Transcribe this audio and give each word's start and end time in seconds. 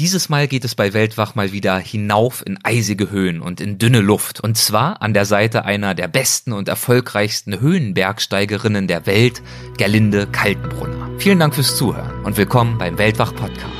Dieses 0.00 0.28
Mal 0.28 0.48
geht 0.48 0.64
es 0.64 0.74
bei 0.74 0.92
Weltwach 0.92 1.36
mal 1.36 1.52
wieder 1.52 1.78
hinauf 1.78 2.42
in 2.44 2.58
eisige 2.64 3.12
Höhen 3.12 3.40
und 3.40 3.60
in 3.60 3.78
dünne 3.78 4.00
Luft. 4.00 4.40
Und 4.40 4.58
zwar 4.58 5.00
an 5.00 5.14
der 5.14 5.24
Seite 5.24 5.66
einer 5.66 5.94
der 5.94 6.08
besten 6.08 6.52
und 6.52 6.66
erfolgreichsten 6.66 7.60
Höhenbergsteigerinnen 7.60 8.88
der 8.88 9.06
Welt, 9.06 9.40
Gerlinde 9.78 10.26
Kaltenbrunner. 10.26 11.10
Vielen 11.18 11.38
Dank 11.38 11.54
fürs 11.54 11.76
Zuhören 11.76 12.24
und 12.24 12.36
willkommen 12.36 12.76
beim 12.76 12.98
Weltwach 12.98 13.36
Podcast. 13.36 13.70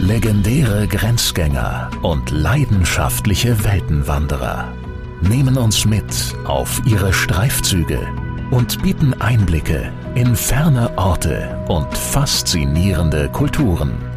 Legendäre 0.00 0.88
Grenzgänger 0.88 1.88
und 2.02 2.32
leidenschaftliche 2.32 3.62
Weltenwanderer 3.62 4.72
nehmen 5.20 5.56
uns 5.56 5.84
mit 5.84 6.34
auf 6.46 6.82
ihre 6.84 7.12
Streifzüge 7.12 8.08
und 8.50 8.82
bieten 8.82 9.14
Einblicke 9.20 9.92
in 10.16 10.34
ferne 10.34 10.98
Orte 10.98 11.64
und 11.68 11.96
faszinierende 11.96 13.28
Kulturen. 13.28 14.07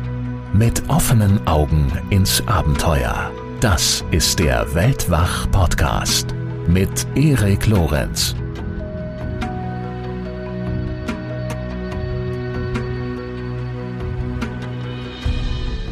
Mit 0.54 0.84
offenen 0.90 1.48
Augen 1.48 1.90
ins 2.10 2.46
Abenteuer. 2.46 3.32
Das 3.62 4.04
ist 4.12 4.38
der 4.38 4.76
Weltwach-Podcast 4.76 6.36
mit 6.68 7.08
Erik 7.16 7.68
Lorenz. 7.68 8.36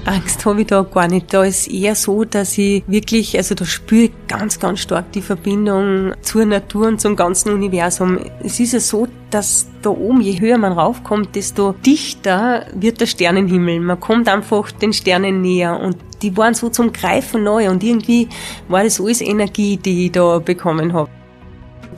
Angst 0.10 0.44
habe 0.46 0.62
ich 0.62 0.68
da 0.68 0.82
gar 0.82 1.08
nicht. 1.08 1.32
Da 1.32 1.44
ist 1.44 1.68
eher 1.68 1.94
so, 1.94 2.24
dass 2.24 2.58
ich 2.58 2.84
wirklich, 2.88 3.38
also 3.38 3.54
da 3.54 3.64
spüre 3.64 4.06
ich 4.06 4.12
ganz, 4.28 4.60
ganz 4.60 4.80
stark 4.80 5.12
die 5.12 5.22
Verbindung 5.22 6.14
zur 6.22 6.46
Natur 6.46 6.88
und 6.88 7.00
zum 7.00 7.16
ganzen 7.16 7.54
Universum. 7.54 8.18
Es 8.44 8.60
ist 8.60 8.74
ja 8.74 8.80
so, 8.80 9.08
dass 9.30 9.68
da 9.84 9.92
oben, 9.92 10.22
je 10.22 10.40
höher 10.40 10.58
man 10.58 10.74
raufkommt, 10.74 11.36
desto 11.36 11.74
dichter 11.74 12.66
wird 12.74 13.00
der 13.00 13.06
Sternenhimmel. 13.06 13.80
Man 13.82 14.00
kommt 14.00 14.28
einfach 14.28 14.72
den 14.72 14.94
Sternen 14.94 15.42
näher 15.42 15.80
und 15.80 15.98
die 16.24 16.36
waren 16.36 16.56
so 16.56 16.70
zum 16.70 16.92
Greifen 16.92 17.44
neu 17.44 17.70
und 17.70 17.84
irgendwie 17.84 18.30
war 18.68 18.84
das 18.84 19.00
alles 19.00 19.22
Energie, 19.22 19.78
die 19.78 20.08
ich 20.08 20.12
da 20.12 20.40
bekommen 20.40 20.92
habe. 20.92 21.10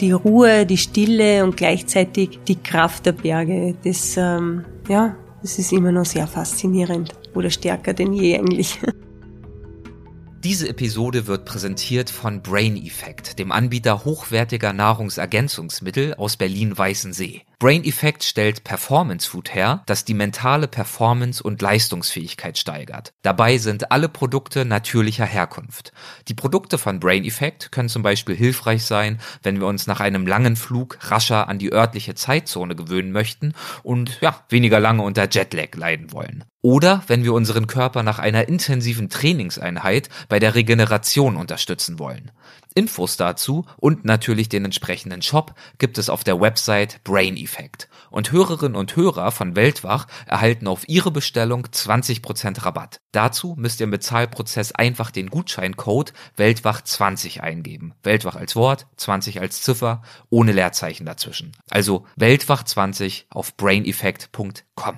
Die 0.02 0.12
Ruhe, 0.12 0.66
die 0.66 0.78
Stille 0.78 1.45
und 1.45 1.56
gleichzeitig 1.56 2.39
die 2.45 2.62
Kraft 2.62 3.06
der 3.06 3.14
Berge, 3.14 3.76
das, 3.86 4.17
ähm, 4.17 4.66
ja, 4.89 5.16
das 5.42 5.59
ist 5.59 5.72
immer 5.72 5.94
noch 5.94 6.06
sehr 6.06 6.28
faszinierend 6.28 7.20
oder 7.34 7.50
stärker 7.50 7.94
denn 7.94 8.14
je 8.14 8.38
eigentlich. 8.38 8.80
Diese 10.44 10.68
Episode 10.68 11.28
wird 11.28 11.46
präsentiert 11.46 12.10
von 12.10 12.42
Brain 12.42 12.76
Effect, 12.76 13.38
dem 13.38 13.52
Anbieter 13.52 14.06
hochwertiger 14.06 14.73
Nahrungsergänzungsmittel 14.73 16.16
aus 16.16 16.36
Berlin-Weißensee. 16.36 17.44
Brain 17.60 17.84
Effect 17.84 18.23
stellt 18.23 18.64
Performance 18.64 19.30
Food 19.30 19.54
her, 19.54 19.84
das 19.86 20.04
die 20.04 20.16
mentale 20.16 20.68
Performance 20.68 21.44
und 21.44 21.62
Leistungsfähigkeit 21.62 22.58
steigert. 22.58 23.14
Dabei 23.22 23.60
sind 23.60 23.92
alle 23.92 24.10
Produkte 24.10 24.66
natürlicher 24.66 25.28
Herkunft. 25.28 25.94
Die 26.28 26.34
Produkte 26.34 26.80
von 26.80 27.00
Brain 27.00 27.23
Effect 27.23 27.72
können 27.72 27.90
zum 27.90 28.02
Beispiel 28.02 28.36
hilfreich 28.36 28.84
sein, 28.84 29.20
wenn 29.44 29.60
wir 29.60 29.68
uns 29.68 29.86
nach 29.86 30.00
einem 30.00 30.26
langen 30.26 30.56
Flug 30.56 30.98
rascher 31.02 31.50
an 31.50 31.60
die 31.60 31.72
örtliche 31.72 32.16
Zeitzone 32.16 32.76
gewöhnen 32.76 33.12
möchten 33.12 33.54
und 33.84 34.20
ja, 34.22 34.44
weniger 34.50 34.80
lange 34.80 35.04
unter 35.04 35.30
Jetlag 35.30 35.76
leiden 35.76 36.12
wollen. 36.12 36.45
Oder 36.62 37.04
wenn 37.08 37.23
wir 37.23 37.34
unseren 37.34 37.66
Körper 37.66 38.04
nach 38.04 38.20
einer 38.20 38.48
intensiven 38.48 39.09
Trainingseinheit 39.09 40.09
bei 40.30 40.38
der 40.38 40.54
Regeneration 40.54 41.36
unterstützen 41.36 41.98
wollen. 41.98 42.31
Infos 42.76 43.17
dazu 43.17 43.66
und 43.78 44.06
natürlich 44.06 44.48
den 44.48 44.66
entsprechenden 44.66 45.22
Shop 45.22 45.56
gibt 45.78 45.98
es 45.98 46.09
auf 46.09 46.23
der 46.23 46.39
Website 46.39 47.04
Brain 47.04 47.36
Effect. 47.36 47.89
Und 48.09 48.32
Hörerinnen 48.32 48.76
und 48.76 48.95
Hörer 48.95 49.32
von 49.32 49.56
Weltwach 49.56 50.08
erhalten 50.26 50.67
auf 50.67 50.88
ihre 50.88 51.12
Bestellung 51.12 51.66
20% 51.66 52.64
Rabatt. 52.64 53.02
Dazu 53.12 53.56
müsst 53.58 53.80
ihr 53.80 53.86
im 53.86 53.92
Bezahlprozess 53.92 54.72
einfach 54.72 55.12
den 55.12 55.30
Gutscheincode 55.30 56.14
Weltwach20 56.38 57.42
eingeben. 57.42 57.94
Weltwach 58.04 58.36
als 58.36 58.56
Wort, 58.56 58.88
20 58.98 59.42
als 59.42 59.62
Ziffer, 59.64 60.02
ohne 60.30 60.52
Leerzeichen 60.54 61.06
dazwischen. 61.06 61.52
Also 61.70 62.05
Weltwach20 62.17 63.26
auf 63.30 63.58
braineffect.com. 63.58 64.98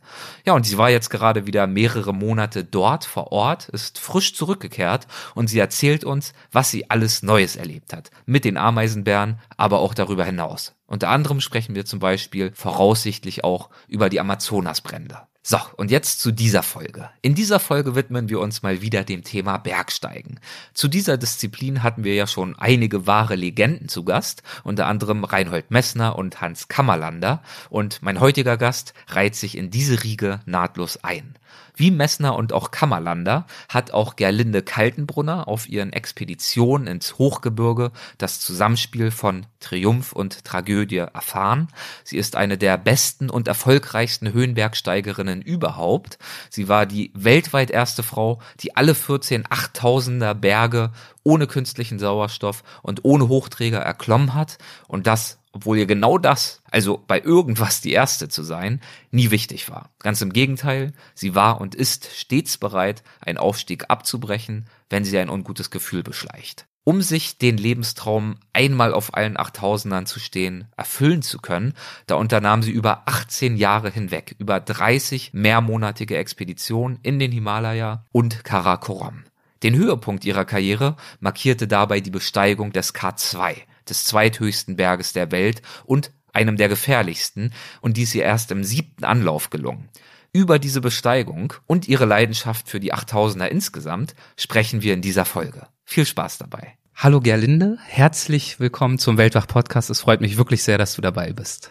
Ja, 0.43 0.53
und 0.53 0.66
sie 0.66 0.79
war 0.79 0.89
jetzt 0.89 1.09
gerade 1.09 1.45
wieder 1.45 1.67
mehrere 1.67 2.13
Monate 2.13 2.63
dort 2.63 3.05
vor 3.05 3.31
Ort, 3.31 3.69
ist 3.69 3.99
frisch 3.99 4.33
zurückgekehrt 4.33 5.07
und 5.35 5.47
sie 5.47 5.59
erzählt 5.59 6.03
uns, 6.03 6.33
was 6.51 6.72
sie 6.72 6.89
alles 6.89 7.22
Neues 7.22 7.55
erlebt 7.55 7.93
hat. 7.93 8.09
Mit 8.25 8.43
den 8.43 8.57
Ameisenbären, 8.57 9.39
aber 9.55 9.79
auch 9.79 9.93
darüber 9.93 10.25
hinaus. 10.25 10.73
Unter 10.87 11.09
anderem 11.09 11.41
sprechen 11.41 11.75
wir 11.75 11.85
zum 11.85 11.99
Beispiel 11.99 12.51
voraussichtlich 12.55 13.43
auch 13.43 13.69
über 13.87 14.09
die 14.09 14.19
Amazonasbrände. 14.19 15.19
So, 15.47 15.59
und 15.75 15.91
jetzt 15.91 16.22
zu 16.22 16.31
dieser 16.31 16.63
Folge. 16.63 17.11
In 17.22 17.35
dieser 17.35 17.59
Folge 17.59 17.94
widmen 17.94 18.29
wir 18.29 18.39
uns 18.39 18.63
mal 18.63 18.81
wieder 18.81 19.03
dem 19.03 19.23
Thema 19.23 19.57
Bergsteigen. 19.57 20.39
Zu 20.73 20.88
dieser 20.88 21.17
Disziplin 21.17 21.83
hatten 21.83 22.03
wir 22.03 22.16
ja 22.16 22.25
schon 22.25 22.57
einige 22.57 23.06
wahre 23.06 23.35
Legenden 23.35 23.88
zu 23.88 24.03
Gast, 24.03 24.41
unter 24.63 24.88
anderem 24.88 25.23
Reinhold 25.23 25.69
Messner 25.69 26.16
und 26.16 26.41
Hans 26.41 26.67
Kammerlander, 26.67 27.43
und 27.69 28.02
mein 28.02 28.19
heutiger 28.19 28.58
Gast 28.58 28.96
reiht 29.09 29.35
sich 29.35 29.55
in 29.55 29.69
diese 29.69 30.03
Riege 30.03 30.40
nahtlos 30.47 31.03
ein. 31.03 31.35
Wie 31.75 31.91
Messner 31.91 32.35
und 32.35 32.53
auch 32.53 32.72
Kammerlander 32.72 33.46
hat 33.67 33.91
auch 33.91 34.16
Gerlinde 34.16 34.61
Kaltenbrunner 34.61 35.47
auf 35.47 35.67
ihren 35.67 35.91
Expeditionen 35.91 36.87
ins 36.87 37.17
Hochgebirge 37.17 37.91
das 38.17 38.40
Zusammenspiel 38.40 39.11
von 39.11 39.46
Triumph 39.59 40.14
und 40.14 40.46
Tragödie 40.46 40.97
erfahren. 40.97 41.67
Sie 42.05 42.17
ist 42.17 42.37
eine 42.37 42.58
der 42.58 42.78
besten 42.78 43.29
und 43.29 43.49
erfolgreichsten 43.49 44.31
Höhenbergsteigerinnen 44.31 45.34
überhaupt. 45.41 46.17
Sie 46.49 46.67
war 46.67 46.85
die 46.85 47.11
weltweit 47.14 47.72
erste 47.72 48.03
Frau, 48.03 48.40
die 48.59 48.76
alle 48.76 48.96
14 48.96 49.46
8000er 49.46 50.34
Berge 50.34 50.91
ohne 51.23 51.47
künstlichen 51.47 51.99
Sauerstoff 51.99 52.64
und 52.82 53.03
ohne 53.03 53.28
Hochträger 53.28 53.79
erklommen 53.79 54.34
hat 54.34 54.58
und 54.87 55.08
das 55.08 55.40
obwohl 55.55 55.78
ihr 55.78 55.85
genau 55.85 56.17
das, 56.17 56.61
also 56.70 57.02
bei 57.08 57.22
irgendwas 57.22 57.79
die 57.79 57.93
Erste 57.93 58.28
zu 58.28 58.43
sein, 58.43 58.82
nie 59.11 59.32
wichtig 59.32 59.70
war. 59.70 59.90
Ganz 59.99 60.22
im 60.22 60.34
Gegenteil, 60.34 60.91
sie 61.14 61.34
war 61.34 61.61
und 61.61 61.76
ist 61.76 62.09
stets 62.14 62.58
bereit, 62.58 63.03
einen 63.22 63.38
Aufstieg 63.38 63.85
abzubrechen, 63.88 64.67
wenn 64.90 65.05
sie 65.05 65.17
ein 65.17 65.29
ungutes 65.29 65.72
Gefühl 65.72 66.03
beschleicht. 66.03 66.67
Um 66.87 67.02
sich 67.02 67.40
den 67.40 67.58
Lebenstraum 67.58 68.35
einmal 68.53 68.93
auf 68.93 69.16
allen 69.16 69.37
8000ern 69.37 70.05
zu 70.05 70.20
stehen, 70.20 70.67
erfüllen 70.78 71.23
zu 71.23 71.40
können, 71.40 71.73
da 72.05 72.14
unternahm 72.14 72.61
sie 72.61 72.70
über 72.70 73.08
18 73.08 73.58
Jahre 73.58 73.90
hinweg, 73.90 74.35
über 74.37 74.59
30 74.59 75.34
mehrmonatige 75.34 76.16
Expeditionen 76.16 76.99
in 77.02 77.17
den 77.17 77.32
Himalaya 77.32 78.05
und 78.11 78.43
Karakoram. 78.43 79.23
Den 79.64 79.76
Höhepunkt 79.76 80.26
ihrer 80.26 80.46
Karriere 80.46 80.96
markierte 81.20 81.67
dabei 81.67 82.02
die 82.02 82.11
Besteigung 82.11 82.72
des 82.72 82.93
K2, 82.93 83.55
des 83.90 84.05
zweithöchsten 84.05 84.76
Berges 84.76 85.11
der 85.11 85.31
Welt 85.31 85.64
und 85.85 86.11
einem 86.34 86.55
der 86.55 86.70
gefährlichsten, 86.70 87.52
und 87.81 87.97
dies 87.97 88.14
ihr 88.14 88.26
erst 88.26 88.52
im 88.52 88.64
siebten 88.64 89.05
Anlauf 89.05 89.49
gelungen. 89.49 89.90
Über 90.34 90.59
diese 90.59 90.81
Besteigung 90.81 91.53
und 91.66 91.88
ihre 91.88 92.05
Leidenschaft 92.05 92.70
für 92.70 92.79
die 92.79 92.93
8000er 92.93 93.47
insgesamt 93.47 94.14
sprechen 94.38 94.84
wir 94.84 94.93
in 94.93 95.02
dieser 95.02 95.26
Folge. 95.26 95.66
Viel 95.87 96.05
Spaß 96.05 96.40
dabei. 96.40 96.73
Hallo 96.96 97.22
Gerlinde, 97.22 97.78
herzlich 97.87 98.59
willkommen 98.59 98.97
zum 98.97 99.17
Weltwach-Podcast. 99.17 99.91
Es 99.91 100.02
freut 100.02 100.20
mich 100.20 100.35
wirklich 100.35 100.64
sehr, 100.64 100.79
dass 100.79 100.96
du 100.96 101.02
dabei 101.02 101.32
bist. 101.32 101.70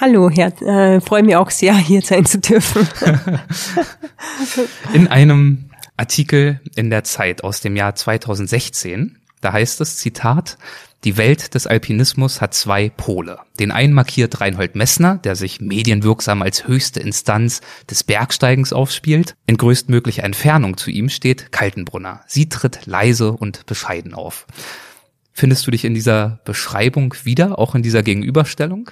Hallo, 0.00 0.30
Herr, 0.30 0.50
äh, 0.62 1.00
freue 1.00 1.22
mich 1.22 1.36
auch 1.36 1.50
sehr, 1.50 1.76
hier 1.76 2.00
sein 2.00 2.24
zu 2.24 2.38
dürfen. 2.38 2.88
in 4.94 5.08
einem 5.08 5.68
Artikel 5.98 6.60
in 6.74 6.88
der 6.88 7.04
Zeit 7.04 7.44
aus 7.44 7.60
dem 7.60 7.76
Jahr 7.76 7.94
2016, 7.94 9.19
da 9.40 9.52
heißt 9.52 9.80
es, 9.80 9.96
Zitat, 9.96 10.58
die 11.04 11.16
Welt 11.16 11.54
des 11.54 11.66
Alpinismus 11.66 12.42
hat 12.42 12.52
zwei 12.52 12.90
Pole. 12.90 13.38
Den 13.58 13.70
einen 13.70 13.94
markiert 13.94 14.40
Reinhold 14.40 14.74
Messner, 14.74 15.16
der 15.16 15.34
sich 15.34 15.60
medienwirksam 15.60 16.42
als 16.42 16.66
höchste 16.66 17.00
Instanz 17.00 17.62
des 17.88 18.04
Bergsteigens 18.04 18.74
aufspielt. 18.74 19.34
In 19.46 19.56
größtmöglicher 19.56 20.24
Entfernung 20.24 20.76
zu 20.76 20.90
ihm 20.90 21.08
steht 21.08 21.52
Kaltenbrunner. 21.52 22.20
Sie 22.26 22.50
tritt 22.50 22.84
leise 22.84 23.32
und 23.32 23.64
bescheiden 23.64 24.12
auf. 24.12 24.46
Findest 25.32 25.66
du 25.66 25.70
dich 25.70 25.86
in 25.86 25.94
dieser 25.94 26.40
Beschreibung 26.44 27.14
wieder, 27.24 27.58
auch 27.58 27.74
in 27.74 27.82
dieser 27.82 28.02
Gegenüberstellung? 28.02 28.90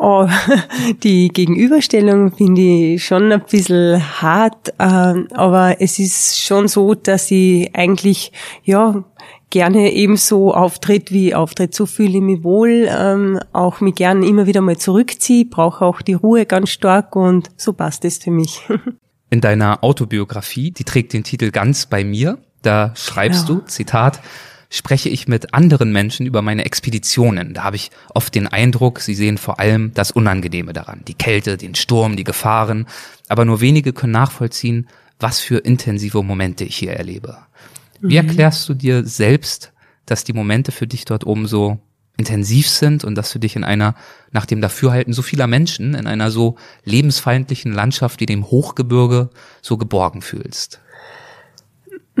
Oh, 0.00 0.28
die 1.02 1.28
Gegenüberstellung 1.28 2.32
finde 2.32 2.60
ich 2.60 3.04
schon 3.04 3.32
ein 3.32 3.42
bisschen 3.42 4.00
hart, 4.22 4.68
äh, 4.78 5.24
aber 5.34 5.80
es 5.80 5.98
ist 5.98 6.40
schon 6.40 6.68
so, 6.68 6.94
dass 6.94 7.32
ich 7.32 7.74
eigentlich, 7.74 8.32
ja, 8.62 9.02
gerne 9.50 9.92
ebenso 9.92 10.54
auftritt, 10.54 11.10
wie 11.10 11.34
auftritt. 11.34 11.74
So 11.74 11.86
fühle 11.86 12.18
ich 12.18 12.22
mich 12.22 12.44
wohl, 12.44 12.88
ähm, 12.88 13.40
auch 13.52 13.80
mich 13.80 13.96
gern 13.96 14.22
immer 14.22 14.46
wieder 14.46 14.60
mal 14.60 14.76
zurückziehe, 14.76 15.46
brauche 15.46 15.84
auch 15.84 16.00
die 16.00 16.14
Ruhe 16.14 16.46
ganz 16.46 16.70
stark 16.70 17.16
und 17.16 17.48
so 17.56 17.72
passt 17.72 18.04
es 18.04 18.18
für 18.18 18.30
mich. 18.30 18.60
In 19.30 19.40
deiner 19.40 19.82
Autobiografie, 19.82 20.70
die 20.70 20.84
trägt 20.84 21.12
den 21.12 21.24
Titel 21.24 21.50
Ganz 21.50 21.86
bei 21.86 22.04
mir, 22.04 22.38
da 22.62 22.92
schreibst 22.94 23.48
ja. 23.48 23.56
du, 23.56 23.60
Zitat, 23.62 24.20
spreche 24.70 25.08
ich 25.08 25.28
mit 25.28 25.54
anderen 25.54 25.92
Menschen 25.92 26.26
über 26.26 26.42
meine 26.42 26.64
Expeditionen. 26.64 27.54
Da 27.54 27.64
habe 27.64 27.76
ich 27.76 27.90
oft 28.14 28.34
den 28.34 28.46
Eindruck, 28.46 29.00
sie 29.00 29.14
sehen 29.14 29.38
vor 29.38 29.58
allem 29.58 29.92
das 29.94 30.10
Unangenehme 30.10 30.72
daran, 30.72 31.02
die 31.06 31.14
Kälte, 31.14 31.56
den 31.56 31.74
Sturm, 31.74 32.16
die 32.16 32.24
Gefahren, 32.24 32.86
aber 33.28 33.44
nur 33.44 33.60
wenige 33.60 33.92
können 33.92 34.12
nachvollziehen, 34.12 34.88
was 35.18 35.40
für 35.40 35.58
intensive 35.58 36.22
Momente 36.22 36.64
ich 36.64 36.76
hier 36.76 36.92
erlebe. 36.92 37.38
Wie 38.00 38.20
mhm. 38.20 38.28
erklärst 38.28 38.68
du 38.68 38.74
dir 38.74 39.04
selbst, 39.04 39.72
dass 40.06 40.24
die 40.24 40.32
Momente 40.32 40.72
für 40.72 40.86
dich 40.86 41.04
dort 41.04 41.26
oben 41.26 41.46
so 41.46 41.78
intensiv 42.16 42.68
sind 42.68 43.04
und 43.04 43.14
dass 43.14 43.32
du 43.32 43.38
dich 43.38 43.56
in 43.56 43.64
einer, 43.64 43.94
nach 44.32 44.44
dem 44.44 44.60
Dafürhalten 44.60 45.12
so 45.12 45.22
vieler 45.22 45.46
Menschen, 45.46 45.94
in 45.94 46.06
einer 46.06 46.30
so 46.30 46.56
lebensfeindlichen 46.84 47.72
Landschaft 47.72 48.20
wie 48.20 48.26
dem 48.26 48.46
Hochgebirge 48.46 49.30
so 49.62 49.76
geborgen 49.76 50.20
fühlst? 50.20 50.80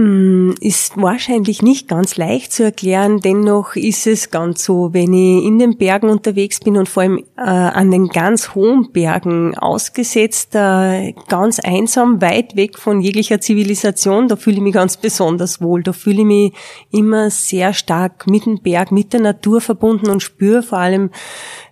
Mm, 0.00 0.52
ist 0.60 0.96
wahrscheinlich 0.96 1.60
nicht 1.60 1.88
ganz 1.88 2.16
leicht 2.16 2.52
zu 2.52 2.62
erklären, 2.62 3.18
dennoch 3.18 3.74
ist 3.74 4.06
es 4.06 4.30
ganz 4.30 4.62
so, 4.62 4.94
wenn 4.94 5.12
ich 5.12 5.44
in 5.44 5.58
den 5.58 5.76
Bergen 5.76 6.08
unterwegs 6.08 6.60
bin 6.60 6.76
und 6.76 6.88
vor 6.88 7.02
allem 7.02 7.18
äh, 7.36 7.40
an 7.40 7.90
den 7.90 8.06
ganz 8.06 8.54
hohen 8.54 8.92
Bergen 8.92 9.58
ausgesetzt, 9.58 10.54
äh, 10.54 11.14
ganz 11.26 11.58
einsam, 11.58 12.22
weit 12.22 12.54
weg 12.54 12.78
von 12.78 13.00
jeglicher 13.00 13.40
Zivilisation, 13.40 14.28
da 14.28 14.36
fühle 14.36 14.58
ich 14.58 14.62
mich 14.62 14.74
ganz 14.74 14.96
besonders 14.98 15.60
wohl. 15.60 15.82
Da 15.82 15.92
fühle 15.92 16.20
ich 16.20 16.26
mich 16.26 16.52
immer 16.92 17.28
sehr 17.30 17.72
stark 17.72 18.28
mit 18.28 18.46
dem 18.46 18.62
Berg, 18.62 18.92
mit 18.92 19.12
der 19.12 19.20
Natur 19.20 19.60
verbunden 19.60 20.10
und 20.10 20.22
spüre 20.22 20.62
vor 20.62 20.78
allem, 20.78 21.10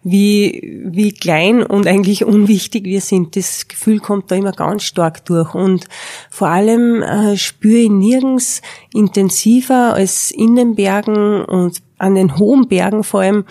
wie, 0.09 0.85
wie 0.85 1.11
klein 1.11 1.65
und 1.65 1.89
eigentlich 1.89 2.25
unwichtig 2.25 2.85
wir 2.85 3.01
sind. 3.01 3.35
Das 3.35 3.67
Gefühl 3.67 3.99
kommt 3.99 4.31
da 4.31 4.37
immer 4.37 4.53
ganz 4.53 4.85
stark 4.85 5.25
durch. 5.25 5.53
Und 5.53 5.89
vor 6.31 6.47
allem 6.47 7.03
äh, 7.03 7.37
spüre 7.37 7.81
ich 7.81 7.91
nirgends 7.91 8.63
intensiver 8.95 9.95
als 9.95 10.31
in 10.31 10.55
den 10.55 10.77
Bergen 10.77 11.45
und 11.45 11.83
an 11.99 12.15
den 12.15 12.39
hohen 12.39 12.69
Bergen 12.69 13.03
vor 13.03 13.23
allem, 13.23 13.47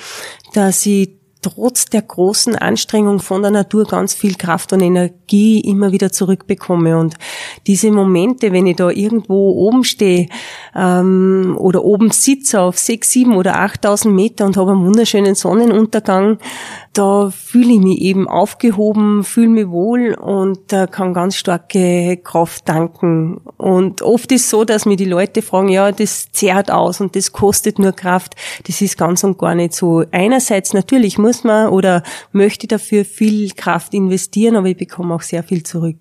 dass 0.54 0.86
ich 0.86 1.10
trotz 1.45 1.86
der 1.86 2.01
großen 2.01 2.56
Anstrengung 2.56 3.19
von 3.19 3.44
der 3.44 3.51
Natur 3.51 3.86
ganz 3.86 4.15
viel 4.15 4.33
Kraft 4.33 4.74
und 4.74 4.81
Energie 4.81 5.59
immer 5.59 5.92
wieder 5.92 6.12
zurückbekomme. 6.12 6.97
Und 6.97 7.15
diese 7.68 7.92
Momente, 7.92 8.51
wenn 8.51 8.65
ich 8.65 8.77
da 8.77 8.89
irgendwo 8.89 9.51
oben 9.51 9.83
stehe 9.83 10.27
ähm, 10.75 11.56
oder 11.59 11.83
oben 11.83 12.09
sitze 12.09 12.62
auf 12.62 12.80
sechs, 12.80 13.12
sieben 13.12 13.36
oder 13.36 13.59
achttausend 13.59 14.15
Meter 14.15 14.45
und 14.45 14.57
habe 14.57 14.71
einen 14.71 14.86
wunderschönen 14.86 15.36
Sonnenuntergang, 15.36 16.39
da 16.94 17.30
fühle 17.30 17.74
ich 17.74 17.80
mich 17.80 18.01
eben 18.01 18.27
aufgehoben, 18.27 19.24
fühle 19.24 19.50
mich 19.50 19.68
wohl 19.68 20.13
und 20.15 20.71
äh, 20.74 20.88
kann 20.89 21.13
ganz 21.13 21.36
starke 21.36 22.18
Kraft 22.24 22.68
danken. 22.69 23.42
Und 23.57 24.01
oft 24.01 24.31
ist 24.31 24.50
so, 24.50 24.63
dass 24.63 24.86
mir 24.86 24.95
die 24.95 25.06
Leute 25.06 25.42
fragen, 25.42 25.69
ja, 25.69 25.92
das 25.92 26.31
zehrt 26.31 26.71
aus 26.71 27.01
und 27.01 27.15
das 27.15 27.33
kostet 27.33 27.80
nur 27.80 27.92
Kraft. 27.92 28.36
Das 28.65 28.81
ist 28.81 28.97
ganz 28.97 29.24
und 29.24 29.38
gar 29.38 29.56
nicht 29.56 29.74
so. 29.74 30.06
Einerseits 30.12 30.74
natürlich 30.74 31.18
muss 31.18 31.34
man 31.43 31.69
oder 31.69 32.03
möchte 32.31 32.67
dafür 32.67 33.05
viel 33.05 33.51
Kraft 33.51 33.93
investieren, 33.93 34.55
aber 34.55 34.67
ich 34.67 34.77
bekomme 34.77 35.13
auch 35.13 35.21
sehr 35.21 35.43
viel 35.43 35.63
zurück. 35.63 35.97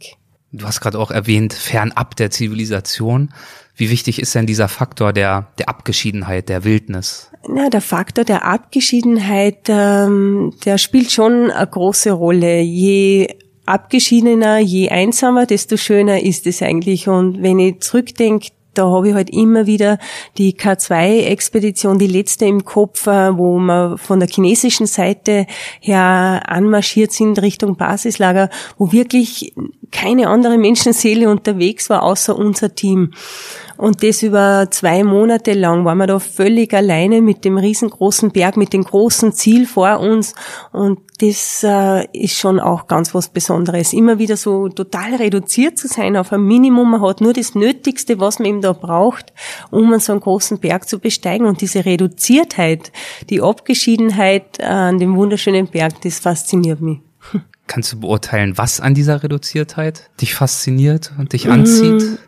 Du 0.53 0.67
hast 0.67 0.81
gerade 0.81 0.99
auch 0.99 1.11
erwähnt, 1.11 1.53
fernab 1.53 2.15
der 2.17 2.31
Zivilisation. 2.31 3.35
Wie 3.75 3.91
wichtig 3.91 4.21
ist 4.21 4.35
denn 4.37 4.47
dieser 4.47 4.69
Faktor 4.69 5.13
der, 5.13 5.49
der 5.59 5.69
Abgeschiedenheit, 5.69 6.49
der 6.49 6.63
Wildnis? 6.63 7.31
Ja, 7.55 7.69
der 7.69 7.81
Faktor 7.81 8.25
der 8.25 8.45
Abgeschiedenheit, 8.45 9.67
ähm, 9.69 10.55
der 10.65 10.79
spielt 10.79 11.11
schon 11.11 11.51
eine 11.51 11.67
große 11.67 12.13
Rolle. 12.13 12.61
Je 12.61 13.37
abgeschiedener, 13.67 14.59
je 14.59 14.91
einsamer, 14.91 15.47
desto 15.47 15.77
schöner 15.77 16.23
ist 16.23 16.47
es 16.47 16.63
eigentlich. 16.63 17.09
Und 17.09 17.43
wenn 17.43 17.59
ich 17.59 17.81
zurückdenke, 17.81 18.51
da 18.75 18.91
habe 18.91 19.09
ich 19.09 19.15
halt 19.15 19.31
immer 19.31 19.67
wieder 19.67 19.99
die 20.39 20.55
K2-Expedition, 20.55 21.99
die 21.99 22.07
letzte 22.07 22.47
im 22.47 22.65
Kopf, 22.65 23.07
äh, 23.07 23.37
wo 23.37 23.59
wir 23.59 23.97
von 23.99 24.21
der 24.21 24.29
chinesischen 24.29 24.87
Seite 24.87 25.47
her 25.81 26.43
anmarschiert 26.47 27.13
sind 27.13 27.41
Richtung 27.41 27.77
Basislager, 27.77 28.51
wo 28.79 28.93
wirklich 28.93 29.55
keine 29.91 30.29
andere 30.29 30.59
Menschenseele 30.59 31.29
unterwegs 31.31 31.91
war, 31.91 32.03
außer 32.03 32.37
unser 32.37 32.75
Team. 32.75 33.13
Und 33.77 34.03
das 34.03 34.23
über 34.23 34.69
zwei 34.71 35.03
Monate 35.03 35.53
lang 35.53 35.85
waren 35.85 35.99
wir 35.99 36.07
da 36.07 36.19
völlig 36.19 36.73
alleine 36.75 37.21
mit 37.21 37.45
dem 37.45 37.59
riesengroßen 37.59 38.31
Berg, 38.31 38.57
mit 38.57 38.73
dem 38.73 38.85
großen 38.85 39.33
Ziel 39.33 39.67
vor 39.67 40.01
uns. 40.01 40.35
Und 40.73 41.01
das 41.19 41.65
äh, 41.65 42.07
ist 42.13 42.37
schon 42.37 42.61
auch 42.61 42.87
ganz 42.87 43.15
was 43.15 43.29
Besonderes. 43.29 43.93
Immer 43.93 44.19
wieder 44.19 44.37
so 44.37 44.69
total 44.69 45.15
reduziert 45.15 45.79
zu 45.79 45.89
sein 45.89 46.17
auf 46.17 46.33
ein 46.33 46.43
Minimum. 46.43 46.91
Man 46.91 47.03
hat 47.03 47.21
nur 47.21 47.33
das 47.33 47.55
Nötigste, 47.55 48.21
was 48.21 48.39
man 48.39 48.47
eben 48.47 48.61
da 48.61 48.73
braucht, 48.73 49.33
um 49.71 49.99
so 49.99 50.13
einen 50.13 50.21
großen 50.21 50.59
Berg 50.59 50.89
zu 50.89 50.99
besteigen. 50.99 51.47
Und 51.47 51.61
diese 51.61 51.85
Reduziertheit, 51.85 52.93
die 53.31 53.41
Abgeschiedenheit 53.41 54.63
an 54.63 54.99
dem 54.99 55.17
wunderschönen 55.17 55.69
Berg, 55.69 56.01
das 56.03 56.19
fasziniert 56.21 56.81
mich. 56.81 56.99
Kannst 57.67 57.93
du 57.95 58.01
beurteilen, 58.01 58.59
was 58.59 58.81
an 58.81 58.93
dieser 58.95 59.23
Reduziertheit 59.23 60.11
dich 60.21 60.35
fasziniert 60.35 61.13
und 61.19 61.33
dich 61.33 61.49
anzieht? 61.49 62.19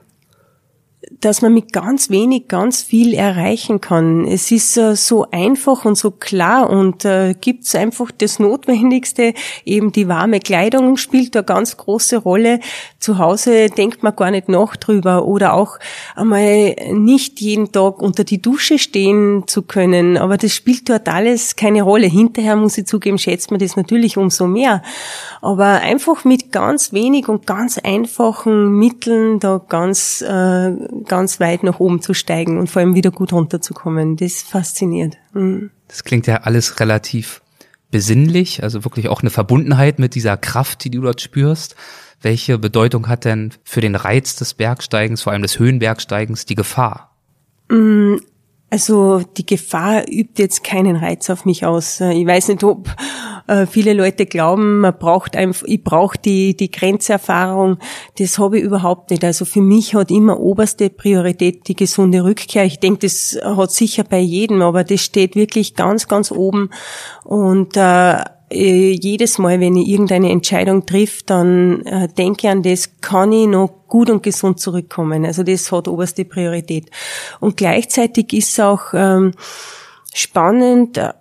Dass 1.21 1.41
man 1.41 1.55
mit 1.55 1.73
ganz 1.73 2.11
wenig 2.11 2.49
ganz 2.49 2.83
viel 2.83 3.15
erreichen 3.15 3.81
kann. 3.81 4.27
Es 4.27 4.51
ist 4.51 4.77
äh, 4.77 4.97
so 4.97 5.27
einfach 5.31 5.85
und 5.85 5.97
so 5.97 6.11
klar 6.11 6.69
und 6.69 7.05
äh, 7.05 7.35
gibt 7.41 7.65
einfach 7.75 8.11
das 8.11 8.39
Notwendigste, 8.39 9.35
eben 9.65 9.93
die 9.93 10.09
warme 10.09 10.41
Kleidung 10.41 10.97
spielt 10.97 11.37
eine 11.37 11.45
ganz 11.45 11.77
große 11.77 12.19
Rolle. 12.19 12.61
Zu 12.99 13.19
Hause 13.19 13.69
denkt 13.69 14.03
man 14.03 14.17
gar 14.17 14.31
nicht 14.31 14.49
nach 14.49 14.77
drüber 14.77 15.27
oder 15.27 15.55
auch 15.55 15.79
einmal 16.15 16.75
nicht 16.93 17.41
jeden 17.41 17.73
Tag 17.73 18.03
unter 18.03 18.25
die 18.25 18.43
Dusche 18.43 18.79
stehen 18.79 19.45
zu 19.47 19.63
können, 19.63 20.17
aber 20.17 20.37
das 20.37 20.55
spielt 20.55 20.89
dort 20.89 21.09
alles 21.09 21.57
keine 21.57 21.83
Rolle. 21.83 22.07
Hinterher 22.07 22.57
muss 22.57 22.79
ich 22.79 22.87
zugeben, 22.87 23.19
schätzt 23.19 23.51
man 23.51 23.61
das 23.61 23.77
natürlich 23.77 24.17
umso 24.17 24.47
mehr. 24.47 24.83
Aber 25.41 25.67
einfach 25.67 26.25
mit 26.25 26.53
ganz 26.53 26.93
wenig 26.93 27.29
und 27.29 27.47
ganz 27.47 27.79
einfachen 27.79 28.79
Mitteln 28.79 29.39
da 29.41 29.61
ganz 29.69 30.23
äh, 30.23 30.73
ganz 31.05 31.41
weit 31.41 31.63
nach 31.63 31.81
oben 31.81 32.01
zu 32.01 32.15
steigen 32.15 32.59
und 32.59 32.69
vor 32.69 32.81
allem 32.81 32.95
wieder 32.95 33.11
gut 33.11 33.33
runterzukommen. 33.33 34.17
Das 34.17 34.43
fasziniert. 34.43 35.17
Mhm. 35.33 35.71
Das 35.89 36.05
klingt 36.05 36.27
ja 36.27 36.39
alles 36.43 36.81
relativ 36.81 37.43
besinnlich, 37.91 38.63
also 38.63 38.85
wirklich 38.85 39.09
auch 39.09 39.21
eine 39.21 39.31
Verbundenheit 39.31 39.99
mit 39.99 40.15
dieser 40.15 40.37
Kraft, 40.37 40.85
die 40.85 40.91
du 40.91 41.01
dort 41.01 41.21
spürst. 41.21 41.77
Welche 42.21 42.59
Bedeutung 42.59 43.09
hat 43.09 43.25
denn 43.25 43.53
für 43.63 43.81
den 43.81 43.95
Reiz 43.95 44.37
des 44.37 44.55
Bergsteigens, 44.55 45.23
vor 45.23 45.33
allem 45.33 45.43
des 45.43 45.59
Höhenbergsteigens, 45.59 46.47
die 46.47 46.55
Gefahr? 46.57 47.15
Mm, 47.69 48.17
Also 48.69 49.23
die 49.37 49.47
Gefahr 49.47 50.09
übt 50.09 50.43
jetzt 50.43 50.65
keinen 50.65 50.97
Reiz 50.97 51.31
auf 51.31 51.45
mich 51.45 51.65
aus. 51.65 52.01
Ich 52.01 52.27
weiß 52.27 52.49
nicht, 52.49 52.65
ob 52.65 52.95
äh, 53.47 53.67
viele 53.67 53.93
Leute 53.93 54.27
glauben, 54.27 54.81
man 54.81 54.99
braucht 54.99 55.37
einfach, 55.37 55.67
ich 55.67 55.83
brauche 55.83 56.19
die, 56.19 56.57
die 56.57 56.71
Grenzerfahrung. 56.71 57.79
Das 58.19 58.39
habe 58.39 58.59
ich 58.59 58.65
überhaupt 58.65 59.11
nicht. 59.11 59.25
Also 59.25 59.45
für 59.45 59.61
mich 59.61 59.95
hat 59.95 60.11
immer 60.11 60.41
oberste 60.41 60.91
Priorität 60.91 61.69
die 61.69 61.77
gesunde 61.77 62.25
Rückkehr. 62.25 62.65
Ich 62.65 62.81
denke, 62.81 63.01
das 63.01 63.39
hat 63.43 63.71
sicher 63.73 64.05
bei 64.05 64.19
jedem, 64.19 64.63
aber 64.63 64.85
das 64.85 65.01
steht 65.03 65.37
wirklich 65.37 65.75
ganz, 65.75 66.09
ganz 66.09 66.31
oben. 66.33 66.71
Und 67.25 67.77
äh, 67.77 68.19
äh, 68.51 68.93
jedes 68.93 69.39
Mal, 69.39 69.61
wenn 69.61 69.77
ich 69.77 69.89
irgendeine 69.89 70.31
Entscheidung 70.31 70.87
trifft, 70.87 71.31
dann 71.31 71.85
äh, 71.85 72.09
denke 72.09 72.49
an 72.49 72.63
das, 72.63 73.01
kann 73.01 73.33
ich 73.33 73.49
noch 73.49 73.71
gut 73.89 74.09
und 74.09 74.23
gesund 74.23 74.61
zurückkommen. 74.61 75.25
Also 75.25 75.43
das 75.43 75.71
hat 75.73 75.89
oberste 75.89 76.25
Priorität. 76.25 76.91
Und 77.41 77.57
gleichzeitig 77.57 78.33
ist 78.33 78.51
es 78.51 78.61
auch 78.61 78.95
ähm, 78.95 79.33
spannend, 80.15 80.99
äh, 80.99 81.13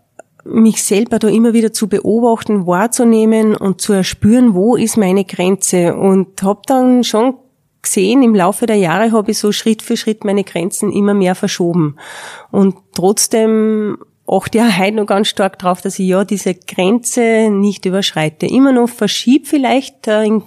mich 0.46 0.84
selber 0.84 1.20
da 1.20 1.28
immer 1.28 1.54
wieder 1.54 1.74
zu 1.74 1.88
beobachten, 1.88 2.68
wahrzunehmen 2.68 3.56
und 3.56 3.82
zu 3.82 3.94
erspüren, 3.94 4.54
wo 4.54 4.76
ist 4.76 4.98
meine 4.98 5.26
Grenze. 5.26 5.96
Und 5.96 6.42
habe 6.44 6.62
dann 6.68 7.04
schon 7.04 7.36
gesehen, 7.82 8.24
im 8.24 8.36
Laufe 8.36 8.66
der 8.66 8.78
Jahre 8.78 9.12
habe 9.12 9.32
ich 9.32 9.40
so 9.40 9.52
Schritt 9.52 9.82
für 9.82 9.98
Schritt 9.98 10.24
meine 10.24 10.44
Grenzen 10.44 10.92
immer 10.92 11.14
mehr 11.14 11.36
verschoben. 11.36 11.98
Und 12.52 12.76
trotzdem 12.94 13.98
achte 14.28 14.58
ja 14.58 14.78
heute 14.78 14.98
noch 14.98 15.06
ganz 15.06 15.28
stark 15.28 15.60
drauf, 15.60 15.82
dass 15.82 16.00
ich 16.00 16.08
ja 16.08 16.24
diese 16.26 16.56
Grenze 16.56 17.50
nicht 17.50 17.86
überschreite. 17.86 18.48
Immer 18.48 18.72
noch 18.72 18.90
verschiebe 18.90 19.46
vielleicht 19.46 20.08
äh, 20.08 20.26
in 20.26 20.44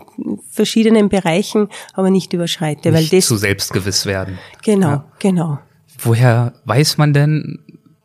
verschiedenen 0.51 1.09
Bereichen, 1.09 1.69
aber 1.95 2.11
nicht 2.11 2.33
überschreite. 2.33 2.91
Nicht 2.91 3.13
weil 3.13 3.19
das 3.19 3.27
zu 3.27 3.37
selbstgewiss 3.37 4.07
werden. 4.07 4.39
Genau, 4.63 4.89
ja. 4.89 5.05
genau. 5.19 5.59
Woher 6.01 6.55
weiß 6.65 6.99
man 6.99 7.13
denn, 7.13 7.59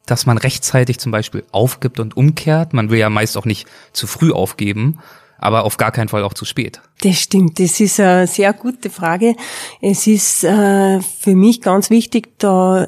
dass 0.06 0.26
man 0.26 0.38
rechtzeitig 0.38 1.00
zum 1.00 1.12
Beispiel 1.12 1.44
aufgibt 1.52 2.00
und 2.00 2.18
umkehrt? 2.18 2.74
Man 2.74 2.90
will 2.90 3.00
ja 3.00 3.10
meist 3.10 3.38
auch 3.38 3.46
nicht 3.46 3.68
zu 3.94 4.08
früh 4.08 4.32
aufgeben 4.32 5.00
aber 5.44 5.66
auf 5.66 5.76
gar 5.76 5.92
keinen 5.92 6.08
Fall 6.08 6.24
auch 6.24 6.34
zu 6.34 6.46
spät. 6.46 6.80
Das 7.02 7.18
stimmt, 7.18 7.60
das 7.60 7.82
ist 7.82 8.00
eine 8.00 8.28
sehr 8.28 8.54
gute 8.54 8.90
Frage. 8.90 9.36
Es 9.82 10.08
ist 10.08 10.46
äh, 10.46 11.02
für 11.02 11.36
mich 11.36 11.60
ganz 11.60 11.90
wichtig, 11.90 12.40
da 12.40 12.86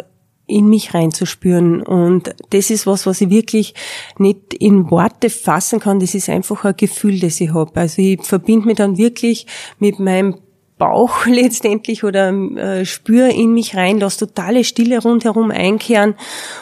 in 0.48 0.68
mich 0.68 0.94
reinzuspüren. 0.94 1.82
Und 1.82 2.34
das 2.52 2.70
ist 2.70 2.88
was, 2.88 3.06
was 3.06 3.20
ich 3.20 3.30
wirklich 3.30 3.74
nicht 4.18 4.54
in 4.54 4.90
Worte 4.90 5.30
fassen 5.30 5.80
kann. 5.80 6.00
Das 6.00 6.16
ist 6.16 6.30
einfach 6.30 6.64
ein 6.64 6.78
Gefühl, 6.78 7.20
das 7.20 7.42
ich 7.42 7.54
habe. 7.54 7.78
Also 7.80 8.02
ich 8.02 8.22
verbinde 8.24 8.68
mich 8.68 8.78
dann 8.78 8.98
wirklich 8.98 9.48
mit 9.80 10.00
meinem 10.00 10.36
Bauch 10.78 11.26
letztendlich 11.26 12.04
oder 12.04 12.30
äh, 12.30 12.86
spüre 12.86 13.32
in 13.32 13.54
mich 13.54 13.76
rein, 13.76 14.00
lass 14.00 14.18
totale 14.18 14.64
Stille 14.64 15.02
rundherum 15.02 15.52
einkehren, 15.52 16.16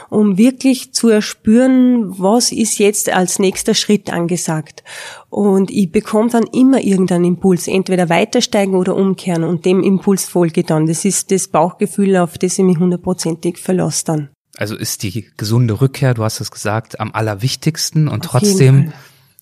um 0.10 0.38
wirklich 0.38 0.94
zu 0.94 1.10
erspüren, 1.10 2.18
was 2.20 2.52
ist 2.52 2.80
jetzt 2.80 3.10
als 3.10 3.40
nächster 3.40 3.74
Schritt 3.74 4.12
angesagt. 4.12 4.84
Und 5.30 5.72
ich 5.72 5.92
bekomme 5.92 6.30
dann 6.30 6.46
immer 6.54 6.82
irgendeinen 6.82 7.26
Impuls, 7.26 7.68
entweder 7.68 8.10
weitersteigen 8.10 8.76
oder 8.76 8.96
umkehren 8.96 9.44
und 9.44 9.66
dem 9.66 9.82
Impuls 9.82 10.26
folge 10.26 10.64
dann. 10.64 10.86
Das 10.86 11.06
ist 11.06 11.32
das 11.32 11.48
Bauchgefühl, 11.48 12.18
auf 12.18 12.38
das 12.38 12.60
ich 12.60 12.66
mich 12.66 12.78
hundertprozentig 12.78 13.58
verlasse 13.58 14.06
dann. 14.06 14.30
Also 14.56 14.76
ist 14.76 15.02
die 15.02 15.28
gesunde 15.36 15.82
Rückkehr, 15.82 16.14
du 16.14 16.24
hast 16.24 16.40
es 16.40 16.52
gesagt, 16.52 17.00
am 17.00 17.12
allerwichtigsten 17.12 18.08
und 18.08 18.26
auf 18.26 18.32
trotzdem 18.32 18.94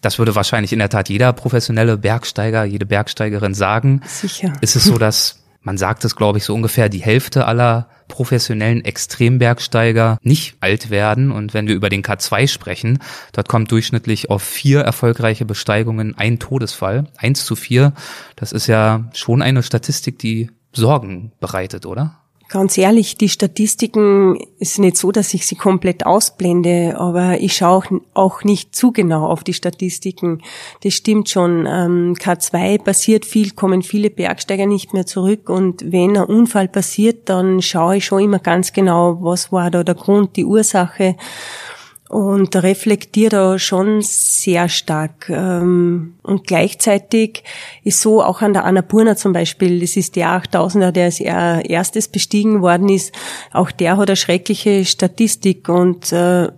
das 0.01 0.20
würde 0.20 0.36
wahrscheinlich 0.36 0.74
in 0.74 0.79
der 0.79 0.89
Tat 0.89 1.10
jeder 1.10 1.31
professionelle 1.34 1.98
Bergsteiger, 1.98 2.63
jede 2.65 2.86
Bergsteigerin 2.86 3.53
sagen. 3.53 4.01
Sicher. 4.05 4.53
Ist 4.62 4.75
es 4.75 4.84
so, 4.84 4.98
dass 4.98 5.38
man 5.63 5.77
sagt 5.77 6.03
es, 6.05 6.15
glaube 6.15 6.39
ich, 6.39 6.43
so 6.43 6.55
ungefähr 6.55 6.89
die 6.89 7.03
Hälfte 7.03 7.46
aller 7.46 7.88
professionellen 8.08 8.84
Extrembergsteiger 8.84 10.17
nicht 10.24 10.55
alt 10.60 10.89
werden. 10.89 11.31
Und 11.31 11.53
wenn 11.53 11.67
wir 11.67 11.75
über 11.75 11.89
den 11.89 12.01
K2 12.01 12.48
sprechen, 12.48 13.00
dort 13.31 13.48
kommt 13.48 13.72
durchschnittlich 13.72 14.29
auf 14.29 14.41
vier 14.41 14.81
erfolgreiche 14.81 15.46
Besteigungen 15.46 16.17
ein 16.17 16.39
Todesfall. 16.39 17.05
Eins 17.15 17.46
zu 17.46 17.55
vier. 17.55 17.93
Das 18.36 18.51
ist 18.51 18.67
ja 18.67 19.05
schon 19.13 19.41
eine 19.41 19.62
Statistik, 19.62 20.17
die 20.17 20.50
Sorgen 20.74 21.31
bereitet, 21.39 21.86
oder? 21.86 22.21
Ganz 22.51 22.77
ehrlich, 22.77 23.15
die 23.15 23.29
Statistiken 23.29 24.38
ist 24.60 24.77
nicht 24.77 24.98
so, 24.98 25.13
dass 25.13 25.34
ich 25.34 25.48
sie 25.48 25.55
komplett 25.55 26.05
ausblende, 26.05 26.96
aber 26.98 27.39
ich 27.39 27.55
schaue 27.55 28.01
auch 28.13 28.43
nicht 28.43 28.75
zu 28.75 28.91
genau 28.91 29.25
auf 29.25 29.46
die 29.46 29.53
Statistiken. 29.53 30.41
Das 30.84 30.93
stimmt 30.93 31.29
schon. 31.29 31.65
Ähm, 31.65 32.13
K2 32.13 32.84
passiert 32.84 33.24
viel, 33.25 33.51
kommen 33.51 33.84
viele 33.84 34.10
Bergsteiger 34.10 34.65
nicht 34.65 34.93
mehr 34.93 35.05
zurück 35.05 35.50
und 35.50 35.93
wenn 35.93 36.17
ein 36.17 36.25
Unfall 36.25 36.67
passiert, 36.67 37.29
dann 37.29 37.62
schaue 37.62 37.96
ich 37.96 38.05
schon 38.05 38.24
immer 38.24 38.39
ganz 38.39 38.74
genau, 38.74 39.20
was 39.22 39.53
war 39.53 39.72
da 39.72 39.86
der 39.86 39.96
Grund, 39.96 40.36
die 40.36 40.43
Ursache 40.43 41.15
und 42.12 42.53
reflektiert 42.58 43.32
da 43.32 43.58
schon 43.58 44.01
sehr 44.01 44.68
stark. 44.68 45.30
Ähm, 45.30 46.15
und 46.24 46.46
gleichzeitig 46.46 47.46
ist 47.86 48.01
so 48.01 48.22
auch 48.22 48.41
an 48.41 48.51
der 48.51 48.65
Annapurna 48.65 49.15
zum 49.15 49.32
Beispiel, 49.32 49.80
das 49.80 49.96
ist 49.96 50.18
der 50.18 50.27
8000er, 50.27 50.91
der 50.91 51.06
als 51.06 51.22
erstes 51.22 52.10
bestiegen 52.10 52.62
worden 52.62 52.89
ist, 52.89 53.15
auch 53.53 53.72
der 53.72 53.96
hat 53.96 54.10
eine 54.10 54.18
schreckliche 54.18 54.84
Statistik 54.84 55.70
und 55.70 56.12
äh, 56.12 56.50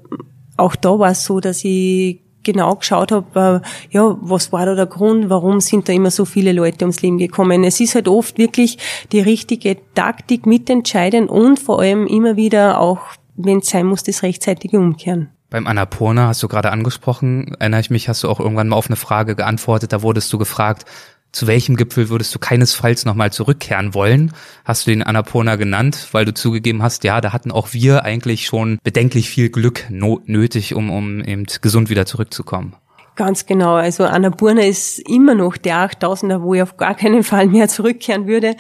auch 0.58 0.76
da 0.76 0.98
war 0.98 1.12
es 1.12 1.24
so, 1.24 1.40
dass 1.40 1.64
ich 1.64 2.20
genau 2.42 2.76
geschaut 2.76 3.12
habe, 3.12 3.62
äh, 3.64 3.96
ja, 3.96 4.18
was 4.22 4.52
war 4.52 4.66
da 4.66 4.74
der 4.74 4.88
Grund, 4.88 5.30
warum 5.30 5.62
sind 5.62 5.88
da 5.88 5.94
immer 5.94 6.10
so 6.10 6.26
viele 6.26 6.52
Leute 6.52 6.84
ums 6.86 7.04
Leben 7.04 7.20
gekommen. 7.20 7.64
Es 7.64 7.80
ist 7.80 7.94
halt 7.94 8.08
oft 8.08 8.40
wirklich 8.40 8.80
die 9.12 9.22
richtige 9.22 9.78
Taktik 9.94 10.48
mitentscheiden 10.48 11.30
und 11.30 11.60
vor 11.60 11.82
allem 11.82 12.08
immer 12.08 12.38
wieder 12.38 12.80
auch, 12.82 13.02
wenn 13.36 13.60
es 13.60 13.70
sein 13.70 13.86
muss, 13.86 14.02
das 14.02 14.24
rechtzeitige 14.24 14.80
Umkehren. 14.80 15.30
Beim 15.54 15.68
Annapurna 15.68 16.30
hast 16.30 16.42
du 16.42 16.48
gerade 16.48 16.72
angesprochen, 16.72 17.56
erinnere 17.60 17.80
ich 17.80 17.92
mich, 17.92 18.10
hast 18.10 18.24
du 18.24 18.28
auch 18.28 18.40
irgendwann 18.40 18.70
mal 18.70 18.76
auf 18.76 18.88
eine 18.88 18.96
Frage 18.96 19.36
geantwortet, 19.36 19.94
da 19.94 20.02
wurdest 20.02 20.34
du 20.34 20.40
gefragt, 20.40 20.86
zu 21.32 21.46
welchem 21.46 21.76
Gipfel 21.76 22.10
würdest 22.10 22.34
du 22.34 22.40
keinesfalls 22.40 23.06
nochmal 23.06 23.32
zurückkehren 23.32 23.94
wollen? 23.94 24.32
Hast 24.66 24.88
du 24.88 24.90
den 24.90 25.04
Annapurna 25.04 25.56
genannt, 25.56 26.08
weil 26.12 26.26
du 26.26 26.34
zugegeben 26.34 26.82
hast, 26.82 27.04
ja, 27.04 27.22
da 27.22 27.34
hatten 27.34 27.52
auch 27.52 27.72
wir 27.72 28.04
eigentlich 28.04 28.48
schon 28.48 28.80
bedenklich 28.84 29.30
viel 29.30 29.50
Glück 29.50 29.86
nötig, 29.92 30.74
um, 30.74 30.90
um 30.90 31.24
eben 31.24 31.46
gesund 31.62 31.92
wieder 31.92 32.08
zurückzukommen. 32.08 32.76
Ganz 33.16 33.46
genau. 33.46 33.76
Also 33.76 34.06
Annapurna 34.06 34.64
ist 34.64 34.98
immer 35.08 35.36
noch 35.36 35.58
der 35.58 35.88
8000er, 35.88 36.42
wo 36.42 36.56
ich 36.56 36.64
auf 36.64 36.78
gar 36.78 36.96
keinen 36.96 37.22
Fall 37.22 37.46
mehr 37.46 37.68
zurückkehren 37.68 38.26
würde. 38.26 38.56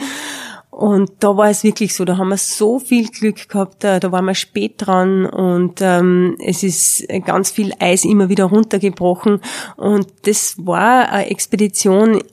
Und 0.75 1.11
da 1.19 1.37
war 1.37 1.51
es 1.51 1.63
wirklich 1.63 1.93
so, 1.93 2.03
da 2.03 2.17
haben 2.17 2.29
wir 2.29 2.37
so 2.37 2.79
viel 2.79 3.07
Glück 3.07 3.47
gehabt, 3.47 3.83
da, 3.83 3.99
da 3.99 4.11
waren 4.11 4.25
wir 4.25 4.33
spät 4.33 4.73
dran 4.77 5.27
und 5.27 5.81
ähm, 5.81 6.35
es 6.43 6.63
ist 6.63 7.07
ganz 7.25 7.51
viel 7.51 7.73
Eis 7.77 8.03
immer 8.03 8.27
wieder 8.27 8.45
runtergebrochen. 8.45 9.39
Und 9.77 10.07
das 10.23 10.55
war 10.57 11.09
eine 11.09 11.29
Expedition, 11.29 12.23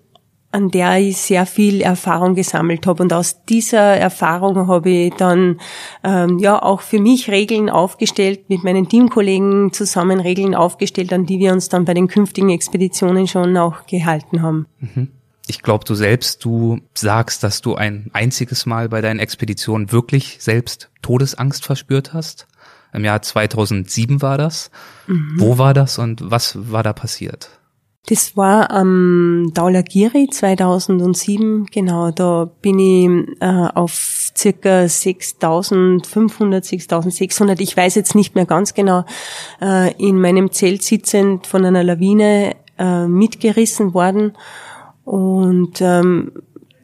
an 0.53 0.71
der 0.71 0.99
ich 0.99 1.19
sehr 1.19 1.45
viel 1.45 1.83
Erfahrung 1.83 2.35
gesammelt 2.35 2.87
habe. 2.87 3.03
Und 3.03 3.13
aus 3.13 3.45
dieser 3.45 3.99
Erfahrung 3.99 4.69
habe 4.69 4.89
ich 4.89 5.15
dann 5.15 5.61
ähm, 6.03 6.39
ja 6.39 6.63
auch 6.63 6.81
für 6.81 6.99
mich 6.99 7.31
Regeln 7.31 7.69
aufgestellt, 7.69 8.49
mit 8.49 8.65
meinen 8.65 8.89
Teamkollegen 8.89 9.71
zusammen 9.75 10.19
Regeln 10.19 10.55
aufgestellt, 10.55 11.13
an 11.13 11.27
die 11.27 11.41
wir 11.41 11.53
uns 11.53 11.69
dann 11.69 11.85
bei 11.85 11.93
den 11.93 12.09
künftigen 12.09 12.49
Expeditionen 12.49 13.29
schon 13.29 13.55
auch 13.59 13.85
gehalten 13.87 14.41
haben. 14.41 14.67
Mhm 14.81 15.09
ich 15.51 15.63
glaube, 15.63 15.85
du 15.85 15.97
selbst, 15.97 16.45
du 16.45 16.79
sagst, 16.95 17.43
dass 17.43 17.61
du 17.61 17.75
ein 17.75 18.09
einziges 18.13 18.67
Mal 18.67 18.89
bei 18.89 19.01
deinen 19.01 19.19
Expeditionen 19.19 19.91
wirklich 19.91 20.37
selbst 20.39 20.91
Todesangst 21.03 21.65
verspürt 21.65 22.15
hast. 22.15 22.47
Im 22.93 23.05
Jahr 23.05 23.21
2007 23.21 24.23
war 24.23 24.39
das. 24.39 24.71
Mhm. 25.09 25.35
Wo 25.39 25.59
war 25.59 25.75
das 25.75 25.99
und 25.99 26.31
was 26.31 26.71
war 26.71 26.85
da 26.85 26.93
passiert? 26.93 27.51
Das 28.07 28.37
war 28.37 28.71
am 28.71 29.51
Daulagiri 29.53 30.29
2007, 30.31 31.67
genau, 31.67 32.13
da 32.13 32.49
bin 32.63 32.79
ich 32.79 33.09
äh, 33.41 33.47
auf 33.47 34.31
circa 34.37 34.89
6500, 34.89 36.65
6600, 36.65 37.61
ich 37.61 37.77
weiß 37.77 37.97
jetzt 37.97 38.15
nicht 38.15 38.35
mehr 38.35 38.47
ganz 38.47 38.73
genau, 38.73 39.05
äh, 39.61 39.93
in 39.99 40.19
meinem 40.19 40.51
Zelt 40.51 40.83
sitzend 40.83 41.47
von 41.47 41.65
einer 41.65 41.85
Lawine 41.85 42.57
äh, 42.79 43.07
mitgerissen 43.07 43.93
worden 43.93 44.33
und 45.11 45.81
ähm, 45.81 46.31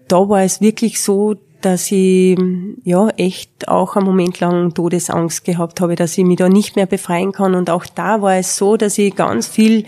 da 0.09 0.29
war 0.29 0.43
es 0.43 0.61
wirklich 0.61 1.01
so, 1.01 1.37
dass 1.61 1.93
ich 1.93 2.37
ja 2.83 3.07
echt 3.11 3.69
auch 3.69 3.95
einen 3.95 4.05
Moment 4.05 4.41
lang 4.41 4.75
Todesangst 4.75 5.45
gehabt 5.45 5.81
habe, 5.81 5.95
dass 5.95 6.19
ich 6.19 6.25
mich 6.25 6.39
da 6.39 6.49
nicht 6.49 6.75
mehr 6.75 6.87
befreien 6.87 7.31
kann. 7.31 7.55
Und 7.55 7.71
auch 7.71 7.87
da 7.87 8.23
war 8.23 8.35
es 8.35 8.57
so, 8.57 8.77
dass 8.77 8.99
ich 8.99 9.15
ganz 9.15 9.47
viel 9.47 9.85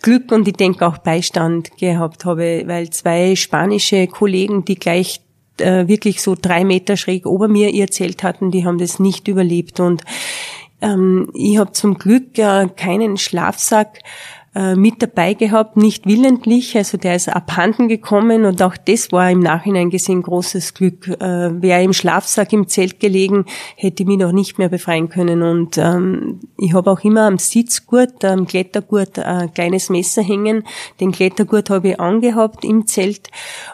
Glück 0.00 0.32
und 0.32 0.48
ich 0.48 0.54
denke 0.54 0.86
auch 0.86 0.96
Beistand 0.96 1.76
gehabt 1.76 2.24
habe, 2.24 2.62
weil 2.64 2.88
zwei 2.88 3.36
spanische 3.36 4.06
Kollegen, 4.06 4.64
die 4.64 4.76
gleich 4.76 5.20
äh, 5.58 5.86
wirklich 5.86 6.22
so 6.22 6.34
drei 6.40 6.64
Meter 6.64 6.96
schräg 6.96 7.26
ober 7.26 7.48
mir 7.48 7.68
ihr 7.68 7.88
Zelt 7.88 8.22
hatten, 8.22 8.50
die 8.50 8.64
haben 8.64 8.78
das 8.78 8.98
nicht 8.98 9.28
überlebt. 9.28 9.78
Und 9.78 10.04
ähm, 10.80 11.30
ich 11.34 11.58
habe 11.58 11.72
zum 11.72 11.98
Glück 11.98 12.38
äh, 12.38 12.66
keinen 12.74 13.18
Schlafsack 13.18 13.98
äh, 14.54 14.76
mit 14.76 15.02
dabei 15.02 15.34
gehabt, 15.34 15.76
nicht 15.76 16.06
willentlich, 16.06 16.76
also 16.76 16.96
der 16.96 17.16
ist 17.16 17.28
abhanden 17.28 17.88
gekommen 17.88 18.44
und 18.44 18.62
auch 18.62 18.76
das 18.76 19.10
war 19.10 19.30
im 19.30 19.40
Nachhinein 19.40 19.90
gesehen 19.90 20.22
großes 20.22 20.74
Glück. 20.74 21.08
Äh, 21.08 21.62
Wäre 21.62 21.82
im 21.82 21.92
Schlafsack 21.92 22.52
im 22.52 22.68
Zelt 22.68 23.00
gelegen, 23.00 23.46
hätte 23.76 24.02
ich 24.02 24.06
mich 24.08 24.18
noch 24.18 24.32
nicht 24.32 24.58
mehr 24.58 24.68
befreien 24.68 25.08
können 25.08 25.42
und 25.42 25.76
ähm, 25.78 26.40
ich 26.56 26.72
habe 26.72 26.90
auch 26.90 27.00
immer 27.00 27.26
am 27.26 27.38
Sitzgurt, 27.38 28.24
am 28.24 28.46
Klettergurt 28.46 29.18
ein 29.18 29.52
kleines 29.52 29.90
Messer 29.90 30.22
hängen. 30.22 30.64
Den 31.00 31.10
Klettergurt 31.10 31.70
habe 31.70 31.90
ich 31.90 32.00
angehabt 32.00 32.64
im 32.64 32.86
Zelt 32.86 33.30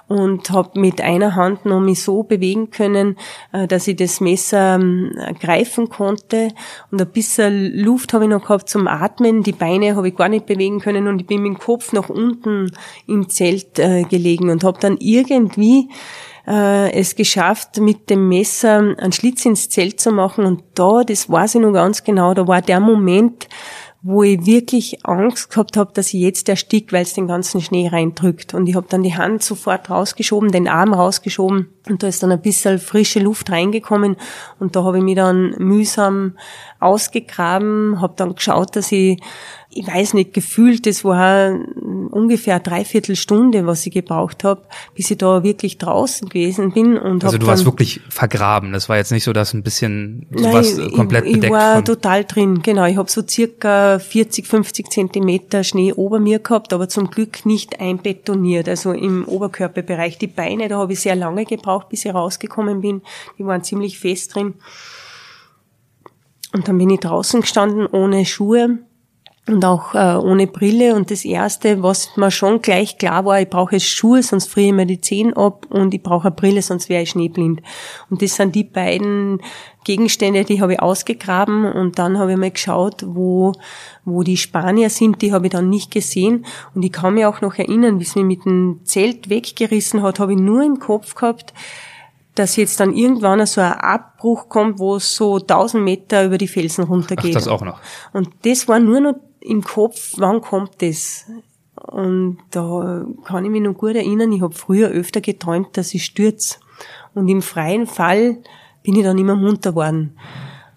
und 0.08 0.50
habe 0.50 0.80
mit 0.80 1.00
einer 1.00 1.34
Hand 1.37 1.66
noch 1.66 1.80
mich 1.80 2.02
so 2.02 2.22
bewegen 2.22 2.70
können, 2.70 3.16
äh, 3.52 3.66
dass 3.66 3.87
ich 3.87 3.96
das 3.96 4.20
Messer 4.20 4.76
ähm, 4.76 5.12
greifen 5.40 5.88
konnte 5.88 6.49
und 6.90 7.00
ein 7.00 7.10
bisschen 7.10 7.76
Luft 7.76 8.14
habe 8.14 8.25
ich 8.25 8.30
noch 8.30 8.42
gehabt 8.42 8.68
zum 8.68 8.88
Atmen. 8.88 9.42
Die 9.42 9.52
Beine 9.52 9.96
habe 9.96 10.08
ich 10.08 10.16
gar 10.16 10.28
nicht 10.28 10.46
bewegen 10.46 10.70
können 10.79 11.09
und 11.09 11.21
ich 11.21 11.27
bin 11.27 11.43
mit 11.43 11.55
dem 11.55 11.59
Kopf 11.59 11.93
nach 11.93 12.09
unten 12.09 12.71
im 13.09 13.29
Zelt 13.29 13.81
äh, 13.81 14.05
gelegen 14.05 14.50
und 14.50 14.62
habe 14.62 14.79
dann 14.79 14.99
irgendwie 15.00 15.89
äh, 16.47 16.93
es 16.93 17.17
geschafft, 17.17 17.79
mit 17.79 18.09
dem 18.11 18.29
Messer 18.29 18.95
einen 18.99 19.12
Schlitz 19.12 19.45
ins 19.45 19.69
Zelt 19.69 19.99
zu 19.99 20.12
machen. 20.12 20.45
Und 20.45 20.62
da, 20.75 21.03
das 21.03 21.29
weiß 21.29 21.57
ich 21.57 21.61
noch 21.61 21.73
ganz 21.73 22.05
genau, 22.05 22.35
da 22.35 22.47
war 22.47 22.62
der 22.62 22.81
Moment, 22.81 23.49
wo 24.03 24.23
ich 24.23 24.47
wirklich 24.47 25.05
Angst 25.05 25.50
gehabt 25.50 25.77
habe, 25.77 25.93
dass 25.93 26.15
ich 26.15 26.21
jetzt 26.21 26.49
erstick, 26.49 26.93
weil 26.93 27.03
es 27.03 27.15
den 27.15 27.27
ganzen 27.27 27.61
Schnee 27.61 27.89
reindrückt. 27.89 28.55
Und 28.55 28.67
ich 28.67 28.75
habe 28.75 28.87
dann 28.89 29.03
die 29.03 29.17
Hand 29.17 29.43
sofort 29.43 29.91
rausgeschoben, 29.91 30.50
den 30.50 30.69
Arm 30.69 30.95
rausgeschoben 30.95 31.69
und 31.88 32.02
da 32.02 32.08
ist 32.08 32.22
dann 32.22 32.32
ein 32.32 32.42
bisschen 32.42 32.78
frische 32.78 33.20
Luft 33.20 33.50
reingekommen 33.50 34.16
und 34.58 34.76
da 34.76 34.84
habe 34.84 34.99
ich 34.99 35.04
mich 35.04 35.16
dann 35.16 35.54
mühsam 35.58 36.37
ausgegraben, 36.78 38.00
habe 38.00 38.14
dann 38.16 38.34
geschaut, 38.34 38.76
dass 38.76 38.92
ich 38.92 39.20
ich 39.72 39.87
weiß 39.87 40.14
nicht, 40.14 40.34
gefühlt, 40.34 40.84
das 40.87 41.04
war 41.04 41.56
ungefähr 42.10 42.54
eine 42.54 42.62
Dreiviertelstunde, 42.62 43.66
was 43.66 43.87
ich 43.87 43.92
gebraucht 43.92 44.42
habe, 44.42 44.62
bis 44.96 45.12
ich 45.12 45.18
da 45.18 45.44
wirklich 45.44 45.78
draußen 45.78 46.28
gewesen 46.28 46.72
bin. 46.72 46.99
Und 46.99 47.25
also 47.25 47.38
du 47.38 47.46
warst 47.46 47.64
wirklich 47.64 48.00
vergraben. 48.08 48.72
Das 48.72 48.88
war 48.88 48.96
jetzt 48.96 49.12
nicht 49.12 49.22
so, 49.22 49.32
dass 49.32 49.54
ein 49.54 49.62
bisschen 49.62 50.26
du 50.30 50.42
nein, 50.42 50.54
warst 50.54 50.92
komplett 50.92 51.25
ich, 51.25 51.34
bedeckt. 51.34 51.52
Ich 51.52 51.58
war 51.58 51.84
total 51.84 52.25
drin, 52.25 52.62
genau. 52.62 52.84
Ich 52.87 52.96
habe 52.96 53.08
so 53.08 53.22
circa 53.26 54.00
40, 54.00 54.44
50 54.44 54.90
Zentimeter 54.90 55.62
Schnee 55.62 55.92
ober 55.92 56.18
mir 56.18 56.40
gehabt, 56.40 56.72
aber 56.72 56.88
zum 56.88 57.08
Glück 57.08 57.46
nicht 57.46 57.80
einbetoniert, 57.80 58.68
also 58.68 58.90
im 58.90 59.25
Oberkörperbereich. 59.25 60.18
Die 60.18 60.26
Beine, 60.26 60.66
da 60.66 60.78
habe 60.78 60.94
ich 60.94 61.00
sehr 61.00 61.14
lange 61.14 61.44
gebraucht, 61.44 61.70
bis 61.85 62.05
ich 62.05 62.15
rausgekommen 62.15 62.81
bin. 62.81 63.03
Die 63.39 63.47
waren 63.47 63.65
ziemlich 63.65 63.99
fest 63.99 64.35
drin. 64.35 64.55
Und 66.53 66.67
dann 66.67 66.79
bin 66.79 66.91
ich 66.91 67.00
draußen 67.00 67.41
gestanden 67.41 67.87
ohne 67.87 68.27
Schuhe 68.27 68.81
und 69.47 69.64
auch 69.64 69.94
äh, 69.94 70.16
ohne 70.16 70.47
Brille. 70.47 70.94
Und 70.94 71.11
das 71.11 71.25
Erste, 71.25 71.82
was 71.82 72.16
mir 72.16 72.30
schon 72.30 72.62
gleich 72.62 72.99
klar 72.99 73.25
war, 73.25 73.40
ich 73.40 73.49
brauche 73.49 73.80
Schuhe, 73.80 74.23
sonst 74.23 74.49
friere 74.49 74.68
ich 74.68 74.73
mir 74.75 74.87
die 74.87 75.00
Zehen 75.00 75.35
ab 75.35 75.66
und 75.70 75.94
ich 75.94 76.02
brauche 76.02 76.28
eine 76.28 76.37
Brille, 76.37 76.62
sonst 76.62 76.88
wäre 76.88 77.02
ich 77.02 77.11
schneeblind. 77.11 77.61
Und 78.11 78.23
das 78.23 78.37
sind 78.37 78.54
die 78.54 78.64
beiden 78.64 79.40
Gegenstände, 79.85 80.44
die 80.44 80.61
habe 80.61 80.75
ich 80.75 80.80
ausgegraben 80.80 81.64
und 81.64 81.99
dann 81.99 82.18
habe 82.18 82.32
ich 82.32 82.38
mal 82.38 82.50
geschaut, 82.50 83.02
wo, 83.06 83.52
wo 84.04 84.23
die 84.23 84.37
Spanier 84.37 84.90
sind, 84.90 85.23
die 85.23 85.32
habe 85.32 85.47
ich 85.47 85.52
dann 85.52 85.70
nicht 85.70 85.90
gesehen. 85.90 86.44
Und 86.75 86.82
ich 86.82 86.92
kann 86.92 87.14
mich 87.14 87.25
auch 87.25 87.40
noch 87.40 87.54
erinnern, 87.54 87.99
wie 87.99 88.04
es 88.04 88.14
mich 88.14 88.25
mit 88.25 88.44
dem 88.44 88.80
Zelt 88.85 89.30
weggerissen 89.30 90.02
hat, 90.02 90.20
habe 90.20 90.35
ich 90.35 90.38
nur 90.38 90.62
im 90.62 90.78
Kopf 90.78 91.14
gehabt, 91.14 91.54
dass 92.35 92.56
jetzt 92.56 92.78
dann 92.78 92.94
irgendwann 92.94 93.44
so 93.47 93.61
ein 93.61 93.73
Abbruch 93.73 94.49
kommt, 94.49 94.78
wo 94.78 94.97
es 94.97 95.16
so 95.16 95.38
1000 95.38 95.82
Meter 95.82 96.25
über 96.25 96.38
die 96.38 96.47
Felsen 96.47 96.85
runtergeht. 96.85 97.35
Ach, 97.35 97.40
das 97.40 97.49
auch 97.49 97.62
noch. 97.62 97.80
Und 98.12 98.28
das 98.44 98.68
war 98.68 98.78
nur 98.78 99.00
noch 99.00 99.14
im 99.40 99.62
Kopf, 99.62 100.14
wann 100.16 100.40
kommt 100.40 100.82
das? 100.82 101.26
Und 101.75 102.38
da 102.50 103.06
kann 103.25 103.44
ich 103.44 103.50
mich 103.50 103.62
noch 103.62 103.75
gut 103.75 103.94
erinnern, 103.94 104.32
ich 104.32 104.42
habe 104.42 104.54
früher 104.54 104.88
öfter 104.88 105.20
geträumt, 105.20 105.76
dass 105.76 105.94
ich 105.94 106.04
stürze. 106.04 106.59
Und 107.14 107.28
im 107.28 107.42
freien 107.42 107.87
Fall 107.87 108.38
bin 108.82 108.97
ich 108.97 109.02
dann 109.02 109.18
immer 109.18 109.37
munter 109.37 109.75
worden 109.75 110.16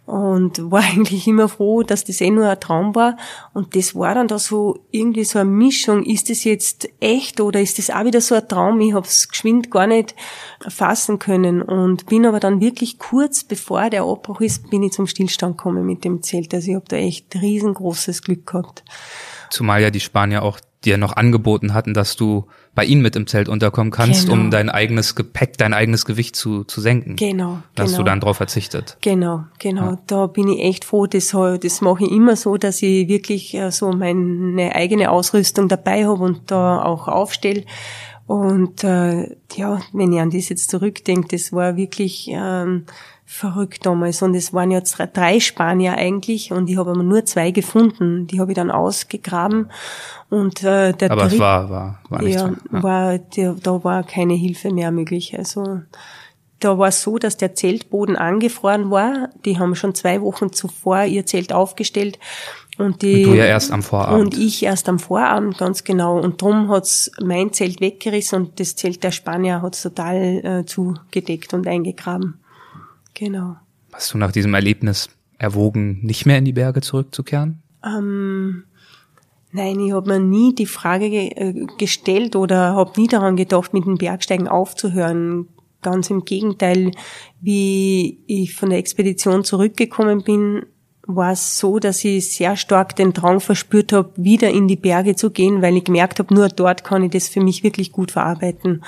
und 0.05 0.71
war 0.71 0.81
eigentlich 0.91 1.27
immer 1.27 1.47
froh, 1.47 1.83
dass 1.83 2.03
das 2.03 2.21
eh 2.21 2.29
nur 2.29 2.47
ein 2.47 2.59
Traum 2.59 2.95
war. 2.95 3.17
Und 3.53 3.75
das 3.75 3.95
war 3.95 4.15
dann 4.15 4.27
da 4.27 4.39
so 4.39 4.79
irgendwie 4.91 5.23
so 5.23 5.39
eine 5.39 5.49
Mischung. 5.49 6.03
Ist 6.03 6.29
das 6.29 6.43
jetzt 6.43 6.89
echt 6.99 7.39
oder 7.39 7.61
ist 7.61 7.77
das 7.77 7.89
auch 7.89 8.03
wieder 8.05 8.21
so 8.21 8.35
ein 8.35 8.47
Traum? 8.47 8.79
Ich 8.81 8.93
habe 8.93 9.07
es 9.07 9.29
geschwind 9.29 9.71
gar 9.71 9.87
nicht 9.87 10.15
fassen 10.67 11.19
können 11.19 11.61
und 11.61 12.05
bin 12.07 12.25
aber 12.25 12.39
dann 12.39 12.61
wirklich 12.61 12.99
kurz 12.99 13.43
bevor 13.43 13.89
der 13.89 14.03
Abbruch 14.03 14.41
ist, 14.41 14.69
bin 14.69 14.83
ich 14.83 14.91
zum 14.91 15.07
Stillstand 15.07 15.57
gekommen 15.57 15.85
mit 15.85 16.03
dem 16.03 16.21
Zelt. 16.21 16.53
Also 16.53 16.71
ich 16.71 16.75
habe 16.75 16.85
da 16.87 16.97
echt 16.97 17.35
riesengroßes 17.35 18.21
Glück 18.23 18.45
gehabt. 18.45 18.83
Zumal 19.49 19.81
ja 19.81 19.89
die 19.89 19.99
Spanier 19.99 20.43
auch 20.43 20.59
dir 20.83 20.97
noch 20.97 21.15
angeboten 21.15 21.73
hatten, 21.73 21.93
dass 21.93 22.15
du 22.15 22.47
bei 22.75 22.85
ihnen 22.85 23.01
mit 23.01 23.15
im 23.15 23.27
Zelt 23.27 23.49
unterkommen 23.49 23.91
kannst, 23.91 24.27
genau. 24.27 24.33
um 24.33 24.51
dein 24.51 24.69
eigenes 24.69 25.15
Gepäck, 25.15 25.57
dein 25.57 25.73
eigenes 25.73 26.05
Gewicht 26.05 26.35
zu, 26.35 26.63
zu 26.63 26.81
senken. 26.81 27.15
Genau. 27.15 27.59
Da 27.75 27.83
hast 27.83 27.91
genau. 27.91 28.03
du 28.03 28.03
dann 28.05 28.19
drauf 28.19 28.37
verzichtet. 28.37 28.97
Genau, 29.01 29.43
genau. 29.59 29.91
Ja. 29.91 29.97
Da 30.07 30.27
bin 30.27 30.47
ich 30.47 30.61
echt 30.61 30.85
froh. 30.85 31.05
Das, 31.05 31.29
das 31.29 31.81
mache 31.81 32.05
ich 32.05 32.11
immer 32.11 32.35
so, 32.35 32.57
dass 32.57 32.81
ich 32.81 33.07
wirklich 33.07 33.53
äh, 33.53 33.71
so 33.71 33.91
meine 33.91 34.73
eigene 34.73 35.11
Ausrüstung 35.11 35.67
dabei 35.67 36.05
habe 36.05 36.23
und 36.23 36.49
da 36.49 36.81
auch 36.81 37.07
aufstelle. 37.07 37.63
Und 38.25 38.83
äh, 38.83 39.35
ja, 39.55 39.81
wenn 39.91 40.13
ich 40.13 40.19
an 40.19 40.31
das 40.31 40.49
jetzt 40.49 40.71
zurückdenke, 40.71 41.27
das 41.29 41.51
war 41.53 41.75
wirklich 41.75 42.29
ähm, 42.31 42.85
verrückt 43.33 43.85
damals. 43.87 44.21
Und 44.21 44.35
es 44.35 44.53
waren 44.53 44.69
jetzt 44.69 44.97
drei 45.13 45.39
Spanier 45.39 45.93
eigentlich 45.93 46.51
und 46.51 46.69
ich 46.69 46.77
habe 46.77 46.91
aber 46.91 47.01
nur 47.01 47.25
zwei 47.25 47.49
gefunden. 47.49 48.27
Die 48.27 48.39
habe 48.39 48.51
ich 48.51 48.55
dann 48.55 48.69
ausgegraben. 48.69 49.71
Und 50.29 50.63
äh, 50.63 50.93
der 50.93 51.11
Aber 51.11 51.23
Dritt, 51.23 51.33
es 51.33 51.39
war, 51.39 51.69
war, 51.69 51.99
war 52.09 52.21
nicht 52.21 52.35
ja. 52.35 52.53
Ja. 52.71 52.83
War, 52.83 53.17
der, 53.17 53.53
da 53.53 53.83
war 53.83 54.03
keine 54.03 54.35
Hilfe 54.35 54.71
mehr 54.71 54.91
möglich. 54.91 55.35
Also 55.35 55.81
da 56.59 56.77
war 56.77 56.89
es 56.89 57.01
so, 57.01 57.17
dass 57.17 57.35
der 57.35 57.55
Zeltboden 57.55 58.15
angefroren 58.15 58.91
war. 58.91 59.29
Die 59.45 59.57
haben 59.57 59.73
schon 59.73 59.95
zwei 59.95 60.21
Wochen 60.21 60.53
zuvor 60.53 61.03
ihr 61.05 61.25
Zelt 61.25 61.53
aufgestellt. 61.53 62.19
Und, 62.77 63.01
die, 63.01 63.25
und 63.25 63.31
du 63.31 63.37
ja 63.37 63.45
erst 63.45 63.71
am 63.71 63.81
Vorabend. 63.81 64.35
Und 64.35 64.37
ich 64.37 64.63
erst 64.63 64.87
am 64.87 64.99
Vorabend, 64.99 65.57
ganz 65.57 65.83
genau. 65.83 66.19
Und 66.19 66.39
drum 66.39 66.69
hat's 66.69 67.11
mein 67.19 67.51
Zelt 67.51 67.81
weggerissen 67.81 68.43
und 68.43 68.59
das 68.59 68.75
Zelt 68.75 69.03
der 69.03 69.11
Spanier 69.11 69.63
hat's 69.63 69.81
total 69.81 70.15
äh, 70.45 70.65
zugedeckt 70.65 71.53
und 71.55 71.67
eingegraben. 71.67 72.42
Genau. 73.13 73.55
Hast 73.91 74.13
du 74.13 74.17
nach 74.17 74.31
diesem 74.31 74.53
Erlebnis 74.53 75.09
erwogen, 75.37 75.99
nicht 76.03 76.25
mehr 76.25 76.37
in 76.37 76.45
die 76.45 76.53
Berge 76.53 76.81
zurückzukehren? 76.81 77.61
Ähm, 77.85 78.63
nein, 79.51 79.79
ich 79.79 79.91
habe 79.91 80.09
mir 80.09 80.19
nie 80.19 80.55
die 80.55 80.65
Frage 80.65 81.09
ge 81.09 81.27
äh, 81.29 81.67
gestellt 81.77 82.35
oder 82.35 82.75
habe 82.75 82.99
nie 82.99 83.07
daran 83.07 83.35
gedacht, 83.35 83.73
mit 83.73 83.85
dem 83.85 83.97
Bergsteigen 83.97 84.47
aufzuhören. 84.47 85.47
Ganz 85.81 86.09
im 86.09 86.23
Gegenteil, 86.23 86.91
wie 87.41 88.23
ich 88.25 88.55
von 88.55 88.69
der 88.69 88.79
Expedition 88.79 89.43
zurückgekommen 89.43 90.23
bin, 90.23 90.65
war 91.05 91.33
es 91.33 91.59
so, 91.59 91.79
dass 91.79 92.05
ich 92.05 92.31
sehr 92.31 92.55
stark 92.55 92.95
den 92.95 93.11
Drang 93.11 93.41
verspürt 93.41 93.91
habe, 93.91 94.11
wieder 94.15 94.49
in 94.49 94.69
die 94.69 94.77
Berge 94.77 95.15
zu 95.15 95.31
gehen, 95.31 95.61
weil 95.61 95.75
ich 95.75 95.83
gemerkt 95.83 96.19
habe, 96.19 96.33
nur 96.33 96.47
dort 96.47 96.85
kann 96.85 97.03
ich 97.03 97.11
das 97.11 97.27
für 97.27 97.41
mich 97.41 97.63
wirklich 97.63 97.91
gut 97.91 98.11
verarbeiten. 98.11 98.83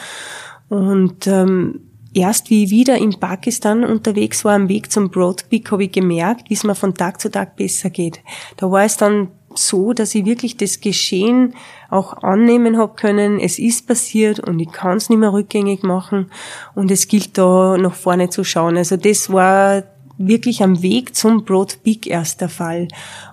Und 0.70 1.28
ähm, 1.28 1.82
erst 2.16 2.50
wie 2.50 2.64
ich 2.64 2.70
wieder 2.72 2.98
in 2.98 3.20
Pakistan 3.20 3.84
unterwegs 3.84 4.46
war, 4.46 4.56
am 4.56 4.70
Weg 4.70 4.92
zum 4.92 5.10
Broad 5.10 5.48
Peak, 5.50 5.72
habe 5.72 5.84
ich 5.84 5.92
gemerkt, 5.92 6.50
wie 6.50 6.54
es 6.56 6.64
mir 6.64 6.74
von 6.74 6.94
Tag 6.96 7.20
zu 7.20 7.30
Tag 7.30 7.56
besser 7.58 7.90
geht. 7.90 8.22
Da 8.58 8.72
war 8.72 8.84
es 8.84 8.98
dann 8.98 9.28
so, 9.54 9.94
dass 9.94 10.16
ich 10.16 10.26
wirklich 10.26 10.58
das 10.58 10.82
Geschehen 10.82 11.54
auch 11.90 12.24
annehmen 12.24 12.78
habe 12.78 12.96
können. 12.96 13.40
Es 13.40 13.60
ist 13.60 13.88
passiert 13.88 14.40
und 14.40 14.60
ich 14.60 14.72
kann 14.72 14.98
es 14.98 15.10
nicht 15.10 15.20
mehr 15.20 15.34
rückgängig 15.34 15.84
machen 15.84 16.32
und 16.74 16.90
es 16.90 17.08
gilt 17.08 17.38
da 17.38 17.78
nach 17.78 17.94
vorne 17.94 18.30
zu 18.30 18.44
schauen. 18.44 18.78
Also 18.78 18.98
das 18.98 19.32
war 19.32 19.84
wirklich 20.18 20.64
am 20.64 20.82
Weg 20.82 21.16
zum 21.16 21.44
Broad 21.44 21.84
Peak 21.84 22.08
erst 22.08 22.42
der 22.42 22.50
Fall. 22.50 22.88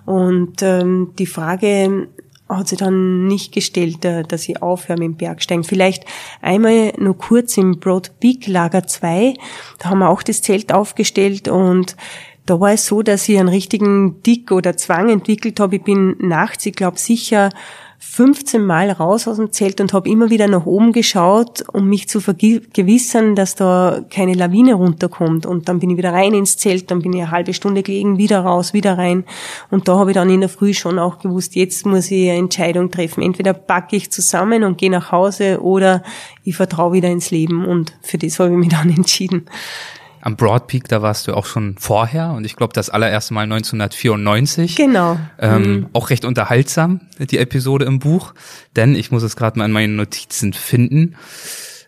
Und 0.05 0.61
ähm, 0.61 1.13
die 1.17 1.25
Frage, 1.25 2.09
hat 2.57 2.67
sich 2.67 2.79
dann 2.79 3.27
nicht 3.27 3.51
gestellt, 3.51 4.05
äh, 4.05 4.23
dass 4.23 4.47
ich 4.47 4.61
aufhöre 4.61 4.99
mit 4.99 5.07
dem 5.07 5.17
Bergsteigen. 5.17 5.63
Vielleicht 5.63 6.05
einmal 6.41 6.93
nur 6.97 7.17
kurz 7.17 7.57
im 7.57 7.79
Broad 7.79 8.11
Peak 8.19 8.47
Lager 8.47 8.85
2, 8.85 9.33
da 9.79 9.89
haben 9.89 9.99
wir 9.99 10.09
auch 10.09 10.23
das 10.23 10.41
Zelt 10.41 10.73
aufgestellt 10.73 11.47
und 11.47 11.95
da 12.45 12.59
war 12.59 12.73
es 12.73 12.85
so, 12.85 13.01
dass 13.01 13.29
ich 13.29 13.39
einen 13.39 13.49
richtigen 13.49 14.21
Dick 14.23 14.51
oder 14.51 14.75
Zwang 14.75 15.09
entwickelt 15.09 15.59
habe. 15.59 15.77
Ich 15.77 15.83
bin 15.83 16.15
nachts, 16.19 16.65
ich 16.65 16.73
glaube 16.73 16.99
sicher 16.99 17.49
15 18.05 18.63
Mal 18.63 18.91
raus 18.91 19.27
aus 19.27 19.37
dem 19.37 19.51
Zelt 19.51 19.81
und 19.81 19.91
habe 19.93 20.07
immer 20.07 20.29
wieder 20.29 20.47
nach 20.47 20.67
oben 20.67 20.91
geschaut, 20.91 21.63
um 21.73 21.87
mich 21.89 22.07
zu 22.07 22.19
vergewissern, 22.19 23.35
dass 23.35 23.55
da 23.55 24.01
keine 24.11 24.33
Lawine 24.33 24.75
runterkommt. 24.75 25.47
Und 25.47 25.67
dann 25.67 25.79
bin 25.79 25.89
ich 25.89 25.97
wieder 25.97 26.13
rein 26.13 26.33
ins 26.33 26.57
Zelt, 26.57 26.91
dann 26.91 27.01
bin 27.01 27.13
ich 27.13 27.21
eine 27.21 27.31
halbe 27.31 27.53
Stunde 27.55 27.81
gelegen, 27.81 28.19
wieder 28.19 28.41
raus, 28.41 28.73
wieder 28.73 28.97
rein. 28.99 29.23
Und 29.71 29.87
da 29.87 29.97
habe 29.97 30.11
ich 30.11 30.15
dann 30.15 30.29
in 30.29 30.41
der 30.41 30.49
Früh 30.49 30.73
schon 30.73 30.99
auch 30.99 31.19
gewusst, 31.19 31.55
jetzt 31.55 31.85
muss 31.85 32.11
ich 32.11 32.29
eine 32.29 32.39
Entscheidung 32.39 32.91
treffen. 32.91 33.23
Entweder 33.23 33.53
packe 33.53 33.95
ich 33.95 34.11
zusammen 34.11 34.63
und 34.63 34.77
gehe 34.77 34.91
nach 34.91 35.11
Hause 35.11 35.61
oder 35.61 36.03
ich 36.43 36.55
vertraue 36.55 36.93
wieder 36.93 37.09
ins 37.09 37.31
Leben. 37.31 37.65
Und 37.65 37.97
für 38.01 38.19
das 38.19 38.37
habe 38.37 38.51
ich 38.51 38.57
mich 38.57 38.69
dann 38.69 38.89
entschieden. 38.95 39.45
Am 40.25 40.37
Broad 40.37 40.67
Peak, 40.67 40.87
da 40.87 41.01
warst 41.01 41.27
du 41.27 41.33
auch 41.33 41.45
schon 41.45 41.75
vorher 41.77 42.31
und 42.31 42.45
ich 42.45 42.55
glaube 42.55 42.71
das 42.71 42.89
allererste 42.89 43.33
Mal 43.33 43.43
1994. 43.43 44.77
Genau. 44.77 45.19
Ähm, 45.37 45.61
mhm. 45.61 45.89
Auch 45.91 46.11
recht 46.11 46.23
unterhaltsam, 46.23 47.01
die 47.19 47.39
Episode 47.39 47.83
im 47.83 47.99
Buch, 47.99 48.33
denn 48.77 48.95
ich 48.95 49.11
muss 49.11 49.21
es 49.23 49.35
gerade 49.35 49.59
mal 49.59 49.65
in 49.65 49.73
meinen 49.73 49.97
Notizen 49.97 50.53
finden 50.53 51.15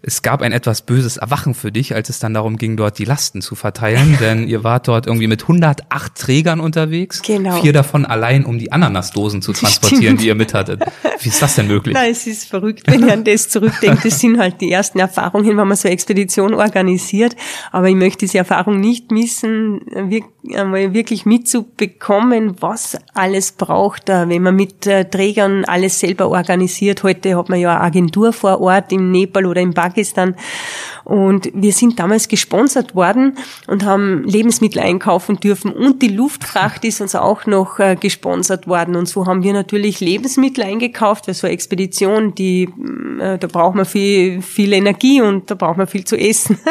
es 0.08 0.22
gab 0.22 0.44
ein 0.44 0.52
etwas 0.52 0.84
böses 0.84 1.18
Erwachen 1.18 1.56
für 1.56 1.72
dich, 1.72 1.96
als 1.96 2.10
es 2.10 2.20
dann 2.20 2.36
darum 2.36 2.58
ging, 2.58 2.78
dort 2.78 3.00
die 3.00 3.06
Lasten 3.06 3.42
zu 3.42 3.56
verteilen, 3.56 4.18
denn 4.22 4.48
ihr 4.48 4.64
wart 4.64 4.88
dort 4.88 5.08
irgendwie 5.08 5.28
mit 5.28 5.42
108 5.42 6.16
Trägern 6.16 6.60
unterwegs. 6.60 7.24
Genau. 7.24 7.60
Vier 7.62 7.74
davon 7.74 8.06
allein, 8.06 8.46
um 8.46 8.60
die 8.60 8.72
Ananasdosen 8.72 9.42
zu 9.42 9.52
transportieren, 9.54 10.04
Stimmt. 10.04 10.22
die 10.22 10.28
ihr 10.28 10.36
mit 10.36 10.54
Wie 10.54 11.30
ist 11.30 11.42
das 11.42 11.56
denn 11.56 11.68
möglich? 11.68 11.96
Na, 11.96 12.08
es 12.08 12.28
ist 12.28 12.48
verrückt, 12.48 12.84
wenn 12.86 13.08
ihr 13.08 13.14
an 13.14 13.24
das 13.24 13.50
zurückdenkt. 13.50 14.06
Das 14.06 14.20
sind 14.20 14.38
halt 14.38 14.62
die 14.62 14.72
ersten 14.72 15.00
Erfahrungen, 15.00 15.58
wenn 15.58 15.68
man 15.68 15.76
so 15.76 15.88
eine 15.88 15.94
Expedition 15.94 16.54
organisiert. 16.54 17.36
Aber 17.72 17.90
ich 17.90 17.96
möchte 17.96 18.20
diese 18.20 18.38
Erfahrung 18.38 18.80
nicht 18.80 19.12
missen, 19.12 19.82
wirklich 19.88 21.26
mitzubekommen, 21.26 22.62
was 22.62 22.98
alles 23.16 23.54
braucht, 23.54 24.10
wenn 24.10 24.44
man 24.44 24.56
mit 24.56 24.86
äh, 24.86 25.06
Trägern 25.06 25.66
alles 25.66 26.00
selber 26.00 26.30
organisiert. 26.30 27.02
Heute 27.02 27.36
hat 27.36 27.50
man 27.50 27.60
ja 27.60 27.72
eine 27.72 27.82
Agentur 27.82 28.34
vor 28.34 28.62
Ort 28.62 28.92
im 28.92 29.12
Nepal 29.12 29.46
oder 29.46 29.62
im 29.62 29.74
Pakistan 29.74 29.95
Pakistan. 29.96 30.36
Und 31.06 31.50
wir 31.54 31.72
sind 31.72 32.00
damals 32.00 32.28
gesponsert 32.28 32.96
worden 32.96 33.38
und 33.68 33.86
haben 33.86 34.24
Lebensmittel 34.26 34.82
einkaufen 34.82 35.38
dürfen. 35.38 35.72
Und 35.72 36.02
die 36.02 36.10
Luftfracht 36.10 36.84
ist 36.84 37.00
uns 37.00 37.16
auch 37.16 37.46
noch 37.46 37.80
äh, 37.80 37.96
gesponsert 37.96 38.68
worden. 38.68 38.96
Und 38.96 39.08
so 39.08 39.26
haben 39.26 39.44
wir 39.44 39.54
natürlich 39.54 40.00
Lebensmittel 40.00 40.64
eingekauft, 40.64 41.28
weil 41.28 41.34
so 41.34 41.48
eine 41.48 41.54
Expedition, 41.54 42.36
die, 42.36 42.64
äh, 43.20 43.38
da 43.38 43.48
braucht 43.48 43.76
man 43.76 43.86
viel, 43.86 44.42
viel 44.42 44.74
Energie 44.74 45.22
und 45.22 45.50
da 45.50 45.56
braucht 45.56 45.78
man 45.78 45.88
viel 45.88 46.04
zu 46.04 46.18
essen. 46.18 46.60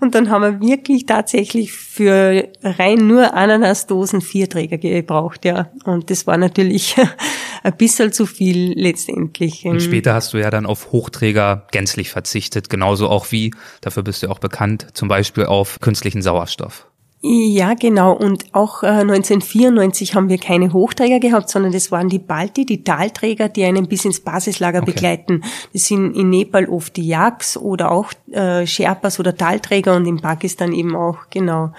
Und 0.02 0.14
dann 0.14 0.30
haben 0.30 0.42
wir 0.42 0.60
wirklich 0.60 1.06
tatsächlich 1.06 1.72
für 1.72 2.48
rein 2.62 3.06
nur 3.06 3.34
Ananasdosen 3.34 4.20
vier 4.20 4.48
Träger 4.48 4.78
gebraucht, 4.78 5.44
ja. 5.44 5.70
Und 5.84 6.10
das 6.10 6.26
war 6.26 6.36
natürlich 6.36 6.96
ein 7.62 7.76
bisschen 7.76 8.12
zu 8.12 8.26
viel 8.26 8.72
letztendlich. 8.78 9.64
Und 9.66 9.80
später 9.80 10.14
hast 10.14 10.32
du 10.32 10.38
ja 10.38 10.50
dann 10.50 10.66
auf 10.66 10.92
Hochträger 10.92 11.66
gänzlich 11.70 12.10
verzichtet, 12.10 12.70
genauso 12.70 13.08
auch 13.08 13.30
wie, 13.30 13.52
dafür 13.80 14.02
bist 14.02 14.22
du 14.22 14.30
auch 14.30 14.38
bekannt, 14.38 14.86
zum 14.94 15.08
Beispiel 15.08 15.46
auf 15.46 15.78
künstlichen 15.80 16.22
Sauerstoff. 16.22 16.86
Ja, 17.22 17.74
genau. 17.74 18.12
Und 18.14 18.46
auch 18.52 18.82
äh, 18.82 18.86
1994 18.86 20.14
haben 20.14 20.30
wir 20.30 20.38
keine 20.38 20.72
Hochträger 20.72 21.20
gehabt, 21.20 21.50
sondern 21.50 21.72
das 21.72 21.92
waren 21.92 22.08
die 22.08 22.18
Balti, 22.18 22.64
die 22.64 22.82
Talträger, 22.82 23.50
die 23.50 23.64
einen 23.64 23.88
bis 23.88 24.06
ins 24.06 24.20
Basislager 24.20 24.80
okay. 24.80 24.92
begleiten. 24.92 25.44
Das 25.74 25.86
sind 25.86 26.16
in 26.16 26.30
Nepal 26.30 26.66
oft 26.66 26.96
die 26.96 27.06
Yaks 27.06 27.58
oder 27.58 27.92
auch 27.92 28.12
äh, 28.30 28.66
Sherpas 28.66 29.20
oder 29.20 29.36
Talträger 29.36 29.96
und 29.96 30.06
in 30.06 30.20
Pakistan 30.20 30.72
eben 30.72 30.96
auch, 30.96 31.18
genau. 31.28 31.72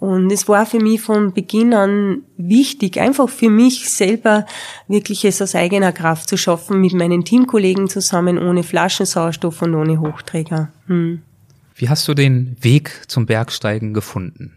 Und 0.00 0.30
es 0.30 0.48
war 0.48 0.66
für 0.66 0.80
mich 0.80 1.00
von 1.00 1.32
Beginn 1.32 1.72
an 1.72 2.24
wichtig, 2.36 3.00
einfach 3.00 3.30
für 3.30 3.48
mich 3.48 3.88
selber 3.88 4.44
wirklich 4.86 5.24
es 5.24 5.40
aus 5.40 5.54
eigener 5.54 5.92
Kraft 5.92 6.28
zu 6.28 6.36
schaffen, 6.36 6.82
mit 6.82 6.92
meinen 6.92 7.24
Teamkollegen 7.24 7.88
zusammen, 7.88 8.38
ohne 8.38 8.62
Flaschensauerstoff 8.62 9.62
und 9.62 9.74
ohne 9.74 10.00
Hochträger. 10.00 10.68
Hm. 10.88 11.22
Wie 11.74 11.88
hast 11.88 12.06
du 12.06 12.12
den 12.12 12.54
Weg 12.60 13.04
zum 13.06 13.24
Bergsteigen 13.24 13.94
gefunden? 13.94 14.52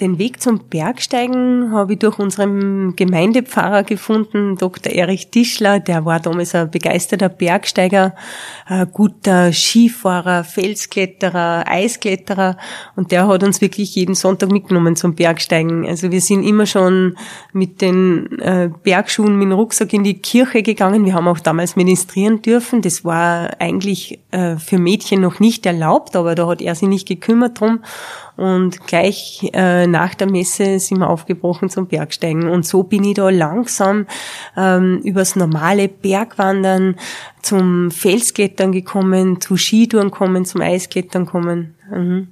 Den 0.00 0.18
Weg 0.18 0.42
zum 0.42 0.58
Bergsteigen 0.58 1.70
habe 1.70 1.92
ich 1.92 2.00
durch 2.00 2.18
unseren 2.18 2.96
Gemeindepfarrer 2.96 3.84
gefunden, 3.84 4.56
Dr. 4.56 4.92
Erich 4.92 5.30
Tischler. 5.30 5.78
Der 5.78 6.04
war 6.04 6.18
damals 6.18 6.52
ein 6.56 6.68
begeisterter 6.68 7.28
Bergsteiger, 7.28 8.16
ein 8.66 8.90
guter 8.90 9.52
Skifahrer, 9.52 10.42
Felskletterer, 10.42 11.62
Eiskletterer. 11.68 12.56
Und 12.96 13.12
der 13.12 13.28
hat 13.28 13.44
uns 13.44 13.60
wirklich 13.60 13.94
jeden 13.94 14.16
Sonntag 14.16 14.50
mitgenommen 14.50 14.96
zum 14.96 15.14
Bergsteigen. 15.14 15.86
Also 15.86 16.10
wir 16.10 16.20
sind 16.20 16.42
immer 16.42 16.66
schon 16.66 17.16
mit 17.52 17.80
den 17.80 18.40
äh, 18.40 18.70
Bergschuhen, 18.82 19.36
mit 19.36 19.46
dem 19.46 19.52
Rucksack 19.52 19.92
in 19.92 20.02
die 20.02 20.18
Kirche 20.18 20.64
gegangen. 20.64 21.04
Wir 21.04 21.14
haben 21.14 21.28
auch 21.28 21.38
damals 21.38 21.76
ministrieren 21.76 22.42
dürfen. 22.42 22.82
Das 22.82 23.04
war 23.04 23.60
eigentlich 23.60 24.18
äh, 24.32 24.56
für 24.56 24.78
Mädchen 24.78 25.20
noch 25.20 25.38
nicht 25.38 25.64
erlaubt, 25.66 26.16
aber 26.16 26.34
da 26.34 26.48
hat 26.48 26.60
er 26.60 26.74
sich 26.74 26.88
nicht 26.88 27.06
gekümmert 27.06 27.60
drum. 27.60 27.78
Und 28.36 28.86
gleich 28.86 29.48
äh, 29.52 29.86
nach 29.86 30.14
der 30.14 30.28
Messe 30.28 30.78
sind 30.80 30.98
wir 30.98 31.08
aufgebrochen 31.08 31.70
zum 31.70 31.86
Bergsteigen. 31.86 32.48
Und 32.48 32.66
so 32.66 32.82
bin 32.82 33.04
ich 33.04 33.14
da 33.14 33.30
langsam 33.30 34.06
ähm, 34.56 35.00
übers 35.04 35.36
normale 35.36 35.88
Bergwandern 35.88 36.96
zum 37.42 37.90
Felsklettern 37.90 38.72
gekommen, 38.72 39.40
zu 39.40 39.56
Skitouren 39.56 40.10
kommen, 40.10 40.44
zum 40.44 40.60
Eisklettern 40.62 41.26
kommen. 41.26 41.76
Mhm. 41.90 42.28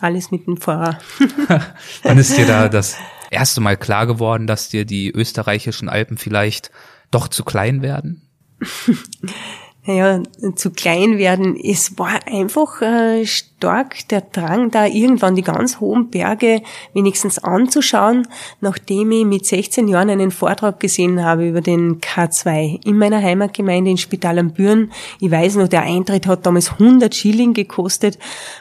Alles 0.00 0.32
mit 0.32 0.46
dem 0.46 0.56
Fahrer. 0.56 0.98
Wann 2.02 2.18
ist 2.18 2.36
dir 2.36 2.46
da 2.46 2.68
das 2.68 2.96
erste 3.30 3.60
Mal 3.60 3.76
klar 3.76 4.06
geworden, 4.06 4.46
dass 4.46 4.68
dir 4.68 4.84
die 4.84 5.10
österreichischen 5.10 5.88
Alpen 5.88 6.18
vielleicht 6.18 6.72
doch 7.10 7.28
zu 7.28 7.44
klein 7.44 7.80
werden? 7.80 8.22
naja, 9.86 10.22
zu 10.54 10.70
klein 10.70 11.18
werden. 11.18 11.58
Es 11.62 11.98
war 11.98 12.26
einfach 12.26 12.80
äh, 12.80 13.26
stark 13.26 14.08
der 14.08 14.22
Drang, 14.22 14.70
da 14.70 14.86
irgendwann 14.86 15.34
die 15.34 15.42
ganz 15.42 15.78
hohen 15.78 16.08
Berge 16.08 16.62
wenigstens 16.94 17.38
anzuschauen, 17.38 18.26
nachdem 18.60 19.10
ich 19.10 19.26
mit 19.26 19.44
16 19.44 19.88
Jahren 19.88 20.08
einen 20.08 20.30
Vortrag 20.30 20.80
gesehen 20.80 21.22
habe 21.22 21.48
über 21.48 21.60
den 21.60 22.00
K2 22.00 22.86
in 22.86 22.96
meiner 22.96 23.22
Heimatgemeinde 23.22 23.90
in 23.90 23.98
Spital 23.98 24.38
am 24.38 24.52
Büren. 24.52 24.90
Ich 25.20 25.30
weiß 25.30 25.56
noch, 25.56 25.68
der 25.68 25.82
Eintritt 25.82 26.26
hat 26.26 26.46
damals 26.46 26.72
100 26.72 27.14
Schilling 27.14 27.52
gekostet. 27.52 28.18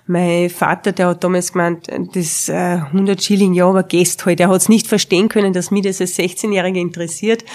Mein 0.07 0.49
Vater, 0.49 0.91
der 0.91 1.07
hat 1.07 1.23
damals 1.23 1.53
gemeint, 1.53 1.87
das 2.13 2.49
äh, 2.49 2.53
100 2.53 3.23
Schilling, 3.23 3.53
ja, 3.53 3.67
aber 3.67 3.83
Gäst 3.83 4.25
halt. 4.25 4.41
Er 4.41 4.49
hat 4.49 4.57
es 4.57 4.69
nicht 4.69 4.87
verstehen 4.87 5.29
können, 5.29 5.53
dass 5.53 5.71
mich 5.71 5.83
das 5.83 6.01
als 6.01 6.17
16-Jährige 6.17 6.79
interessiert. 6.79 7.45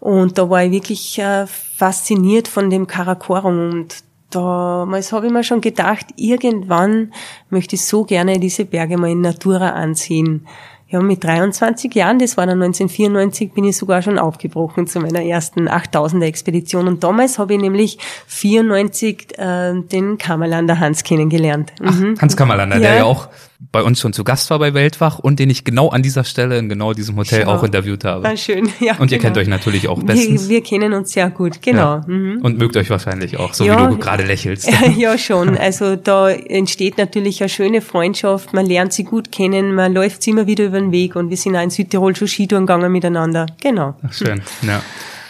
Und 0.00 0.38
da 0.38 0.48
war 0.48 0.64
ich 0.64 0.72
wirklich 0.72 1.18
äh, 1.18 1.46
fasziniert 1.46 2.48
von 2.48 2.70
dem 2.70 2.86
Karakorum 2.86 3.70
und 3.70 3.94
damals 4.30 5.12
habe 5.12 5.26
ich 5.26 5.32
mir 5.32 5.44
schon 5.44 5.60
gedacht, 5.60 6.06
irgendwann 6.16 7.12
möchte 7.50 7.76
ich 7.76 7.84
so 7.84 8.04
gerne 8.04 8.38
diese 8.38 8.64
Berge 8.64 8.96
mal 8.96 9.10
in 9.10 9.20
Natura 9.20 9.70
ansehen. 9.70 10.46
Ja, 10.88 11.00
mit 11.00 11.22
23 11.22 11.94
Jahren, 11.94 12.18
das 12.18 12.36
war 12.36 12.46
dann 12.46 12.60
1994, 12.60 13.52
bin 13.52 13.62
ich 13.62 13.76
sogar 13.76 14.02
schon 14.02 14.18
aufgebrochen 14.18 14.88
zu 14.88 14.98
meiner 14.98 15.22
ersten 15.22 15.68
8000er 15.68 16.24
Expedition. 16.24 16.88
Und 16.88 17.04
damals 17.04 17.38
habe 17.38 17.54
ich 17.54 17.60
nämlich 17.60 17.98
94 18.26 19.38
äh, 19.38 19.74
den 19.82 20.18
Kammerlander 20.18 20.80
Hans 20.80 21.04
kennengelernt. 21.04 21.72
Mhm. 21.80 22.14
Ach, 22.16 22.22
Hans 22.22 22.36
Kammerlander, 22.36 22.76
ja. 22.76 22.82
der 22.82 22.94
ja 22.96 23.04
auch 23.04 23.28
bei 23.72 23.82
uns 23.82 24.00
schon 24.00 24.12
zu 24.14 24.24
Gast 24.24 24.48
war 24.50 24.58
bei 24.58 24.72
Weltwach 24.72 25.18
und 25.18 25.38
den 25.38 25.50
ich 25.50 25.64
genau 25.64 25.90
an 25.90 26.02
dieser 26.02 26.24
Stelle 26.24 26.58
in 26.58 26.68
genau 26.70 26.94
diesem 26.94 27.16
Hotel 27.16 27.42
Schau. 27.44 27.52
auch 27.52 27.62
interviewt 27.62 28.04
habe. 28.04 28.24
War 28.24 28.36
schön, 28.36 28.68
ja. 28.80 28.96
Und 28.96 29.12
ihr 29.12 29.18
genau. 29.18 29.28
kennt 29.28 29.38
euch 29.38 29.48
natürlich 29.48 29.86
auch 29.88 30.02
bestens. 30.02 30.48
Wir, 30.48 30.56
wir 30.56 30.62
kennen 30.62 30.94
uns 30.94 31.12
sehr 31.12 31.28
gut, 31.28 31.60
genau. 31.60 31.96
Ja. 31.96 32.04
Mhm. 32.06 32.40
Und 32.42 32.58
mögt 32.58 32.76
euch 32.76 32.88
wahrscheinlich 32.88 33.36
auch, 33.36 33.52
so 33.52 33.64
ja, 33.64 33.86
wie 33.86 33.92
du 33.92 33.98
gerade 33.98 34.24
lächelst. 34.24 34.70
ja, 34.96 35.18
schon. 35.18 35.58
Also 35.58 35.96
da 35.96 36.30
entsteht 36.30 36.96
natürlich 36.96 37.42
eine 37.42 37.50
schöne 37.50 37.82
Freundschaft, 37.82 38.54
man 38.54 38.64
lernt 38.64 38.94
sie 38.94 39.04
gut 39.04 39.30
kennen, 39.30 39.74
man 39.74 39.92
läuft 39.92 40.22
sie 40.22 40.30
immer 40.30 40.46
wieder 40.46 40.64
über 40.64 40.80
den 40.80 40.90
Weg 40.90 41.14
und 41.14 41.28
wir 41.28 41.36
sind 41.36 41.54
auch 41.54 41.62
in 41.62 41.70
Südtirol 41.70 42.16
schon 42.16 42.28
Skitouren 42.28 42.66
gegangen 42.66 42.90
miteinander. 42.90 43.46
Genau. 43.60 43.94
Ach, 44.02 44.12
schön, 44.12 44.40
ja. 44.62 44.82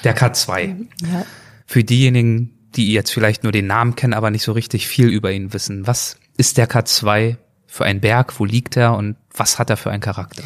Der 0.04 0.16
K2. 0.16 0.76
Ja. 1.12 1.26
Für 1.66 1.82
diejenigen, 1.82 2.52
die 2.76 2.92
jetzt 2.92 3.10
vielleicht 3.10 3.42
nur 3.42 3.52
den 3.52 3.66
Namen 3.66 3.96
kennen, 3.96 4.14
aber 4.14 4.30
nicht 4.30 4.44
so 4.44 4.52
richtig 4.52 4.86
viel 4.86 5.08
über 5.08 5.32
ihn 5.32 5.52
wissen, 5.52 5.86
was 5.86 6.16
ist 6.36 6.58
der 6.58 6.70
K2 6.70 7.36
für 7.70 7.85
ein 7.85 8.00
Berg? 8.00 8.38
Wo 8.38 8.44
liegt 8.44 8.76
er 8.76 8.96
und 8.96 9.16
was 9.35 9.59
hat 9.59 9.70
er 9.70 9.76
für 9.76 9.90
einen 9.90 10.02
Charakter? 10.02 10.42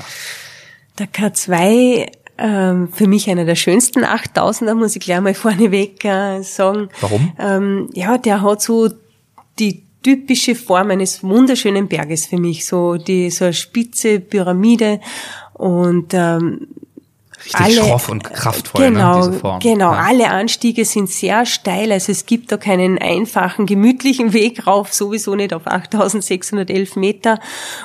Der 0.98 1.08
K2 1.08 2.10
ähm, 2.36 2.88
für 2.92 3.06
mich 3.06 3.30
einer 3.30 3.44
der 3.44 3.54
schönsten 3.54 4.04
8000er, 4.04 4.74
muss 4.74 4.96
ich 4.96 5.02
gleich 5.02 5.20
mal 5.20 5.34
vorneweg 5.34 6.04
äh, 6.04 6.42
sagen. 6.42 6.88
Warum? 7.00 7.32
Ähm, 7.38 7.90
ja, 7.92 8.18
der 8.18 8.42
hat 8.42 8.60
so 8.60 8.90
die 9.58 9.84
typische 10.02 10.54
Form 10.54 10.90
eines 10.90 11.22
wunderschönen 11.22 11.88
Berges 11.88 12.26
für 12.26 12.38
mich, 12.38 12.66
so 12.66 12.96
die 12.96 13.30
so 13.30 13.46
eine 13.46 13.54
spitze 13.54 14.20
Pyramide 14.20 15.00
und 15.54 16.12
ähm, 16.12 16.68
Richtig 17.44 17.60
alle, 17.60 17.74
schroff 17.74 18.08
und 18.08 18.24
kraftvoll, 18.24 18.86
genau, 18.86 19.18
ne, 19.18 19.26
diese 19.26 19.40
Form. 19.40 19.60
Genau, 19.60 19.92
ja. 19.92 19.98
alle 19.98 20.30
Anstiege 20.30 20.84
sind 20.84 21.10
sehr 21.10 21.44
steil, 21.46 21.92
also 21.92 22.10
es 22.10 22.26
gibt 22.26 22.50
da 22.50 22.56
keinen 22.56 22.98
einfachen, 22.98 23.66
gemütlichen 23.66 24.32
Weg 24.32 24.66
rauf, 24.66 24.92
sowieso 24.92 25.34
nicht 25.34 25.52
auf 25.52 25.66
8611 25.66 26.96
Meter 26.96 27.38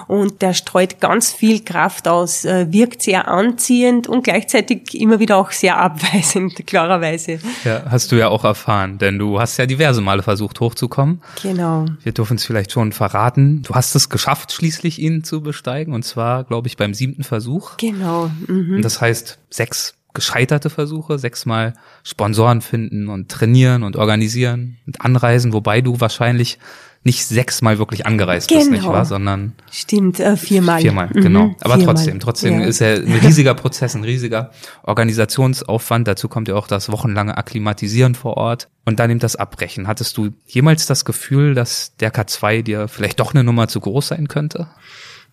und 0.08 0.42
der 0.42 0.54
streut 0.54 1.00
ganz 1.00 1.32
viel 1.32 1.64
Kraft 1.64 2.08
aus, 2.08 2.46
äh, 2.46 2.68
wirkt 2.72 3.02
sehr 3.02 3.28
anziehend 3.28 4.08
und 4.08 4.24
gleichzeitig 4.24 4.94
immer 4.94 5.20
wieder 5.20 5.38
auch 5.38 5.52
sehr 5.52 5.78
abweisend, 5.78 6.56
klarerweise. 6.68 7.40
Ja, 7.64 7.84
hast 7.90 8.12
du 8.12 8.16
ja 8.16 8.30
auch 8.30 8.44
erfahren, 8.44 8.98
denn 8.98 9.20
du 9.20 9.40
hast 9.40 9.58
ja 9.58 9.66
diverse 9.66 10.02
Male 10.02 10.24
versucht 10.24 10.60
hochzukommen. 10.60 11.22
Genau. 11.42 11.86
Wir 12.04 12.12
dürfen 12.12 12.38
es 12.38 12.46
vielleicht 12.46 12.72
schon 12.72 12.92
verraten. 12.92 13.62
Du 13.64 13.76
hast 13.76 13.96
es 13.96 14.10
geschafft, 14.10 14.52
schließlich 14.52 15.00
ihn 15.00 15.24
zu 15.24 15.42
besteigen 15.42 15.94
und 15.94 16.04
zwar, 16.04 16.44
glaube 16.44 16.68
ich, 16.68 16.78
beim 16.78 16.94
siebten 16.94 17.24
Versuch. 17.24 17.78
Genau. 17.78 18.32
Mhm. 18.48 18.76
Und 18.78 18.82
das 18.84 19.02
heißt, 19.02 19.40
sechs 19.50 19.96
gescheiterte 20.14 20.70
Versuche, 20.70 21.20
sechsmal 21.20 21.74
Sponsoren 22.04 22.62
finden 22.62 23.10
und 23.10 23.30
trainieren 23.30 23.84
und 23.84 23.96
organisieren 23.96 24.78
und 24.88 25.02
anreisen, 25.02 25.54
wobei 25.54 25.82
du 25.82 26.00
wahrscheinlich 26.00 26.58
nicht 27.04 27.26
sechsmal 27.26 27.80
wirklich 27.80 28.06
angereist 28.06 28.50
genau. 28.50 28.60
bist, 28.60 28.72
nicht 28.72 28.82
genau. 28.82 28.94
wahr, 28.94 29.06
sondern 29.06 29.54
stimmt 29.72 30.20
äh, 30.20 30.36
viermal. 30.36 30.82
Viermal, 30.82 31.10
mhm. 31.14 31.22
genau. 31.22 31.56
Aber 31.62 31.76
viermal. 31.76 31.96
trotzdem, 31.96 32.20
trotzdem 32.20 32.60
ja. 32.60 32.66
ist 32.68 32.80
ja 32.80 32.96
ein 32.96 33.20
riesiger 33.24 33.54
Prozess, 33.54 33.96
ein 33.96 34.04
riesiger 34.04 34.52
Organisationsaufwand. 34.84 36.08
Dazu 36.08 36.28
kommt 36.28 36.50
ja 36.50 36.56
auch 36.56 36.68
das 36.68 36.92
wochenlange 36.92 37.38
Akklimatisieren 37.38 38.16
vor 38.16 38.36
Ort 38.36 38.68
und 38.84 39.00
dann 39.00 39.10
eben 39.10 39.20
das 39.20 39.38
Abbrechen. 39.38 39.88
Hattest 39.88 40.18
du 40.18 40.32
jemals 40.46 40.88
das 40.88 41.06
Gefühl, 41.06 41.54
dass 41.54 41.96
der 41.98 42.14
K2 42.14 42.64
dir 42.64 42.88
vielleicht 42.90 43.20
doch 43.22 43.34
eine 43.34 43.46
Nummer 43.46 43.70
zu 43.70 43.80
groß 43.80 44.10
sein 44.10 44.28
könnte? 44.28 44.68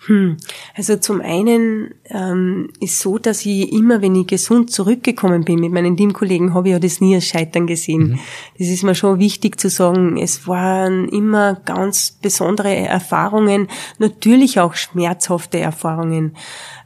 Hm. 0.06 0.36
Also 0.76 0.96
zum 0.96 1.20
einen 1.20 1.94
ähm, 2.10 2.70
ist 2.80 3.00
so, 3.00 3.18
dass 3.18 3.44
ich 3.44 3.72
immer, 3.72 4.02
wenn 4.02 4.14
ich 4.14 4.28
gesund 4.28 4.70
zurückgekommen 4.70 5.44
bin 5.44 5.58
mit 5.58 5.72
meinen 5.72 5.96
Teamkollegen, 5.96 6.54
habe 6.54 6.68
ich 6.68 6.72
ja 6.72 6.78
das 6.78 7.00
nie 7.00 7.16
als 7.16 7.26
Scheitern 7.26 7.66
gesehen. 7.66 8.10
Mhm. 8.10 8.18
Das 8.58 8.68
ist 8.68 8.84
mir 8.84 8.94
schon 8.94 9.18
wichtig 9.18 9.58
zu 9.58 9.68
sagen. 9.68 10.16
Es 10.16 10.46
waren 10.46 11.08
immer 11.08 11.54
ganz 11.64 12.12
besondere 12.22 12.74
Erfahrungen, 12.74 13.68
natürlich 13.98 14.60
auch 14.60 14.74
schmerzhafte 14.74 15.58
Erfahrungen. 15.58 16.36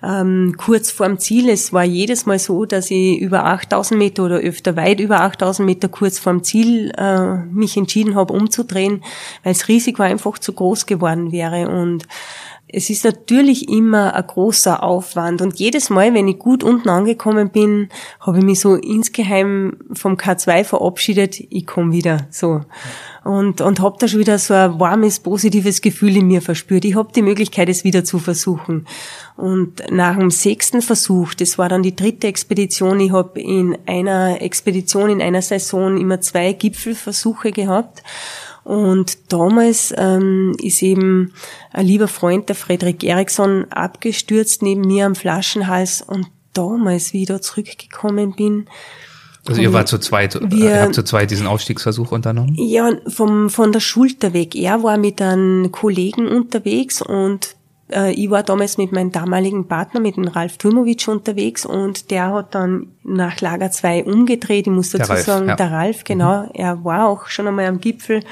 Ähm, 0.02 0.54
kurz 0.56 0.90
vorm 0.90 1.18
Ziel, 1.18 1.50
es 1.50 1.74
war 1.74 1.84
jedes 1.84 2.24
Mal 2.24 2.38
so, 2.38 2.64
dass 2.64 2.90
ich 2.90 3.18
über 3.18 3.44
8000 3.44 3.98
Meter 3.98 4.24
oder 4.24 4.36
öfter 4.36 4.76
weit 4.76 4.98
über 4.98 5.20
8000 5.20 5.66
Meter 5.66 5.88
kurz 5.88 6.18
vorm 6.18 6.42
Ziel 6.42 6.90
äh, 6.96 7.36
mich 7.52 7.76
entschieden 7.76 8.14
habe, 8.14 8.32
umzudrehen, 8.32 9.02
weil 9.44 9.52
das 9.52 9.68
Risiko 9.68 10.02
einfach 10.02 10.38
zu 10.38 10.54
groß 10.54 10.86
geworden 10.86 11.32
wäre 11.32 11.68
und 11.68 12.06
es 12.72 12.90
ist 12.90 13.04
natürlich 13.04 13.68
immer 13.68 14.14
ein 14.14 14.26
großer 14.26 14.82
Aufwand 14.82 15.42
und 15.42 15.58
jedes 15.58 15.90
Mal, 15.90 16.14
wenn 16.14 16.28
ich 16.28 16.38
gut 16.38 16.62
unten 16.62 16.88
angekommen 16.88 17.50
bin, 17.50 17.88
habe 18.20 18.38
ich 18.38 18.44
mich 18.44 18.60
so 18.60 18.74
insgeheim 18.74 19.76
vom 19.92 20.14
K2 20.14 20.64
verabschiedet, 20.64 21.40
ich 21.40 21.66
komme 21.66 21.92
wieder 21.92 22.26
so 22.30 22.62
und 23.24 23.60
und 23.60 23.80
habe 23.80 23.96
da 23.98 24.08
schon 24.08 24.20
wieder 24.20 24.38
so 24.38 24.54
ein 24.54 24.80
warmes 24.80 25.20
positives 25.20 25.80
Gefühl 25.80 26.16
in 26.16 26.26
mir 26.26 26.40
verspürt. 26.42 26.84
Ich 26.84 26.94
habe 26.94 27.12
die 27.12 27.22
Möglichkeit, 27.22 27.68
es 27.68 27.84
wieder 27.84 28.04
zu 28.04 28.18
versuchen. 28.18 28.86
Und 29.36 29.82
nach 29.90 30.16
dem 30.16 30.30
sechsten 30.30 30.82
Versuch, 30.82 31.34
das 31.34 31.58
war 31.58 31.68
dann 31.68 31.82
die 31.82 31.96
dritte 31.96 32.26
Expedition, 32.26 33.00
ich 33.00 33.12
habe 33.12 33.40
in 33.40 33.76
einer 33.86 34.40
Expedition 34.40 35.10
in 35.10 35.22
einer 35.22 35.42
Saison 35.42 35.98
immer 35.98 36.20
zwei 36.20 36.52
Gipfelversuche 36.52 37.52
gehabt 37.52 38.02
und 38.70 39.32
damals 39.32 39.92
ähm, 39.96 40.54
ist 40.62 40.80
eben 40.80 41.32
ein 41.72 41.86
lieber 41.86 42.06
Freund, 42.06 42.48
der 42.48 42.54
Frederik 42.54 43.02
Eriksson, 43.02 43.66
abgestürzt 43.70 44.62
neben 44.62 44.82
mir 44.82 45.06
am 45.06 45.16
Flaschenhals. 45.16 46.02
Und 46.02 46.28
damals, 46.52 47.12
wie 47.12 47.22
ich 47.22 47.26
da 47.26 47.40
zurückgekommen 47.40 48.32
bin, 48.36 48.66
also 49.48 49.60
ihr 49.60 49.72
wart 49.72 49.88
zu 49.88 49.98
zweit, 49.98 50.38
wir, 50.40 50.70
ihr 50.70 50.82
habt 50.82 50.94
zu 50.94 51.02
zweit 51.02 51.32
diesen 51.32 51.48
Ausstiegsversuch 51.48 52.12
unternommen? 52.12 52.54
Ja, 52.56 52.92
vom, 53.08 53.50
von 53.50 53.72
der 53.72 53.80
Schulter 53.80 54.34
weg. 54.34 54.54
Er 54.54 54.84
war 54.84 54.98
mit 54.98 55.20
einem 55.20 55.72
Kollegen 55.72 56.28
unterwegs 56.28 57.02
und 57.02 57.46
äh, 57.46 57.59
ich 58.10 58.30
war 58.30 58.42
damals 58.42 58.78
mit 58.78 58.92
meinem 58.92 59.10
damaligen 59.10 59.66
Partner, 59.66 60.00
mit 60.00 60.16
dem 60.16 60.28
Ralf 60.28 60.58
Turmovic 60.58 61.08
unterwegs 61.08 61.66
und 61.66 62.10
der 62.10 62.32
hat 62.32 62.54
dann 62.54 62.88
nach 63.02 63.40
Lager 63.40 63.70
2 63.70 64.04
umgedreht. 64.04 64.66
Ich 64.66 64.72
muss 64.72 64.90
dazu 64.90 65.12
Ralf, 65.12 65.24
sagen, 65.24 65.48
ja. 65.48 65.56
der 65.56 65.72
Ralf, 65.72 66.04
genau, 66.04 66.44
mhm. 66.44 66.50
er 66.54 66.84
war 66.84 67.08
auch 67.08 67.26
schon 67.26 67.48
einmal 67.48 67.66
am 67.66 67.80
Gipfel 67.80 68.22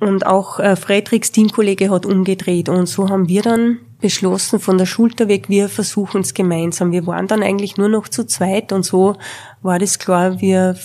und 0.00 0.26
auch 0.26 0.60
äh, 0.60 0.76
Fredriks 0.76 1.32
Teamkollege 1.32 1.90
hat 1.90 2.06
umgedreht 2.06 2.68
und 2.68 2.86
so 2.86 3.08
haben 3.08 3.28
wir 3.28 3.42
dann 3.42 3.78
beschlossen 4.00 4.60
von 4.60 4.78
der 4.78 4.86
Schulter 4.86 5.28
weg, 5.28 5.48
wir 5.48 5.68
versuchen 5.68 6.20
es 6.20 6.34
gemeinsam. 6.34 6.92
Wir 6.92 7.06
waren 7.06 7.26
dann 7.26 7.42
eigentlich 7.42 7.76
nur 7.76 7.88
noch 7.88 8.08
zu 8.08 8.24
zweit 8.24 8.72
und 8.72 8.84
so 8.84 9.16
war 9.60 9.78
das 9.78 9.98
klar, 9.98 10.40
wir 10.40 10.76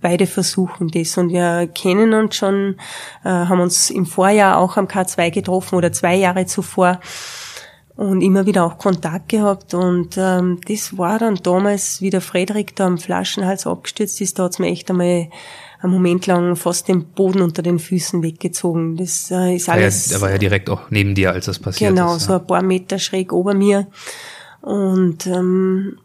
beide 0.00 0.26
versuchen 0.26 0.88
das 0.88 1.16
und 1.16 1.30
wir 1.30 1.68
kennen 1.68 2.14
uns 2.14 2.36
schon, 2.36 2.76
äh, 3.24 3.28
haben 3.28 3.60
uns 3.60 3.90
im 3.90 4.06
Vorjahr 4.06 4.58
auch 4.58 4.76
am 4.76 4.86
K2 4.86 5.30
getroffen 5.30 5.76
oder 5.76 5.92
zwei 5.92 6.16
Jahre 6.16 6.46
zuvor 6.46 7.00
und 8.00 8.22
immer 8.22 8.46
wieder 8.46 8.64
auch 8.64 8.78
Kontakt 8.78 9.28
gehabt 9.28 9.74
und 9.74 10.16
ähm, 10.16 10.58
das 10.66 10.96
war 10.96 11.18
dann 11.18 11.34
damals, 11.34 12.00
wie 12.00 12.08
der 12.08 12.22
Frederik 12.22 12.74
da 12.74 12.86
am 12.86 12.96
Flaschenhals 12.96 13.66
abgestürzt 13.66 14.22
ist, 14.22 14.38
da 14.38 14.44
hat's 14.44 14.58
mir 14.58 14.68
echt 14.68 14.88
einmal 14.88 15.28
einen 15.82 15.92
Moment 15.92 16.26
lang 16.26 16.56
fast 16.56 16.88
den 16.88 17.04
Boden 17.04 17.42
unter 17.42 17.60
den 17.60 17.78
Füßen 17.78 18.22
weggezogen. 18.22 18.96
Das 18.96 19.30
äh, 19.30 19.54
ist 19.54 19.68
alles. 19.68 20.10
Er, 20.12 20.22
war 20.22 20.30
ja 20.30 20.38
direkt 20.38 20.70
auch 20.70 20.90
neben 20.90 21.14
dir, 21.14 21.32
als 21.32 21.44
das 21.44 21.58
passiert 21.58 21.90
genau, 21.90 22.14
ist. 22.16 22.26
Genau, 22.26 22.38
so 22.38 22.40
ein 22.40 22.46
paar 22.46 22.62
Meter 22.62 22.98
schräg 22.98 23.34
ober 23.34 23.52
mir 23.52 23.86
und 24.62 25.26
ähm, 25.26 25.98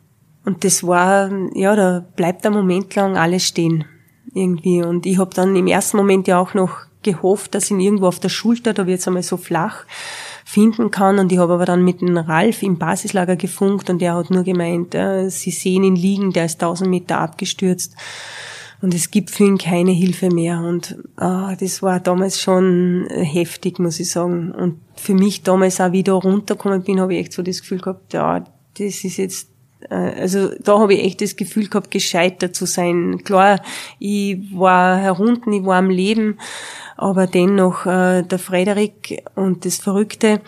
und 0.43 0.65
das 0.65 0.85
war, 0.85 1.31
ja, 1.53 1.77
da 1.77 2.05
bleibt 2.17 2.45
ein 2.45 2.51
Moment 2.51 2.93
lang 2.95 3.15
alles 3.15 3.47
stehen 3.47 3.85
irgendwie. 4.33 4.83
Und 4.83 5.05
ich 5.05 5.17
habe 5.17 5.33
dann 5.33 5.55
im 5.55 5.67
ersten 5.67 5.95
Moment 5.95 6.27
ja 6.27 6.39
auch 6.39 6.53
noch 6.53 6.71
gehofft, 7.03 7.55
dass 7.55 7.71
ihn 7.71 7.79
irgendwo 7.79 8.07
auf 8.07 8.19
der 8.19 8.29
Schulter, 8.29 8.73
da 8.73 8.85
wird's 8.85 9.07
einmal 9.07 9.23
so 9.23 9.37
flach, 9.37 9.85
finden 10.45 10.91
kann. 10.91 11.19
Und 11.19 11.31
ich 11.31 11.39
habe 11.39 11.53
aber 11.53 11.65
dann 11.65 11.83
mit 11.83 11.99
dem 11.99 12.15
Ralf 12.15 12.63
im 12.63 12.77
Basislager 12.77 13.35
gefunkt 13.35 13.89
und 13.89 13.99
der 13.99 14.13
hat 14.13 14.29
nur 14.29 14.43
gemeint, 14.43 14.95
äh, 14.95 15.29
sie 15.29 15.51
sehen 15.51 15.83
ihn 15.83 15.95
liegen, 15.95 16.31
der 16.31 16.45
ist 16.45 16.61
1000 16.61 16.89
Meter 16.89 17.19
abgestürzt. 17.19 17.95
Und 18.81 18.93
es 18.93 19.09
gibt 19.09 19.31
für 19.31 19.45
ihn 19.45 19.57
keine 19.57 19.91
Hilfe 19.91 20.29
mehr. 20.29 20.59
Und 20.59 20.97
ah, 21.15 21.55
das 21.59 21.81
war 21.81 21.99
damals 21.99 22.39
schon 22.39 23.07
heftig, 23.09 23.79
muss 23.79 23.99
ich 23.99 24.11
sagen. 24.11 24.51
Und 24.51 24.79
für 24.95 25.15
mich 25.15 25.41
damals 25.41 25.81
auch 25.81 25.91
wieder 25.91 26.13
runtergekommen 26.13 26.83
bin, 26.83 26.99
habe 26.99 27.15
ich 27.15 27.21
echt 27.21 27.33
so 27.33 27.41
das 27.41 27.61
Gefühl 27.61 27.79
gehabt, 27.79 28.13
ja, 28.13 28.41
das 28.77 29.03
ist 29.03 29.17
jetzt 29.17 29.49
äh, 29.89 29.95
also 29.95 30.49
da 30.59 30.79
habe 30.79 30.93
ich 30.93 31.03
echt 31.03 31.21
das 31.21 31.35
Gefühl 31.35 31.67
gehabt, 31.67 31.89
gescheitert 31.89 32.55
zu 32.55 32.65
sein. 32.65 33.23
Klar, 33.23 33.61
ich 33.99 34.37
war 34.53 34.97
herunten, 34.97 35.53
ich 35.53 35.65
war 35.65 35.77
am 35.77 35.89
Leben, 35.89 36.37
aber 36.97 37.27
dennoch 37.27 37.85
äh, 37.85 38.23
der 38.23 38.39
Frederik 38.39 39.23
und 39.35 39.65
das 39.65 39.77
Verrückte, 39.77 40.41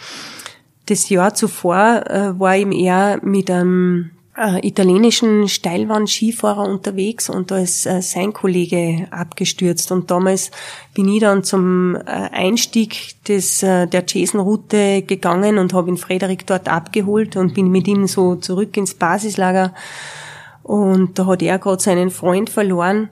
das 0.85 1.09
Jahr 1.09 1.33
zuvor 1.33 2.03
äh, 2.07 2.39
war 2.39 2.55
ihm 2.55 2.71
eher 2.71 3.19
mit 3.21 3.51
einem 3.51 4.11
äh, 4.37 4.65
italienischen 4.65 5.49
Steilwand-Skifahrer 5.49 6.69
unterwegs 6.69 7.29
und 7.29 7.51
da 7.51 7.57
ist 7.57 7.85
äh, 7.85 8.01
sein 8.01 8.31
Kollege 8.33 9.07
abgestürzt. 9.11 9.91
Und 9.91 10.11
damals 10.11 10.51
bin 10.93 11.09
ich 11.09 11.19
dann 11.19 11.43
zum 11.43 11.95
äh, 11.95 12.01
Einstieg 12.05 13.21
des, 13.25 13.63
äh, 13.63 13.87
der 13.87 14.05
Jason-Route 14.07 15.01
gegangen 15.01 15.57
und 15.57 15.73
habe 15.73 15.89
ihn 15.89 15.97
Frederik 15.97 16.45
dort 16.45 16.69
abgeholt 16.69 17.35
und 17.35 17.55
bin 17.55 17.69
mit 17.71 17.87
ihm 17.87 18.07
so 18.07 18.35
zurück 18.35 18.77
ins 18.77 18.93
Basislager. 18.93 19.73
Und 20.63 21.17
da 21.17 21.25
hat 21.25 21.41
er 21.41 21.59
gerade 21.59 21.81
seinen 21.81 22.11
Freund 22.11 22.49
verloren 22.49 23.09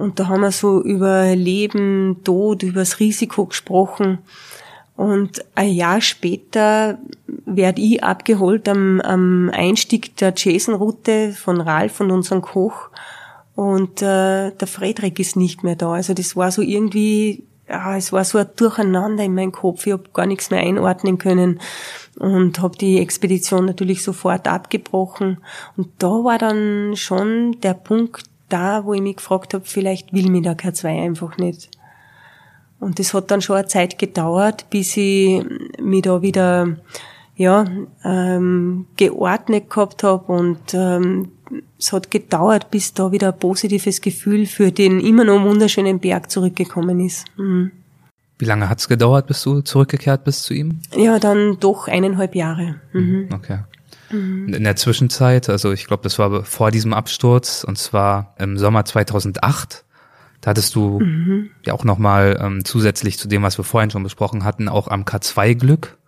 und 0.00 0.18
da 0.18 0.28
haben 0.28 0.40
wir 0.40 0.50
so 0.50 0.82
über 0.82 1.36
Leben, 1.36 2.22
Tod, 2.24 2.62
über 2.62 2.80
das 2.80 3.00
Risiko 3.00 3.44
gesprochen. 3.44 4.18
Und 4.96 5.44
ein 5.54 5.72
Jahr 5.72 6.00
später 6.00 6.98
werde 7.26 7.82
ich 7.82 8.02
abgeholt 8.02 8.66
am, 8.68 9.00
am 9.02 9.50
Einstieg 9.52 10.16
der 10.16 10.32
Jason-Route 10.34 11.32
von 11.32 11.60
Ralf 11.60 12.00
und 12.00 12.10
unserem 12.10 12.40
Koch. 12.40 12.88
Und 13.54 14.00
äh, 14.00 14.52
der 14.52 14.66
Frederik 14.66 15.18
ist 15.18 15.36
nicht 15.36 15.64
mehr 15.64 15.76
da. 15.76 15.92
Also 15.92 16.14
das 16.14 16.34
war 16.34 16.50
so 16.50 16.62
irgendwie, 16.62 17.44
ja, 17.68 17.94
es 17.94 18.10
war 18.10 18.24
so 18.24 18.38
ein 18.38 18.48
Durcheinander 18.56 19.24
in 19.24 19.34
meinem 19.34 19.52
Kopf. 19.52 19.86
Ich 19.86 19.92
habe 19.92 20.04
gar 20.14 20.24
nichts 20.24 20.50
mehr 20.50 20.60
einordnen 20.60 21.18
können 21.18 21.60
und 22.18 22.60
habe 22.62 22.78
die 22.78 23.00
Expedition 23.00 23.66
natürlich 23.66 24.02
sofort 24.02 24.48
abgebrochen. 24.48 25.44
Und 25.76 25.88
da 25.98 26.08
war 26.08 26.38
dann 26.38 26.96
schon 26.96 27.60
der 27.60 27.74
Punkt, 27.74 28.29
da, 28.52 28.84
wo 28.84 28.94
ich 28.94 29.00
mich 29.00 29.16
gefragt 29.16 29.54
habe, 29.54 29.64
vielleicht 29.64 30.12
will 30.12 30.30
mir 30.30 30.42
der 30.42 30.56
K2 30.56 31.04
einfach 31.04 31.36
nicht. 31.38 31.70
Und 32.78 32.98
das 32.98 33.12
hat 33.14 33.30
dann 33.30 33.42
schon 33.42 33.56
eine 33.56 33.66
Zeit 33.66 33.98
gedauert, 33.98 34.68
bis 34.70 34.96
ich 34.96 35.44
mich 35.80 36.02
da 36.02 36.22
wieder 36.22 36.76
ja, 37.36 37.64
ähm, 38.04 38.86
geordnet 38.96 39.70
gehabt 39.70 40.02
habe 40.02 40.30
und 40.30 40.74
ähm, 40.74 41.32
es 41.78 41.92
hat 41.92 42.10
gedauert, 42.10 42.70
bis 42.70 42.92
da 42.92 43.12
wieder 43.12 43.32
ein 43.32 43.38
positives 43.38 44.02
Gefühl 44.02 44.44
für 44.44 44.70
den 44.70 45.00
immer 45.00 45.24
noch 45.24 45.42
wunderschönen 45.42 46.00
Berg 46.00 46.30
zurückgekommen 46.30 47.00
ist. 47.00 47.24
Mhm. 47.38 47.72
Wie 48.38 48.44
lange 48.44 48.68
hat's 48.68 48.88
gedauert, 48.88 49.26
bis 49.26 49.42
du 49.42 49.60
zurückgekehrt 49.62 50.24
bist 50.24 50.44
zu 50.44 50.54
ihm? 50.54 50.80
Ja, 50.94 51.18
dann 51.18 51.58
doch 51.60 51.88
eineinhalb 51.88 52.34
Jahre. 52.34 52.76
Mhm. 52.92 53.28
Okay. 53.32 53.60
Mhm. 54.10 54.52
In 54.54 54.64
der 54.64 54.76
Zwischenzeit, 54.76 55.48
also 55.48 55.72
ich 55.72 55.86
glaube, 55.86 56.02
das 56.02 56.18
war 56.18 56.44
vor 56.44 56.70
diesem 56.70 56.92
Absturz, 56.92 57.64
und 57.64 57.78
zwar 57.78 58.34
im 58.38 58.58
Sommer 58.58 58.84
2008, 58.84 59.84
da 60.40 60.50
hattest 60.50 60.74
du 60.74 61.00
mhm. 61.00 61.50
ja 61.64 61.74
auch 61.74 61.84
nochmal 61.84 62.38
ähm, 62.40 62.64
zusätzlich 62.64 63.18
zu 63.18 63.28
dem, 63.28 63.42
was 63.42 63.58
wir 63.58 63.64
vorhin 63.64 63.90
schon 63.90 64.02
besprochen 64.02 64.44
hatten, 64.44 64.68
auch 64.68 64.88
am 64.88 65.04
K2 65.04 65.54
Glück, 65.54 65.98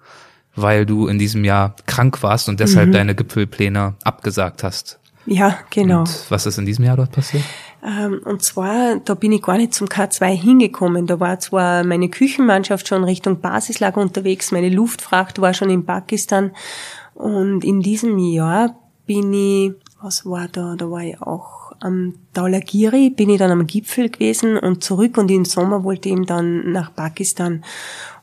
weil 0.54 0.86
du 0.86 1.06
in 1.06 1.18
diesem 1.18 1.44
Jahr 1.44 1.76
krank 1.86 2.22
warst 2.22 2.48
und 2.48 2.60
deshalb 2.60 2.88
mhm. 2.88 2.92
deine 2.92 3.14
Gipfelpläne 3.14 3.94
abgesagt 4.02 4.62
hast. 4.62 4.98
Ja, 5.26 5.58
genau. 5.70 6.00
Und 6.00 6.30
was 6.30 6.46
ist 6.46 6.58
in 6.58 6.66
diesem 6.66 6.84
Jahr 6.84 6.96
dort 6.96 7.12
passiert? 7.12 7.44
Ähm, 7.84 8.20
und 8.24 8.42
zwar, 8.42 8.96
da 9.04 9.14
bin 9.14 9.32
ich 9.32 9.42
gar 9.42 9.56
nicht 9.56 9.74
zum 9.74 9.88
K2 9.88 10.26
hingekommen. 10.28 11.06
Da 11.06 11.20
war 11.20 11.38
zwar 11.38 11.84
meine 11.84 12.08
Küchenmannschaft 12.08 12.88
schon 12.88 13.04
Richtung 13.04 13.40
Basislager 13.40 14.00
unterwegs, 14.00 14.52
meine 14.52 14.68
Luftfracht 14.68 15.40
war 15.40 15.54
schon 15.54 15.70
in 15.70 15.84
Pakistan 15.84 16.52
und 17.22 17.62
in 17.62 17.82
diesem 17.82 18.18
Jahr 18.18 18.74
bin 19.06 19.32
ich, 19.32 19.74
was 20.00 20.26
war 20.26 20.48
da? 20.48 20.74
Da 20.76 20.90
war 20.90 21.04
ich 21.04 21.22
auch 21.22 21.70
am 21.78 22.14
Daulagiri, 22.35 23.11
bin 23.11 23.30
ich 23.30 23.38
dann 23.38 23.52
am 23.52 23.64
Gipfel 23.64 24.11
gewesen 24.11 24.58
und 24.58 24.82
zurück 24.82 25.18
und 25.18 25.30
im 25.30 25.44
Sommer 25.44 25.85
wollte 25.85 26.08
ich 26.08 26.14
eben 26.16 26.26
dann 26.26 26.72
nach 26.72 26.92
Pakistan. 26.92 27.64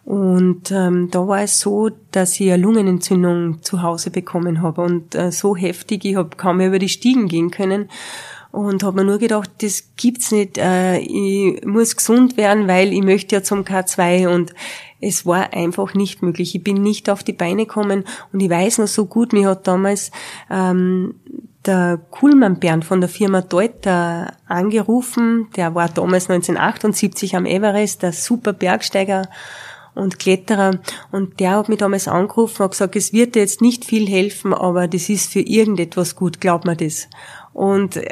Und 0.03 0.71
ähm, 0.71 1.09
da 1.11 1.25
war 1.25 1.43
es 1.43 1.61
so, 1.61 1.91
dass 2.11 2.39
ich 2.41 2.51
eine 2.51 2.61
Lungenentzündung 2.61 3.63
zu 3.63 3.83
Hause 3.83 4.11
bekommen 4.11 4.61
habe 4.61 4.81
und 4.81 5.15
äh, 5.15 5.31
so 5.31 5.55
heftig, 5.55 6.03
ich 6.03 6.17
habe 6.17 6.35
kaum 6.35 6.57
mehr 6.57 6.67
über 6.67 6.79
die 6.79 6.89
Stiegen 6.89 7.29
gehen 7.29 7.51
können 7.51 7.87
und 8.51 8.83
habe 8.83 8.97
mir 8.97 9.05
nur 9.05 9.19
gedacht, 9.19 9.49
das 9.61 9.95
gibt's 9.95 10.31
nicht. 10.31 10.57
Äh, 10.57 10.99
ich 10.99 11.63
muss 11.65 11.95
gesund 11.95 12.37
werden, 12.37 12.67
weil 12.67 12.93
ich 12.93 13.03
möchte 13.03 13.35
ja 13.35 13.43
zum 13.43 13.63
K2 13.63 14.27
und 14.27 14.53
es 15.01 15.25
war 15.25 15.53
einfach 15.53 15.93
nicht 15.93 16.21
möglich. 16.21 16.55
Ich 16.55 16.63
bin 16.63 16.81
nicht 16.81 17.09
auf 17.09 17.23
die 17.23 17.33
Beine 17.33 17.65
gekommen 17.65 18.03
und 18.33 18.39
ich 18.39 18.49
weiß 18.49 18.79
noch 18.79 18.87
so 18.87 19.05
gut, 19.05 19.33
mir 19.33 19.47
hat 19.49 19.67
damals 19.67 20.11
ähm, 20.49 21.15
der 21.65 21.99
Kuhlmann 22.09 22.59
Bernd 22.59 22.85
von 22.85 23.01
der 23.01 23.09
Firma 23.09 23.41
Deuter 23.41 24.33
angerufen. 24.47 25.47
Der 25.55 25.75
war 25.75 25.89
damals 25.89 26.29
1978 26.29 27.35
am 27.35 27.45
Everest, 27.45 28.01
der 28.01 28.13
super 28.13 28.53
Bergsteiger 28.53 29.29
und 29.93 30.19
Kletterer. 30.19 30.79
Und 31.11 31.39
der 31.39 31.51
hat 31.51 31.69
mich 31.69 31.79
damals 31.79 32.07
angerufen 32.07 32.63
und 32.63 32.71
gesagt, 32.71 32.95
es 32.95 33.13
wird 33.13 33.35
dir 33.35 33.41
jetzt 33.41 33.61
nicht 33.61 33.85
viel 33.85 34.07
helfen, 34.07 34.53
aber 34.53 34.87
das 34.87 35.09
ist 35.09 35.31
für 35.31 35.41
irgendetwas 35.41 36.15
gut, 36.15 36.39
glaub 36.41 36.65
mir 36.65 36.75
das. 36.75 37.07
Und 37.59 37.97
äh, 37.97 38.03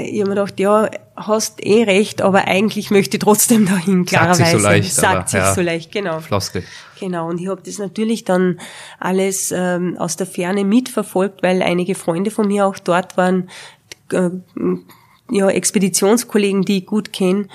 ich 0.00 0.22
habe 0.22 0.30
mir 0.30 0.36
gedacht, 0.36 0.58
ja, 0.58 0.88
hast 1.14 1.62
eh 1.62 1.82
recht, 1.82 2.22
aber 2.22 2.46
eigentlich 2.46 2.90
möchte 2.90 3.18
ich 3.18 3.22
trotzdem 3.22 3.66
dahin, 3.66 4.06
klarerweise. 4.06 4.44
Sagt 4.44 4.48
sich 4.48 4.62
so 4.62 4.66
leicht. 4.66 4.94
Sagt 4.94 5.28
sich 5.28 5.40
ja, 5.40 5.54
so 5.54 5.60
leicht, 5.60 5.92
genau. 5.92 6.20
Floskel. 6.20 6.64
Genau, 6.98 7.28
und 7.28 7.38
ich 7.38 7.48
habe 7.48 7.60
das 7.62 7.76
natürlich 7.76 8.24
dann 8.24 8.58
alles 8.98 9.52
ähm, 9.54 9.98
aus 9.98 10.16
der 10.16 10.26
Ferne 10.26 10.64
mitverfolgt, 10.64 11.42
weil 11.42 11.60
einige 11.60 11.94
Freunde 11.94 12.30
von 12.30 12.46
mir 12.46 12.66
auch 12.66 12.78
dort 12.78 13.18
waren, 13.18 13.50
äh, 14.10 14.30
ja, 15.30 15.50
Expeditionskollegen, 15.50 16.62
die 16.62 16.78
ich 16.78 16.86
gut 16.86 17.12
kenne. 17.12 17.48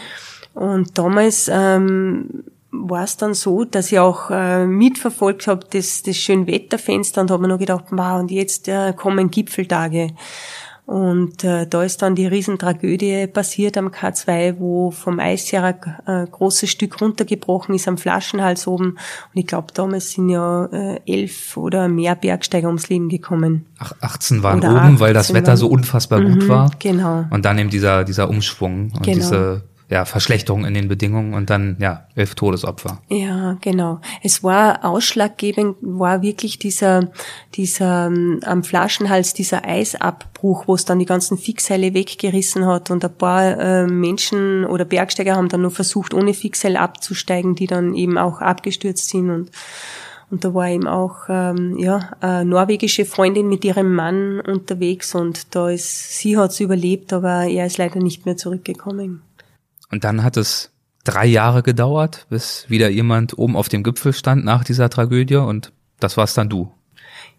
Und 0.54 1.00
damals 1.00 1.50
ähm, 1.52 2.43
war 2.69 3.06
es 3.06 3.17
dann 3.17 3.34
so, 3.34 3.63
dass 3.63 3.91
ich 3.91 3.98
auch 3.98 4.30
äh, 4.30 4.67
mitverfolgt 4.67 5.48
habe, 5.48 5.65
das, 5.72 6.04
das 6.04 6.15
schöne 6.15 6.46
Wetterfenster 6.46 7.22
und 7.22 7.32
habe 7.32 7.41
mir 7.41 7.48
noch 7.48 7.58
gedacht, 7.58 7.86
wow, 7.89 8.19
und 8.19 8.30
jetzt 8.30 8.67
äh, 8.67 8.93
kommen 8.93 9.32
Gipfeltage. 9.32 10.12
Und 10.86 11.46
äh, 11.46 11.65
da 11.65 11.82
ist 11.82 12.02
dann 12.02 12.13
die 12.13 12.28
Riesentragödie 12.28 13.28
passiert 13.28 13.78
am 13.78 13.88
K2, 13.88 14.60
wo 14.60 14.91
vom 14.91 15.19
Eisjäger 15.19 15.76
ein 16.06 16.26
äh, 16.26 16.28
großes 16.30 16.69
Stück 16.69 17.00
runtergebrochen 17.00 17.74
ist 17.74 17.88
am 17.88 17.98
Flaschenhals 17.98 18.67
oben. 18.67 18.91
Und 18.91 19.00
ich 19.34 19.48
glaube, 19.48 19.67
damals 19.74 20.12
sind 20.12 20.28
ja 20.28 20.65
äh, 20.65 21.00
elf 21.06 21.56
oder 21.56 21.88
mehr 21.88 22.15
Bergsteiger 22.15 22.67
ums 22.67 22.89
Leben 22.89 23.08
gekommen. 23.08 23.65
Ach, 23.80 23.93
18 24.02 24.43
waren 24.43 24.60
oder 24.60 24.72
oben, 24.72 24.80
18 24.80 25.00
weil 25.00 25.13
das 25.13 25.34
Wetter 25.34 25.56
so 25.56 25.67
unfassbar 25.67 26.22
gut 26.22 26.43
mhm, 26.43 26.48
war. 26.50 26.72
Genau. 26.80 27.26
Und 27.30 27.46
dann 27.46 27.58
eben 27.60 27.69
dieser, 27.69 28.04
dieser 28.04 28.30
Umschwung 28.30 28.91
und 28.93 29.04
genau. 29.04 29.15
diese 29.15 29.63
ja, 29.89 30.06
Verschlechterung 30.06 30.65
in 30.65 30.74
den 30.74 30.88
Bedingungen 30.88 31.34
und 31.34 31.50
dann 31.50 31.78
ja 31.80 32.08
elf 32.15 32.36
Todesopfer. 32.36 33.02
Ja, 33.10 33.58
genau. 33.62 34.00
Es 34.22 34.43
war 34.43 34.84
ausschlaggebend, 34.86 35.78
war 35.82 36.22
wirklich 36.22 36.58
dieser 36.58 37.12
dieser 37.56 38.08
ähm, 38.08 38.39
am 38.43 38.63
Flaschenhals 38.63 39.34
dieser 39.34 39.65
Eisabbruch, 39.65 40.67
wo 40.67 40.76
es 40.76 40.86
dann 40.86 41.00
die 41.00 41.06
ganzen 41.06 41.38
Fixseile 41.38 41.93
weggerissen 41.93 42.65
hat 42.65 42.91
und 42.91 43.04
ein 43.04 43.13
paar 43.13 43.60
äh, 43.60 43.88
Menschen 43.88 44.65
oder 44.65 44.86
Bergsteiger 44.86 45.36
haben 45.36 45.50
dann 45.50 45.62
nur 45.62 45.72
versucht, 45.72 46.13
ohne 46.13 46.34
Fixseil 46.34 46.78
abzusteigen, 46.78 47.56
die 47.56 47.67
dann 47.67 47.93
eben 47.93 48.17
auch 48.17 48.41
abgestürzt 48.41 49.10
sind 49.10 49.30
und 49.30 49.52
und 50.34 50.43
da 50.43 50.56
war 50.56 50.67
eben 50.67 50.88
auch 50.88 51.30
ähm, 51.30 51.78
ja 51.78 52.10
eine 52.19 52.43
norwegische 52.43 53.06
Freundin 53.06 53.48
mit 53.50 53.63
ihrem 53.63 53.93
Mann 53.93 54.39
unterwegs 54.39 55.13
und 55.13 55.54
da 55.54 55.69
ist 55.69 56.17
sie 56.17 56.38
hat's 56.38 56.60
überlebt, 56.60 57.13
aber 57.13 57.46
er 57.46 57.67
ist 57.67 57.78
leider 57.78 58.00
nicht 58.00 58.26
mehr 58.26 58.36
zurückgekommen. 58.36 59.22
Und 59.93 60.03
dann 60.03 60.23
hat 60.23 60.38
es 60.38 60.71
drei 61.03 61.27
Jahre 61.27 61.62
gedauert, 61.62 62.25
bis 62.32 62.65
wieder 62.67 62.89
jemand 62.89 63.38
oben 63.38 63.56
auf 63.56 63.69
dem 63.69 63.84
Gipfel 63.84 64.12
stand 64.12 64.43
nach 64.43 64.63
dieser 64.63 64.89
Tragödie 64.89 65.36
und 65.36 65.71
das 65.99 66.17
war's 66.17 66.34
dann 66.34 66.49
du. 66.49 66.71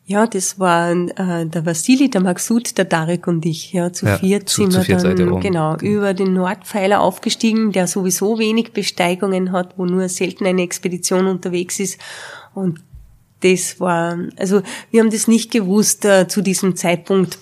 Ja, 0.07 0.29
das 0.29 0.61
waren 0.61 1.09
äh, 1.09 1.47
der 1.47 1.67
Vasili, 1.67 2.11
der 2.11 2.21
Maxud, 2.21 2.79
der 2.79 2.85
Darek 2.85 3.27
und 3.27 3.45
ich. 3.45 3.73
Ja, 3.73 3.93
zu 3.93 4.07
ja, 4.07 4.19
viert 4.19 4.49
zu, 4.49 4.63
sind 4.63 4.73
zu 4.73 4.87
wir 4.87 4.99
dann 4.99 5.41
genau 5.41 5.77
über 5.79 6.15
den 6.15 6.33
Nordpfeiler 6.33 7.01
aufgestiegen, 7.01 7.73
der 7.73 7.89
sowieso 7.89 8.39
wenig 8.39 8.73
Besteigungen 8.73 9.51
hat, 9.51 9.77
wo 9.77 9.85
nur 9.85 10.09
selten 10.09 10.47
eine 10.47 10.63
Expedition 10.63 11.27
unterwegs 11.27 11.81
ist. 11.81 11.99
Und 12.55 12.79
das 13.41 13.81
war, 13.81 14.17
also 14.37 14.63
wir 14.93 15.01
haben 15.01 15.11
das 15.11 15.27
nicht 15.27 15.51
gewusst 15.51 16.05
äh, 16.05 16.29
zu 16.29 16.41
diesem 16.41 16.77
Zeitpunkt 16.77 17.37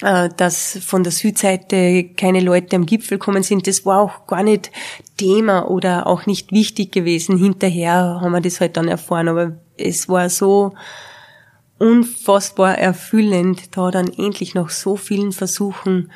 dass 0.00 0.78
von 0.84 1.04
der 1.04 1.12
Südseite 1.12 2.04
keine 2.16 2.40
Leute 2.40 2.76
am 2.76 2.84
Gipfel 2.84 3.18
kommen 3.18 3.42
sind. 3.42 3.66
Das 3.66 3.86
war 3.86 4.00
auch 4.00 4.26
gar 4.26 4.42
nicht 4.42 4.72
Thema 5.16 5.70
oder 5.70 6.06
auch 6.06 6.26
nicht 6.26 6.50
wichtig 6.52 6.92
gewesen. 6.92 7.38
Hinterher 7.38 8.20
haben 8.20 8.32
wir 8.32 8.40
das 8.40 8.60
halt 8.60 8.76
dann 8.76 8.88
erfahren, 8.88 9.28
aber 9.28 9.52
es 9.76 10.08
war 10.08 10.28
so 10.30 10.74
unfassbar 11.78 12.78
erfüllend, 12.78 13.76
da 13.76 13.90
dann 13.90 14.08
endlich 14.08 14.54
nach 14.54 14.70
so 14.70 14.96
vielen 14.96 15.32
Versuchen 15.32 16.10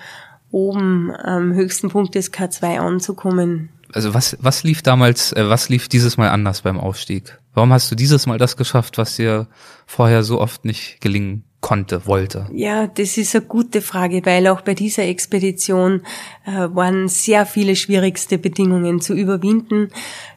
oben 0.51 1.15
am 1.15 1.53
höchsten 1.53 1.89
Punkt 1.91 2.15
des 2.15 2.33
K2 2.33 2.79
anzukommen. 2.79 3.71
Also 3.93 4.13
was, 4.15 4.37
was 4.41 4.65
lief 4.65 4.83
damals, 4.83 5.33
äh, 5.33 5.49
was 5.49 5.69
lief 5.69 5.89
dieses 5.89 6.17
Mal 6.17 6.31
anders 6.31 6.63
beim 6.63 6.79
Aufstieg? 6.79 7.39
Warum 7.55 7.73
hast 7.73 7.91
du 7.91 7.95
dieses 7.95 8.27
Mal 8.27 8.39
das 8.39 8.57
geschafft, 8.57 8.99
was 8.99 9.17
dir 9.17 9.47
vorher 9.87 10.23
so 10.23 10.41
oft 10.41 10.65
nicht 10.65 11.01
gelingen 11.01 11.45
konnte, 11.61 12.07
wollte? 12.07 12.47
Ja, 12.53 12.87
das 12.87 13.19
ist 13.19 13.35
eine 13.35 13.45
gute 13.45 13.83
Frage, 13.83 14.25
weil 14.25 14.47
auch 14.47 14.61
bei 14.61 14.75
dieser 14.75 15.05
Expedition 15.05 16.03
äh, 16.47 16.69
waren 16.73 17.09
sehr 17.09 17.47
viele 17.47 17.75
schwierigste 17.75 18.39
Bedingungen 18.39 19.01
zu 19.01 19.15
überwinden. 19.15 19.91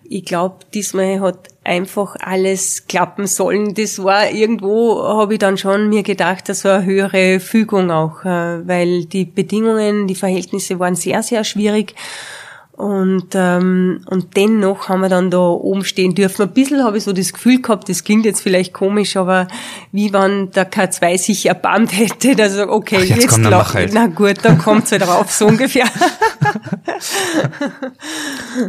Ich 0.03 0.25
glaube, 0.25 0.57
diesmal 0.73 1.21
hat 1.21 1.49
einfach 1.63 2.15
alles 2.19 2.87
klappen 2.87 3.27
sollen. 3.27 3.75
Das 3.75 4.03
war 4.03 4.29
irgendwo, 4.31 5.01
habe 5.03 5.33
ich 5.33 5.39
dann 5.39 5.57
schon 5.57 5.89
mir 5.89 6.03
gedacht, 6.03 6.49
das 6.49 6.65
war 6.65 6.79
eine 6.79 6.85
höhere 6.85 7.39
Fügung 7.39 7.91
auch, 7.91 8.25
äh, 8.25 8.67
weil 8.67 9.05
die 9.05 9.25
Bedingungen, 9.25 10.07
die 10.07 10.15
Verhältnisse 10.15 10.79
waren 10.79 10.95
sehr, 10.95 11.23
sehr 11.23 11.43
schwierig. 11.43 11.95
Und, 12.81 13.35
ähm, 13.35 14.01
und 14.07 14.35
dennoch 14.35 14.89
haben 14.89 15.01
wir 15.01 15.09
dann 15.09 15.29
da 15.29 15.37
oben 15.37 15.85
stehen 15.85 16.15
dürfen. 16.15 16.41
Ein 16.41 16.51
bisschen 16.51 16.83
habe 16.83 16.97
ich 16.97 17.03
so 17.03 17.13
das 17.13 17.31
Gefühl 17.31 17.61
gehabt, 17.61 17.87
das 17.89 18.03
klingt 18.03 18.25
jetzt 18.25 18.41
vielleicht 18.41 18.73
komisch, 18.73 19.17
aber 19.17 19.47
wie 19.91 20.11
wenn 20.11 20.49
der 20.49 20.71
K2 20.71 21.19
sich 21.19 21.45
erbarmt 21.45 21.95
hätte, 21.95 22.35
dass 22.35 22.55
er, 22.55 22.71
okay, 22.71 22.97
Ach, 22.97 23.03
jetzt, 23.03 23.21
jetzt 23.21 23.43
komm, 23.43 23.53
halt. 23.53 23.93
na 23.93 24.07
gut, 24.07 24.37
dann 24.41 24.57
kommt's 24.57 24.91
halt 24.91 25.07
rauf, 25.07 25.31
so 25.31 25.45
ungefähr. 25.45 25.85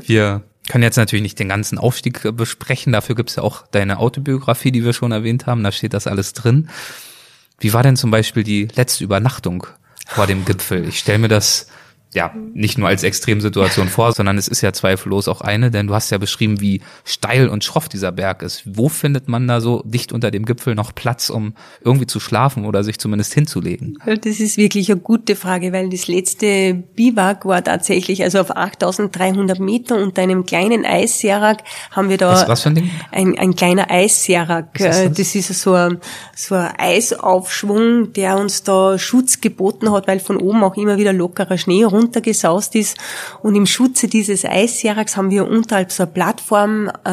wir 0.06 0.42
können 0.68 0.84
jetzt 0.84 0.96
natürlich 0.96 1.22
nicht 1.22 1.38
den 1.38 1.48
ganzen 1.48 1.78
Aufstieg 1.78 2.36
besprechen, 2.36 2.92
dafür 2.92 3.14
gibt's 3.14 3.36
ja 3.36 3.42
auch 3.42 3.66
deine 3.68 3.98
Autobiografie, 3.98 4.72
die 4.72 4.84
wir 4.84 4.92
schon 4.92 5.12
erwähnt 5.12 5.46
haben, 5.46 5.64
da 5.64 5.72
steht 5.72 5.94
das 5.94 6.06
alles 6.06 6.34
drin. 6.34 6.68
Wie 7.60 7.72
war 7.72 7.82
denn 7.82 7.96
zum 7.96 8.10
Beispiel 8.10 8.42
die 8.42 8.68
letzte 8.74 9.04
Übernachtung 9.04 9.66
vor 10.06 10.26
dem 10.26 10.44
Gipfel? 10.44 10.86
Ich 10.86 10.98
stelle 10.98 11.18
mir 11.18 11.28
das 11.28 11.68
ja, 12.14 12.34
nicht 12.52 12.76
nur 12.76 12.88
als 12.88 13.04
Extremsituation 13.04 13.88
vor, 13.88 14.12
sondern 14.12 14.36
es 14.36 14.46
ist 14.46 14.60
ja 14.60 14.72
zweifellos 14.74 15.28
auch 15.28 15.40
eine, 15.40 15.70
denn 15.70 15.86
du 15.86 15.94
hast 15.94 16.10
ja 16.10 16.18
beschrieben, 16.18 16.60
wie 16.60 16.82
steil 17.04 17.48
und 17.48 17.64
schroff 17.64 17.88
dieser 17.88 18.12
Berg 18.12 18.42
ist. 18.42 18.62
Wo 18.66 18.90
findet 18.90 19.28
man 19.28 19.48
da 19.48 19.62
so 19.62 19.82
dicht 19.86 20.12
unter 20.12 20.30
dem 20.30 20.44
Gipfel 20.44 20.74
noch 20.74 20.94
Platz, 20.94 21.30
um 21.30 21.54
irgendwie 21.82 22.06
zu 22.06 22.20
schlafen 22.20 22.66
oder 22.66 22.84
sich 22.84 22.98
zumindest 22.98 23.32
hinzulegen? 23.32 23.98
Das 24.04 24.40
ist 24.40 24.58
wirklich 24.58 24.90
eine 24.90 25.00
gute 25.00 25.36
Frage, 25.36 25.72
weil 25.72 25.88
das 25.88 26.06
letzte 26.06 26.74
Biwak 26.74 27.46
war 27.46 27.64
tatsächlich, 27.64 28.22
also 28.22 28.40
auf 28.40 28.54
8300 28.54 29.58
Meter 29.58 29.96
unter 29.96 30.20
einem 30.20 30.44
kleinen 30.44 30.84
Eisserak 30.84 31.62
haben 31.92 32.10
wir 32.10 32.18
da. 32.18 32.32
Was, 32.32 32.48
was 32.48 32.62
für 32.62 32.70
ein 32.70 32.74
Ding? 32.74 32.90
Ein, 33.10 33.38
ein 33.38 33.56
kleiner 33.56 33.90
Eisserak. 33.90 34.74
Das? 34.74 35.10
das 35.12 35.34
ist 35.34 35.48
so 35.60 35.72
ein, 35.72 35.98
so 36.36 36.56
ein 36.56 36.72
Eisaufschwung, 36.76 38.12
der 38.12 38.36
uns 38.36 38.64
da 38.64 38.98
Schutz 38.98 39.40
geboten 39.40 39.90
hat, 39.92 40.08
weil 40.08 40.20
von 40.20 40.36
oben 40.36 40.62
auch 40.62 40.76
immer 40.76 40.98
wieder 40.98 41.14
lockerer 41.14 41.56
Schnee 41.56 41.84
runtergesaust 42.02 42.74
ist. 42.74 42.98
Und 43.42 43.54
im 43.54 43.66
Schutze 43.66 44.08
dieses 44.08 44.44
Eisjäraks 44.44 45.16
haben 45.16 45.30
wir 45.30 45.46
unterhalb 45.48 45.92
so 45.92 46.02
eine 46.02 46.12
Plattform 46.12 46.90
äh, 47.04 47.10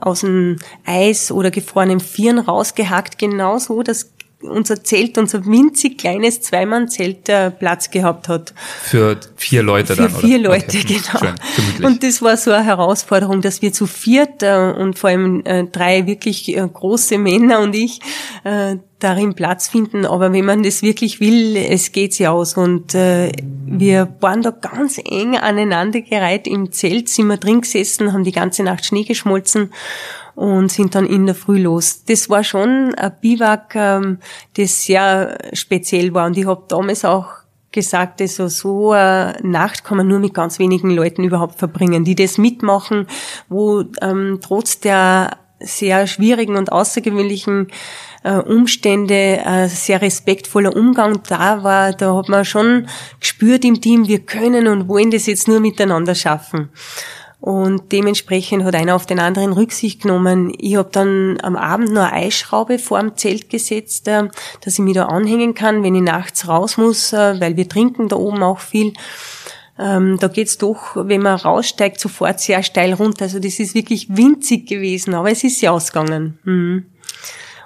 aus 0.00 0.20
dem 0.20 0.56
Eis 0.84 1.30
oder 1.30 1.50
gefrorenem 1.50 2.00
Vieren 2.00 2.38
rausgehackt, 2.38 3.18
genauso, 3.18 3.82
dass 3.82 4.10
unser 4.40 4.84
Zelt, 4.84 5.18
unser 5.18 5.44
winzig 5.46 5.98
kleines 5.98 6.40
Zweimannzelt 6.40 7.28
äh, 7.28 7.50
Platz 7.50 7.90
gehabt 7.90 8.28
hat. 8.28 8.54
Für 8.82 9.18
vier 9.36 9.62
Leute 9.62 9.96
Für 9.96 10.02
dann, 10.02 10.10
Für 10.10 10.26
vier 10.26 10.38
Leute, 10.38 10.78
okay. 10.78 10.82
genau. 11.12 11.34
Schön, 11.76 11.84
und 11.84 12.02
das 12.02 12.22
war 12.22 12.36
so 12.36 12.52
eine 12.52 12.64
Herausforderung, 12.64 13.40
dass 13.40 13.62
wir 13.62 13.72
zu 13.72 13.86
viert 13.86 14.42
äh, 14.42 14.72
und 14.76 14.98
vor 14.98 15.10
allem 15.10 15.42
äh, 15.44 15.64
drei 15.64 16.06
wirklich 16.06 16.56
äh, 16.56 16.68
große 16.72 17.18
Männer 17.18 17.60
und 17.60 17.74
ich 17.74 18.00
äh, 18.44 18.76
darin 19.00 19.34
Platz 19.34 19.68
finden. 19.68 20.06
Aber 20.06 20.32
wenn 20.32 20.44
man 20.44 20.62
das 20.62 20.82
wirklich 20.82 21.20
will, 21.20 21.56
es 21.56 21.92
geht 21.92 22.14
sich 22.14 22.28
aus. 22.28 22.56
Und 22.56 22.94
äh, 22.94 23.32
wir 23.66 24.16
waren 24.20 24.42
da 24.42 24.50
ganz 24.50 24.98
eng 24.98 25.36
aneinandergereiht 25.36 26.46
im 26.46 26.72
Zelt, 26.72 27.08
sind 27.08 27.26
wir 27.26 27.36
drin 27.36 27.60
gesessen, 27.60 28.12
haben 28.12 28.24
die 28.24 28.32
ganze 28.32 28.62
Nacht 28.62 28.84
Schnee 28.84 29.04
geschmolzen 29.04 29.72
und 30.38 30.70
sind 30.70 30.94
dann 30.94 31.04
in 31.04 31.26
der 31.26 31.34
Früh 31.34 31.60
los. 31.60 32.04
Das 32.04 32.30
war 32.30 32.44
schon 32.44 32.94
ein 32.94 33.12
Biwak, 33.20 33.74
ähm, 33.74 34.18
das 34.56 34.84
sehr 34.84 35.36
speziell 35.52 36.14
war. 36.14 36.26
Und 36.26 36.38
ich 36.38 36.46
habe 36.46 36.62
damals 36.68 37.04
auch 37.04 37.26
gesagt, 37.72 38.20
also 38.20 38.46
so 38.46 38.92
eine 38.92 39.36
Nacht 39.42 39.82
kann 39.82 39.96
man 39.96 40.06
nur 40.06 40.20
mit 40.20 40.34
ganz 40.34 40.60
wenigen 40.60 40.90
Leuten 40.90 41.24
überhaupt 41.24 41.58
verbringen, 41.58 42.04
die 42.04 42.14
das 42.14 42.38
mitmachen, 42.38 43.08
wo 43.48 43.82
ähm, 44.00 44.38
trotz 44.40 44.78
der 44.78 45.38
sehr 45.58 46.06
schwierigen 46.06 46.54
und 46.54 46.70
außergewöhnlichen 46.70 47.66
äh, 48.22 48.34
Umstände, 48.34 49.40
äh, 49.44 49.66
sehr 49.66 50.00
respektvoller 50.00 50.76
Umgang 50.76 51.20
da 51.28 51.64
war. 51.64 51.92
Da 51.92 52.14
hat 52.14 52.28
man 52.28 52.44
schon 52.44 52.86
gespürt 53.18 53.64
im 53.64 53.80
Team, 53.80 54.06
wir 54.06 54.20
können 54.20 54.68
und 54.68 54.86
wollen 54.86 55.10
das 55.10 55.26
jetzt 55.26 55.48
nur 55.48 55.58
miteinander 55.58 56.14
schaffen. 56.14 56.70
Und 57.40 57.92
dementsprechend 57.92 58.64
hat 58.64 58.74
einer 58.74 58.96
auf 58.96 59.06
den 59.06 59.20
anderen 59.20 59.52
Rücksicht 59.52 60.02
genommen. 60.02 60.52
Ich 60.58 60.76
habe 60.76 60.88
dann 60.90 61.38
am 61.40 61.54
Abend 61.54 61.92
noch 61.92 62.02
eine 62.02 62.26
Eisschraube 62.26 62.80
vor 62.80 63.00
dem 63.00 63.16
Zelt 63.16 63.48
gesetzt, 63.48 64.08
äh, 64.08 64.28
dass 64.60 64.74
ich 64.74 64.80
mich 64.80 64.94
da 64.94 65.06
anhängen 65.06 65.54
kann, 65.54 65.82
wenn 65.84 65.94
ich 65.94 66.02
nachts 66.02 66.48
raus 66.48 66.76
muss, 66.76 67.12
äh, 67.12 67.40
weil 67.40 67.56
wir 67.56 67.68
trinken 67.68 68.08
da 68.08 68.16
oben 68.16 68.42
auch 68.42 68.58
viel. 68.58 68.92
Ähm, 69.78 70.18
da 70.18 70.26
geht's 70.26 70.58
doch, 70.58 70.96
wenn 70.96 71.22
man 71.22 71.36
raussteigt, 71.36 72.00
sofort 72.00 72.40
sehr 72.40 72.64
steil 72.64 72.92
runter. 72.94 73.26
Also 73.26 73.38
das 73.38 73.60
ist 73.60 73.76
wirklich 73.76 74.08
winzig 74.10 74.66
gewesen, 74.66 75.14
aber 75.14 75.30
es 75.30 75.44
ist 75.44 75.60
ja 75.60 75.70
ausgegangen. 75.70 76.38
Mhm. 76.42 76.86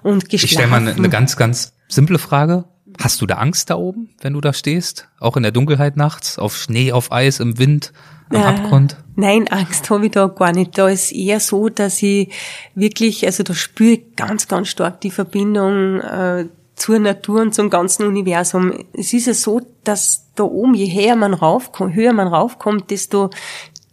Und 0.03 0.29
geschlafen. 0.29 0.45
Ich 0.45 0.53
stelle 0.53 0.69
mal 0.69 0.77
eine, 0.77 0.95
eine 0.95 1.09
ganz, 1.09 1.37
ganz 1.37 1.73
simple 1.89 2.19
Frage. 2.19 2.65
Hast 3.01 3.21
du 3.21 3.27
da 3.27 3.37
Angst 3.37 3.71
da 3.71 3.77
oben, 3.77 4.11
wenn 4.21 4.33
du 4.33 4.41
da 4.41 4.53
stehst? 4.53 5.09
Auch 5.19 5.37
in 5.37 5.43
der 5.43 5.53
Dunkelheit 5.53 5.97
nachts, 5.97 6.39
auf 6.39 6.57
Schnee, 6.57 6.93
auf 6.93 7.13
Eis, 7.13 7.41
im 7.41 7.59
Wind? 7.59 7.93
am 8.35 8.41
äh, 8.41 8.45
Abgrund? 8.45 8.97
Nein, 9.17 9.49
Angst 9.49 9.91
habe 9.91 10.07
ich 10.07 10.13
da 10.13 10.27
gar 10.27 10.53
nicht. 10.53 10.77
Da 10.77 10.89
ist 10.89 11.13
eher 11.13 11.41
so, 11.41 11.69
dass 11.69 12.03
ich 12.03 12.33
wirklich, 12.75 13.27
also 13.27 13.43
da 13.43 13.55
spüre 13.55 13.93
ich 13.93 14.17
ganz, 14.17 14.49
ganz 14.49 14.69
stark 14.69 15.01
die 15.01 15.11
Verbindung 15.11 16.01
äh, 16.01 16.47
zur 16.75 16.99
Natur 16.99 17.43
und 17.43 17.55
zum 17.55 17.71
ganzen 17.71 18.07
Universum. 18.07 18.73
Es 18.93 19.13
ist 19.13 19.27
ja 19.27 19.35
so, 19.35 19.61
dass 19.85 20.29
da 20.35 20.45
oben, 20.45 20.75
je 20.75 20.87
höher 20.93 21.17
man 21.17 21.35
raufkommt, 21.35 21.95
höher 21.95 22.13
man 22.13 22.29
raufkommt, 22.29 22.91
desto 22.91 23.31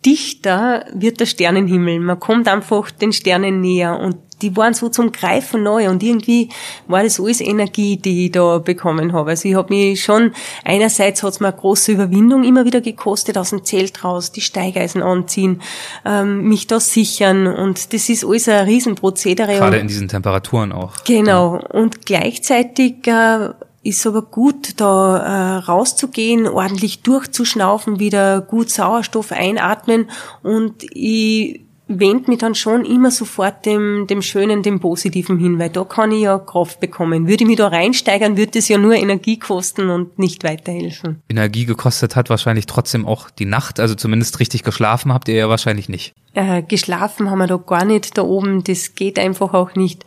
dichter 0.06 0.86
wird 0.94 1.20
der 1.20 1.26
Sternenhimmel. 1.26 2.00
Man 2.00 2.20
kommt 2.20 2.48
einfach 2.48 2.92
den 2.92 3.12
Sternen 3.12 3.62
näher 3.62 4.00
und 4.00 4.18
die 4.42 4.56
waren 4.56 4.74
so 4.74 4.90
zum 4.90 5.12
Greifen 5.12 5.64
neu 5.64 5.90
und 5.90 6.02
irgendwie 6.02 6.50
war 6.88 7.04
das 7.04 7.20
alles 7.20 7.42
Energie, 7.42 7.98
die 7.98 8.28
ich 8.28 8.32
da 8.32 8.60
bekommen 8.60 9.14
habe. 9.14 9.32
Also 9.32 9.50
ich 9.50 9.56
habe 9.56 9.74
mich 9.74 10.02
schon, 10.02 10.32
einerseits 10.64 11.24
hat 11.24 11.34
es 11.34 11.40
mir 11.40 11.50
eine 11.50 11.58
große 11.58 11.92
Überwindung 11.92 12.44
immer 12.44 12.66
wieder 12.66 12.82
gekostet, 12.82 13.38
aus 13.38 13.50
dem 13.50 13.64
Zelt 13.66 14.04
raus, 14.04 14.32
die 14.32 14.42
Steigeisen 14.42 15.02
anziehen, 15.02 15.62
ähm, 16.06 16.48
mich 16.48 16.68
da 16.68 16.80
sichern 16.80 17.48
und 17.48 17.94
das 17.94 18.10
ist 18.10 18.24
alles 18.24 18.48
ein 18.48 18.66
Riesenprozedere. 18.66 19.58
Gerade 19.58 19.78
in 19.78 19.88
diesen 19.88 20.08
Temperaturen 20.08 20.72
auch. 20.72 21.04
Genau. 21.04 21.60
Und 21.74 22.06
gleichzeitig 22.06 23.06
äh, 23.08 23.50
ist 23.82 24.06
aber 24.06 24.22
gut, 24.22 24.80
da 24.82 25.18
äh, 25.18 25.56
rauszugehen, 25.60 26.48
ordentlich 26.48 27.02
durchzuschnaufen, 27.02 28.00
wieder 28.00 28.42
gut 28.42 28.70
Sauerstoff 28.70 29.32
einatmen. 29.32 30.10
Und 30.44 30.84
ich 30.92 31.62
wende 31.90 32.30
mich 32.30 32.40
dann 32.40 32.54
schon 32.54 32.86
immer 32.86 33.10
sofort 33.10 33.66
dem, 33.66 34.06
dem 34.08 34.22
Schönen, 34.22 34.62
dem 34.62 34.80
Positiven 34.80 35.40
hin, 35.40 35.58
weil 35.58 35.70
da 35.70 35.84
kann 35.84 36.12
ich 36.12 36.22
ja 36.22 36.38
Kraft 36.38 36.80
bekommen. 36.80 37.28
Würde 37.28 37.44
ich 37.44 37.48
mich 37.48 37.58
da 37.58 37.68
reinsteigern, 37.68 38.38
würde 38.38 38.60
es 38.60 38.68
ja 38.68 38.78
nur 38.78 38.94
Energie 38.94 39.40
kosten 39.40 39.90
und 39.90 40.20
nicht 40.20 40.44
weiterhelfen. 40.44 41.22
Energie 41.28 41.66
gekostet 41.66 42.16
hat 42.16 42.30
wahrscheinlich 42.30 42.68
trotzdem 42.68 43.08
auch 43.08 43.32
die 43.32 43.46
Nacht, 43.46 43.80
also 43.80 43.96
zumindest 43.96 44.40
richtig 44.40 44.64
geschlafen 44.64 45.12
habt 45.12 45.28
ihr 45.28 45.36
ja 45.36 45.50
wahrscheinlich 45.50 45.90
nicht. 45.90 46.14
Äh, 46.36 46.62
geschlafen 46.62 47.32
haben 47.32 47.40
wir 47.40 47.48
da 47.48 47.58
gar 47.58 47.86
nicht 47.86 48.16
da 48.16 48.22
oben, 48.22 48.64
das 48.64 48.94
geht 48.94 49.18
einfach 49.18 49.56
auch 49.56 49.74
nicht. 49.74 50.06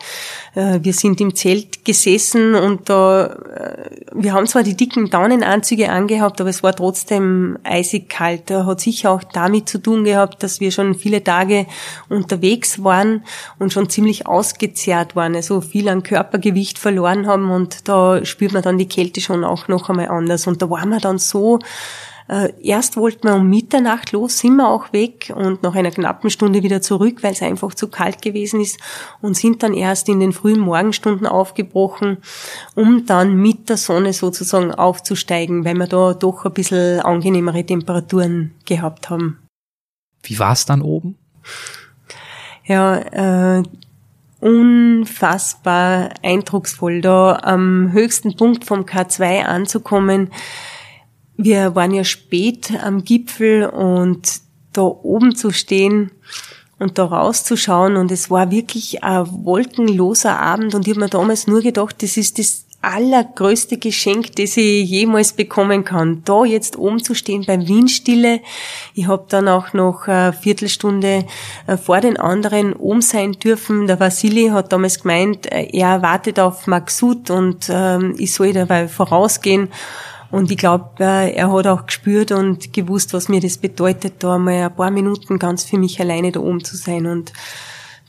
Äh, 0.55 0.79
wir 0.83 0.93
sind 0.93 1.21
im 1.21 1.35
Zelt 1.35 1.85
gesessen 1.85 2.55
und 2.55 2.89
da, 2.89 3.27
äh, 3.27 3.91
wir 4.15 4.33
haben 4.33 4.47
zwar 4.47 4.63
die 4.63 4.77
dicken 4.77 5.11
Daunenanzüge 5.11 5.91
angehabt, 5.91 6.41
aber 6.41 6.49
es 6.51 6.63
war 6.63 6.77
trotzdem 6.77 7.59
eisig 7.65 8.09
kalt. 8.09 8.51
Da 8.51 8.67
hat 8.67 8.81
sicher 8.81 9.11
auch 9.11 9.25
damit 9.25 9.69
zu 9.69 9.79
tun 9.79 10.05
gehabt, 10.05 10.45
dass 10.45 10.61
wir 10.61 10.71
schon 10.71 10.95
viele 10.95 11.25
Tage 11.25 11.67
unterwegs 12.09 12.83
waren 12.83 13.25
und 13.59 13.73
schon 13.73 13.89
ziemlich 13.89 14.27
ausgezehrt 14.27 15.17
waren, 15.17 15.35
also 15.35 15.61
viel 15.61 15.89
an 15.89 16.03
Körpergewicht 16.03 16.79
verloren 16.79 17.27
haben 17.27 17.51
und 17.51 17.89
da 17.89 18.25
spürt 18.25 18.53
man 18.53 18.63
dann 18.63 18.79
die 18.79 18.89
Kälte 18.89 19.21
schon 19.21 19.45
auch 19.45 19.69
noch 19.69 19.89
einmal 19.89 20.09
anders. 20.09 20.47
Und 20.47 20.63
da 20.63 20.71
waren 20.71 20.91
wir 20.91 21.01
dann 21.01 21.19
so 21.19 21.59
äh, 22.29 22.53
erst 22.63 22.97
wollten 22.97 23.29
wir 23.29 23.35
um 23.35 23.49
Mitternacht 23.49 24.13
los, 24.13 24.39
sind 24.39 24.57
wir 24.57 24.69
auch 24.69 24.93
weg 24.93 25.33
und 25.35 25.63
nach 25.63 25.75
einer 25.75 25.91
knappen 25.91 26.31
Stunde 26.31 26.63
wieder 26.63 26.81
zurück, 26.81 27.23
weil 27.23 27.33
es 27.33 27.43
einfach 27.43 27.75
zu 27.75 27.89
kalt 27.89 28.23
gewesen 28.23 28.61
ist 28.61 28.79
und 29.21 29.37
sind 29.37 29.63
dann 29.63 29.75
erst 29.75 30.09
in 30.09 30.21
den 30.21 30.33
frühen 30.33 30.61
Morgenstunden 30.61 31.27
aufgebrochen, 31.27 32.19
um 32.75 33.07
dann 33.07 33.37
mit 33.37 33.69
der 33.69 33.77
Sonne 33.77 34.13
sozusagen 34.13 34.73
aufzusteigen, 34.73 35.65
weil 35.65 35.75
wir 35.75 35.87
da 35.87 36.15
doch 36.15 36.45
ein 36.45 36.53
bisschen 36.53 37.01
angenehmere 37.01 37.65
Temperaturen 37.65 38.55
gehabt 38.65 39.11
haben. 39.11 39.39
Wie 40.23 40.39
war 40.39 40.53
es 40.53 40.65
dann 40.65 40.83
oben? 40.83 41.19
Ja, 42.65 43.59
äh, 43.59 43.63
unfassbar 44.41 46.11
eindrucksvoll, 46.23 47.01
da 47.01 47.39
am 47.43 47.93
höchsten 47.93 48.37
Punkt 48.37 48.65
vom 48.65 48.81
K2 48.81 49.43
anzukommen. 49.45 50.31
Wir 51.37 51.75
waren 51.75 51.93
ja 51.93 52.05
spät 52.05 52.73
am 52.83 53.05
Gipfel 53.05 53.67
und 53.67 54.41
da 54.73 54.83
oben 54.83 55.35
zu 55.35 55.51
stehen 55.51 56.11
und 56.79 56.99
da 56.99 57.05
rauszuschauen 57.05 57.97
und 57.97 58.11
es 58.11 58.31
war 58.31 58.51
wirklich 58.51 59.05
ein 59.05 59.27
wolkenloser 59.45 60.39
Abend 60.41 60.75
und 60.75 60.87
ich 60.87 60.95
habe 60.95 61.01
mir 61.05 61.09
damals 61.09 61.47
nur 61.47 61.63
gedacht, 61.63 62.03
das 62.03 62.17
ist 62.17 62.39
das 62.39 62.67
allergrößte 62.83 63.79
Geschenk, 63.79 64.35
das 64.37 64.57
ich 64.57 64.89
jemals 64.89 65.33
bekommen 65.33 65.85
kann. 65.85 66.23
Da 66.25 66.45
jetzt 66.45 66.77
oben 66.77 67.03
zu 67.03 67.15
stehen 67.15 67.45
bei 67.47 67.57
Windstille. 67.67 68.41
Ich 68.95 69.07
habe 69.07 69.25
dann 69.29 69.49
auch 69.49 69.73
noch 69.73 70.09
eine 70.09 70.33
Viertelstunde 70.33 71.25
äh, 71.67 71.77
vor 71.77 72.01
den 72.01 72.17
anderen 72.17 72.75
oben 72.75 73.01
sein 73.01 73.33
dürfen. 73.33 73.87
Der 73.87 74.01
Vasili 74.01 74.49
hat 74.49 74.73
damals 74.73 75.01
gemeint, 75.03 75.51
äh, 75.51 75.69
er 75.73 76.03
wartet 76.03 76.41
auf 76.41 76.67
Maxut 76.67 77.31
und 77.31 77.69
ähm, 77.71 78.15
ich 78.19 78.35
soll 78.35 78.53
dabei 78.53 78.89
vorausgehen. 78.89 79.69
Und 80.33 80.51
ich 80.51 80.57
glaube, 80.57 80.91
äh, 80.99 81.35
er 81.35 81.53
hat 81.53 81.67
auch 81.67 81.87
gespürt 81.87 82.33
und 82.33 82.73
gewusst, 82.73 83.13
was 83.13 83.29
mir 83.29 83.41
das 83.41 83.59
bedeutet, 83.59 84.15
da 84.21 84.39
mal 84.39 84.65
ein 84.65 84.75
paar 84.75 84.91
Minuten 84.91 85.39
ganz 85.39 85.63
für 85.65 85.79
mich 85.79 86.01
alleine 86.01 86.33
da 86.33 86.41
oben 86.41 86.65
zu 86.65 86.77
sein. 86.77 87.07
Und 87.07 87.33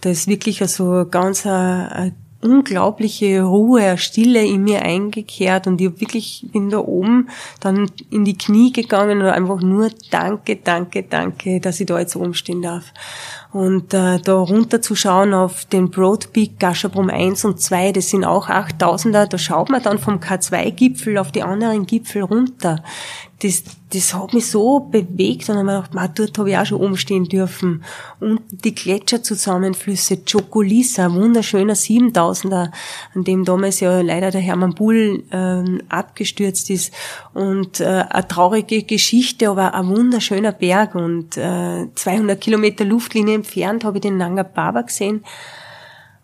da 0.01 0.09
ist 0.09 0.27
wirklich 0.27 0.59
so 0.67 1.05
ganz 1.09 1.45
eine, 1.45 1.91
eine 1.91 2.15
unglaubliche 2.43 3.41
Ruhe, 3.41 3.97
Stille 3.97 4.45
in 4.45 4.63
mir 4.63 4.81
eingekehrt 4.81 5.67
und 5.67 5.79
ich 5.79 5.99
wirklich 5.99 6.45
bin 6.51 6.69
da 6.69 6.79
oben 6.79 7.29
dann 7.59 7.89
in 8.09 8.25
die 8.25 8.37
Knie 8.37 8.71
gegangen 8.71 9.21
und 9.21 9.27
einfach 9.27 9.61
nur 9.61 9.89
danke, 10.11 10.57
danke, 10.57 11.03
danke, 11.03 11.59
dass 11.59 11.79
ich 11.79 11.87
da 11.87 11.99
jetzt 11.99 12.15
oben 12.15 12.33
stehen 12.33 12.61
darf. 12.61 12.93
Und 13.51 13.93
äh, 13.93 14.19
da 14.19 14.33
runter 14.33 14.81
zu 14.81 14.95
schauen 14.95 15.33
auf 15.33 15.65
den 15.65 15.91
Broad 15.91 16.33
Peak, 16.33 16.59
Gasherbrum 16.59 17.09
1 17.09 17.45
und 17.45 17.61
2, 17.61 17.91
das 17.91 18.09
sind 18.09 18.25
auch 18.25 18.49
8000er, 18.49 19.27
da 19.27 19.37
schaut 19.37 19.69
man 19.69 19.83
dann 19.83 19.99
vom 19.99 20.15
K2-Gipfel 20.15 21.17
auf 21.17 21.31
die 21.31 21.43
anderen 21.43 21.85
Gipfel 21.85 22.23
runter 22.23 22.83
das, 23.43 23.63
das 23.91 24.13
hat 24.13 24.33
mich 24.33 24.49
so 24.49 24.79
bewegt 24.79 25.49
und 25.49 25.57
dann 25.57 25.69
habe 25.69 25.83
ich 25.83 25.91
gedacht, 25.91 26.11
dort 26.19 26.37
habe 26.37 26.49
ich 26.51 26.57
auch 26.57 26.65
schon 26.65 26.79
umstehen 26.79 27.25
dürfen. 27.25 27.83
Und 28.21 28.39
die 28.49 28.73
Gletscherzusammenflüsse, 28.73 30.19
Chocolisa, 30.29 31.13
wunderschöner 31.13 31.73
7000er, 31.73 32.71
an 33.13 33.23
dem 33.23 33.43
damals 33.43 33.81
ja 33.81 33.99
leider 33.99 34.31
der 34.31 34.39
Hermann 34.39 34.75
Bull 34.75 35.23
ähm, 35.31 35.81
abgestürzt 35.89 36.69
ist. 36.69 36.93
Und 37.33 37.81
äh, 37.81 38.05
eine 38.09 38.27
traurige 38.27 38.83
Geschichte, 38.83 39.49
aber 39.49 39.73
ein 39.73 39.87
wunderschöner 39.87 40.53
Berg. 40.53 40.95
Und 40.95 41.35
äh, 41.35 41.87
200 41.93 42.39
Kilometer 42.39 42.85
Luftlinie 42.85 43.35
entfernt 43.35 43.83
habe 43.83 43.97
ich 43.97 44.03
den 44.03 44.17
Nanga 44.17 44.43
Baba 44.43 44.83
gesehen. 44.83 45.23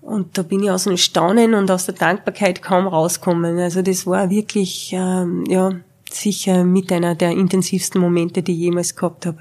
Und 0.01 0.37
da 0.37 0.43
bin 0.43 0.63
ich 0.63 0.71
aus 0.71 0.85
dem 0.85 0.95
Staunen 0.95 1.53
und 1.53 1.69
aus 1.69 1.85
der 1.85 1.95
Dankbarkeit 1.95 2.61
kaum 2.61 2.87
rauskommen. 2.87 3.59
Also 3.59 3.81
das 3.81 4.07
war 4.07 4.29
wirklich, 4.29 4.91
ähm, 4.93 5.43
ja, 5.49 5.73
sicher 6.13 6.63
mit 6.63 6.91
einer 6.91 7.15
der 7.15 7.31
intensivsten 7.31 8.01
Momente, 8.01 8.43
die 8.43 8.53
ich 8.53 8.59
jemals 8.59 8.95
gehabt 8.95 9.25
habe. 9.25 9.37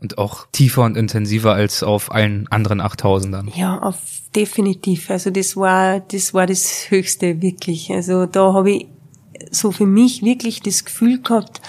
Und 0.00 0.16
auch 0.16 0.46
tiefer 0.52 0.84
und 0.84 0.96
intensiver 0.96 1.54
als 1.54 1.82
auf 1.82 2.12
allen 2.12 2.46
anderen 2.48 2.80
8000ern. 2.80 3.48
Ja, 3.56 3.78
auf, 3.80 3.96
definitiv. 4.34 5.10
Also 5.10 5.30
das 5.30 5.56
war, 5.56 6.00
das 6.00 6.34
war 6.34 6.46
das 6.46 6.88
Höchste, 6.88 7.42
wirklich. 7.42 7.90
Also 7.90 8.26
da 8.26 8.52
habe 8.52 8.70
ich 8.70 8.86
so 9.50 9.72
für 9.72 9.86
mich 9.86 10.22
wirklich 10.22 10.62
das 10.62 10.84
Gefühl 10.84 11.20
gehabt, 11.20 11.60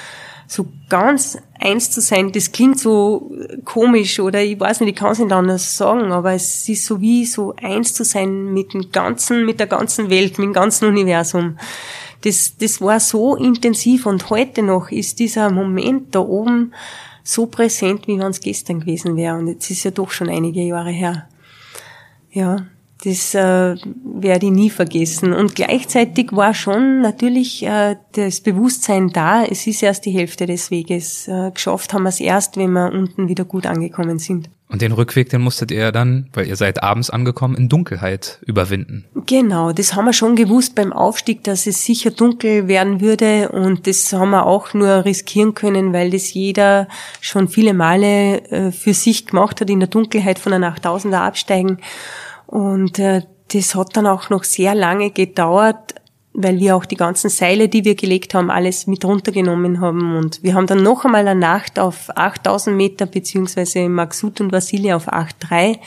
so 0.50 0.68
ganz 0.90 1.38
eins 1.60 1.92
zu 1.92 2.02
sein, 2.02 2.32
das 2.32 2.52
klingt 2.52 2.80
so 2.80 3.32
komisch 3.66 4.20
oder 4.20 4.42
ich 4.42 4.60
weiß 4.60 4.80
nicht, 4.80 4.90
ich 4.90 4.96
kann 4.96 5.12
es 5.12 5.20
nicht 5.20 5.32
anders 5.32 5.78
sagen, 5.78 6.12
aber 6.12 6.34
es 6.34 6.68
ist 6.68 6.86
so 6.86 7.00
wie 7.02 7.26
so 7.26 7.54
eins 7.62 7.94
zu 7.94 8.04
sein 8.04 8.52
mit 8.52 8.74
dem 8.74 8.92
ganzen, 8.92 9.46
mit 9.46 9.60
der 9.60 9.68
ganzen 9.68 10.10
Welt, 10.10 10.40
mit 10.40 10.48
dem 10.48 10.54
ganzen 10.54 10.88
Universum 10.88 11.58
das, 12.22 12.56
das 12.58 12.82
war 12.82 13.00
so 13.00 13.36
intensiv 13.36 14.06
und 14.06 14.30
heute 14.30 14.62
noch 14.62 14.92
ist 14.92 15.20
dieser 15.20 15.50
Moment 15.52 16.16
da 16.16 16.20
oben 16.20 16.74
so 17.24 17.46
präsent, 17.46 18.08
wie 18.08 18.20
wenn 18.20 18.32
es 18.32 18.40
gestern 18.40 18.80
gewesen 18.80 19.16
wäre. 19.16 19.38
Und 19.38 19.48
jetzt 19.48 19.70
ist 19.70 19.84
ja 19.84 19.92
doch 19.92 20.12
schon 20.12 20.30
einige 20.30 20.62
Jahre 20.62 20.92
her. 20.92 21.28
Ja, 22.32 22.66
Das 23.04 23.34
äh, 23.34 23.76
werde 24.04 24.46
ich 24.48 24.52
nie 24.52 24.70
vergessen. 24.70 25.32
Und 25.32 25.56
gleichzeitig 25.56 26.34
war 26.34 26.54
schon 26.54 27.02
natürlich 27.02 27.64
äh, 27.64 27.96
das 28.12 28.42
Bewusstsein 28.42 29.10
da, 29.10 29.46
es 29.46 29.68
ist 29.68 29.84
erst 29.84 30.06
die 30.06 30.12
Hälfte 30.12 30.46
des 30.46 30.70
Weges. 30.70 31.28
Äh, 31.28 31.52
geschafft 31.52 31.94
haben 31.94 32.04
wir 32.04 32.10
es 32.10 32.20
erst, 32.20 32.58
wenn 32.58 32.74
wir 32.74 32.92
unten 32.92 33.30
wieder 33.30 33.46
gut 33.46 33.66
angekommen 33.66 34.20
sind. 34.20 34.50
Und 34.72 34.84
den 34.84 34.92
Rückweg, 34.92 35.30
den 35.30 35.42
musstet 35.42 35.72
ihr 35.72 35.92
dann, 35.92 36.30
weil 36.32 36.48
ihr 36.48 36.56
seid 36.56 36.84
abends 36.84 37.10
angekommen, 37.10 37.56
in 37.56 37.70
Dunkelheit 37.70 38.38
überwinden. 38.46 39.06
Genau, 39.26 39.72
das 39.72 39.96
haben 39.96 40.06
wir 40.06 40.14
schon 40.14 40.36
gewusst 40.36 40.76
beim 40.76 40.94
Aufstieg, 40.94 41.44
dass 41.44 41.66
es 41.66 41.84
sicher 41.84 42.12
dunkel 42.12 42.68
werden 42.68 43.02
würde 43.02 43.50
und 43.50 43.88
das 43.88 44.14
haben 44.14 44.30
wir 44.30 44.46
auch 44.46 44.76
nur 44.76 45.06
riskieren 45.06 45.56
können, 45.56 45.92
weil 45.92 46.12
das 46.12 46.32
jeder 46.36 46.88
schon 47.20 47.48
viele 47.48 47.74
Male 47.74 48.44
äh, 48.52 48.72
für 48.72 48.94
sich 48.94 49.26
gemacht 49.26 49.60
hat, 49.60 49.72
in 49.72 49.80
der 49.80 49.90
Dunkelheit 49.90 50.38
von 50.38 50.54
einer 50.54 50.76
8000er 50.76 51.18
absteigen. 51.18 51.80
Und 52.46 53.00
äh, 53.00 53.24
das 53.52 53.74
hat 53.74 53.98
dann 53.98 54.06
auch 54.06 54.30
noch 54.30 54.44
sehr 54.44 54.76
lange 54.76 55.10
gedauert, 55.10 55.96
weil 56.42 56.58
wir 56.58 56.76
auch 56.76 56.86
die 56.86 56.96
ganzen 56.96 57.30
Seile, 57.30 57.68
die 57.68 57.84
wir 57.84 57.96
gelegt 57.96 58.34
haben, 58.34 58.50
alles 58.50 58.88
mit 58.88 59.04
runtergenommen 59.04 59.82
haben. 59.82 60.16
Und 60.16 60.42
wir 60.42 60.54
haben 60.54 60.68
dann 60.68 60.82
noch 60.82 61.04
einmal 61.04 61.28
eine 61.28 61.40
Nacht 61.40 61.78
auf 61.80 62.10
8000 62.16 62.76
Meter, 62.76 63.06
beziehungsweise 63.06 63.90
Maxut 63.90 64.40
und 64.40 64.54
Vasili 64.54 64.94
auf 64.94 65.12
8,3 65.12 65.80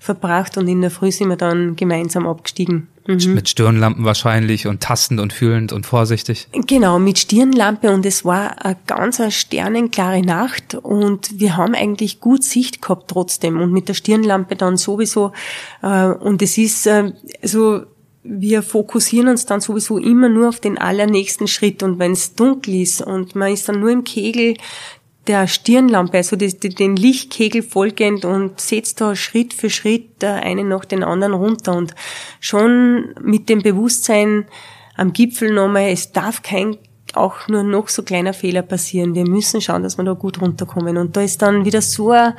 verbracht 0.00 0.58
und 0.58 0.66
in 0.66 0.80
der 0.80 0.90
Früh 0.90 1.12
sind 1.12 1.28
wir 1.28 1.36
dann 1.36 1.76
gemeinsam 1.76 2.26
abgestiegen. 2.26 2.88
Mhm. 3.06 3.34
Mit 3.34 3.48
Stirnlampen 3.48 4.04
wahrscheinlich 4.04 4.66
und 4.66 4.80
tastend 4.80 5.20
und 5.20 5.32
fühlend 5.32 5.72
und 5.72 5.86
vorsichtig. 5.86 6.48
Genau, 6.52 6.98
mit 6.98 7.18
Stirnlampe 7.18 7.92
und 7.92 8.04
es 8.04 8.24
war 8.24 8.64
eine 8.64 8.76
ganz 8.86 9.20
eine 9.20 9.30
sternenklare 9.30 10.22
Nacht 10.22 10.74
und 10.74 11.38
wir 11.38 11.56
haben 11.56 11.74
eigentlich 11.74 12.20
gut 12.20 12.42
Sicht 12.42 12.82
gehabt 12.82 13.08
trotzdem 13.08 13.60
und 13.60 13.72
mit 13.72 13.88
der 13.88 13.94
Stirnlampe 13.94 14.56
dann 14.56 14.76
sowieso 14.76 15.32
äh, 15.82 16.06
und 16.06 16.42
es 16.42 16.58
ist 16.58 16.86
äh, 16.86 17.12
so 17.42 17.82
wir 18.22 18.62
fokussieren 18.62 19.28
uns 19.28 19.46
dann 19.46 19.60
sowieso 19.60 19.98
immer 19.98 20.28
nur 20.28 20.48
auf 20.48 20.60
den 20.60 20.78
allernächsten 20.78 21.46
Schritt 21.46 21.82
und 21.82 21.98
wenn 21.98 22.12
es 22.12 22.34
dunkel 22.34 22.82
ist 22.82 23.02
und 23.02 23.34
man 23.34 23.52
ist 23.52 23.68
dann 23.68 23.80
nur 23.80 23.90
im 23.90 24.04
Kegel 24.04 24.56
der 25.26 25.46
Stirnlampe, 25.46 26.16
also 26.16 26.36
den 26.36 26.96
Lichtkegel 26.96 27.62
folgend 27.62 28.24
und 28.24 28.60
setzt 28.60 29.00
da 29.00 29.14
Schritt 29.14 29.54
für 29.54 29.70
Schritt 29.70 30.24
einen 30.24 30.68
nach 30.68 30.84
den 30.84 31.04
anderen 31.04 31.34
runter 31.34 31.76
und 31.76 31.94
schon 32.40 33.14
mit 33.22 33.48
dem 33.48 33.62
Bewusstsein 33.62 34.46
am 34.96 35.12
Gipfel 35.12 35.52
nochmal, 35.52 35.90
es 35.90 36.12
darf 36.12 36.42
kein 36.42 36.76
auch 37.14 37.48
nur 37.48 37.62
noch 37.62 37.88
so 37.88 38.02
kleiner 38.02 38.32
Fehler 38.32 38.62
passieren. 38.62 39.14
Wir 39.14 39.26
müssen 39.26 39.60
schauen, 39.60 39.82
dass 39.82 39.98
wir 39.98 40.04
da 40.04 40.12
gut 40.12 40.40
runterkommen. 40.40 40.96
Und 40.96 41.16
da 41.16 41.22
ist 41.22 41.42
dann 41.42 41.64
wieder 41.64 41.82
so 41.82 42.12
ein 42.12 42.34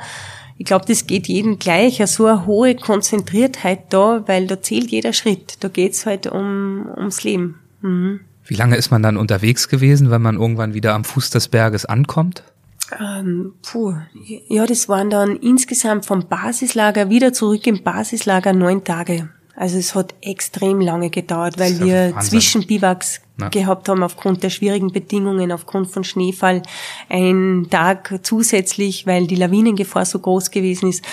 ich 0.62 0.66
glaube, 0.66 0.84
das 0.86 1.08
geht 1.08 1.26
jedem 1.26 1.58
gleich, 1.58 2.00
so 2.06 2.24
eine 2.26 2.46
hohe 2.46 2.76
Konzentriertheit 2.76 3.92
da, 3.92 4.22
weil 4.28 4.46
da 4.46 4.62
zählt 4.62 4.92
jeder 4.92 5.12
Schritt. 5.12 5.56
Da 5.58 5.66
geht's 5.66 6.06
halt 6.06 6.28
um, 6.28 6.86
ums 6.96 7.24
Leben. 7.24 7.58
Mhm. 7.80 8.20
Wie 8.44 8.54
lange 8.54 8.76
ist 8.76 8.92
man 8.92 9.02
dann 9.02 9.16
unterwegs 9.16 9.66
gewesen, 9.66 10.12
wenn 10.12 10.22
man 10.22 10.36
irgendwann 10.36 10.72
wieder 10.72 10.94
am 10.94 11.02
Fuß 11.02 11.30
des 11.30 11.48
Berges 11.48 11.84
ankommt? 11.84 12.44
Ähm, 13.00 13.54
puh, 13.62 13.94
ja, 14.48 14.64
das 14.64 14.88
waren 14.88 15.10
dann 15.10 15.34
insgesamt 15.34 16.06
vom 16.06 16.28
Basislager 16.28 17.10
wieder 17.10 17.32
zurück 17.32 17.66
im 17.66 17.82
Basislager 17.82 18.52
neun 18.52 18.84
Tage. 18.84 19.30
Also 19.54 19.78
es 19.78 19.94
hat 19.94 20.14
extrem 20.22 20.80
lange 20.80 21.10
gedauert, 21.10 21.58
weil 21.58 21.78
wir 21.80 22.14
Zwischenbiwaks 22.20 23.20
ja. 23.38 23.48
gehabt 23.48 23.88
haben 23.88 24.02
aufgrund 24.02 24.42
der 24.42 24.50
schwierigen 24.50 24.92
Bedingungen, 24.92 25.52
aufgrund 25.52 25.90
von 25.90 26.04
Schneefall, 26.04 26.62
einen 27.10 27.68
Tag 27.68 28.20
zusätzlich, 28.22 29.06
weil 29.06 29.26
die 29.26 29.36
Lawinengefahr 29.36 30.06
so 30.06 30.18
groß 30.18 30.50
gewesen 30.50 30.88
ist. 30.88 31.04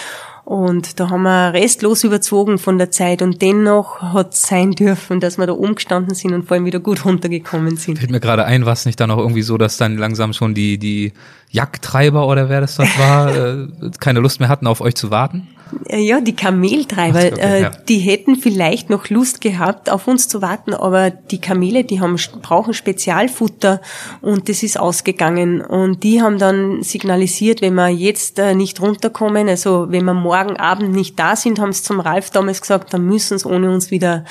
Und 0.46 1.00
da 1.00 1.12
haben 1.12 1.24
wir 1.24 1.54
restlos 1.54 2.04
überzogen 2.04 2.58
von 2.58 2.80
der 2.80 2.90
Zeit 2.90 3.22
und 3.22 3.40
dennoch 3.40 4.02
hat 4.02 4.34
es 4.34 4.42
sein 4.42 4.72
dürfen, 4.72 5.20
dass 5.20 5.38
wir 5.38 5.46
da 5.46 5.54
umgestanden 5.54 6.16
sind 6.16 6.34
und 6.34 6.48
vor 6.48 6.56
allem 6.56 6.66
wieder 6.66 6.80
gut 6.80 7.06
runtergekommen 7.06 7.78
sind. 7.78 8.00
Fällt 8.00 8.10
mir 8.10 8.20
gerade 8.20 8.46
ein, 8.46 8.66
was 8.66 8.88
nicht 8.88 9.00
dann 9.00 9.12
auch 9.12 9.20
irgendwie 9.20 9.44
so, 9.44 9.60
dass 9.60 9.78
dann 9.78 9.98
langsam 9.98 10.34
schon 10.34 10.56
die, 10.56 10.80
die 10.80 11.14
Jagdtreiber 11.52 12.26
oder 12.26 12.50
wer 12.50 12.62
das 12.62 12.78
dort 12.78 12.98
war, 12.98 13.36
äh, 13.36 13.68
keine 14.00 14.22
Lust 14.22 14.40
mehr 14.40 14.50
hatten, 14.50 14.66
auf 14.66 14.82
euch 14.82 14.96
zu 14.96 15.12
warten? 15.12 15.50
Äh, 15.88 16.00
ja, 16.00 16.22
die 16.22 16.36
Kameltreiber, 16.36 17.20
okay, 17.34 17.40
äh, 17.40 17.62
ja. 17.64 17.72
die 17.88 18.00
hätten 18.00 18.36
vielleicht 18.36 18.90
noch 18.90 19.10
Lust 19.10 19.42
gehabt, 19.42 19.90
auf 19.90 20.08
uns 20.08 20.28
zu 20.28 20.42
warten, 20.42 20.74
aber 20.74 21.10
die 21.10 21.40
Kamele, 21.40 21.84
die 21.84 22.00
haben, 22.00 22.18
brauchen 22.42 22.74
Spezialfutter 22.74 23.82
und 24.22 24.50
das 24.50 24.64
ist 24.64 24.80
ausgegangen. 24.80 25.62
Und 25.62 26.04
die 26.04 26.22
haben 26.22 26.38
dann 26.38 26.84
signalisiert, 26.84 27.62
wenn 27.62 27.76
wir 27.76 27.90
jetzt 27.90 28.40
äh, 28.40 28.56
nicht 28.56 28.82
runterkommen, 28.82 29.50
also 29.50 29.88
wenn 29.90 30.06
wir 30.06 30.14
morgen 30.14 30.58
Abend 30.58 30.94
nicht 30.94 31.20
da 31.20 31.36
sind, 31.36 31.60
haben 31.60 31.74
sie 31.74 31.84
zum 31.84 32.00
Ralf 32.00 32.30
damals 32.30 32.62
gesagt, 32.62 32.94
dann 32.94 33.06
müssen 33.06 33.38
sie 33.38 33.48
ohne 33.48 33.72
uns 33.72 33.92
wieder 33.92 34.26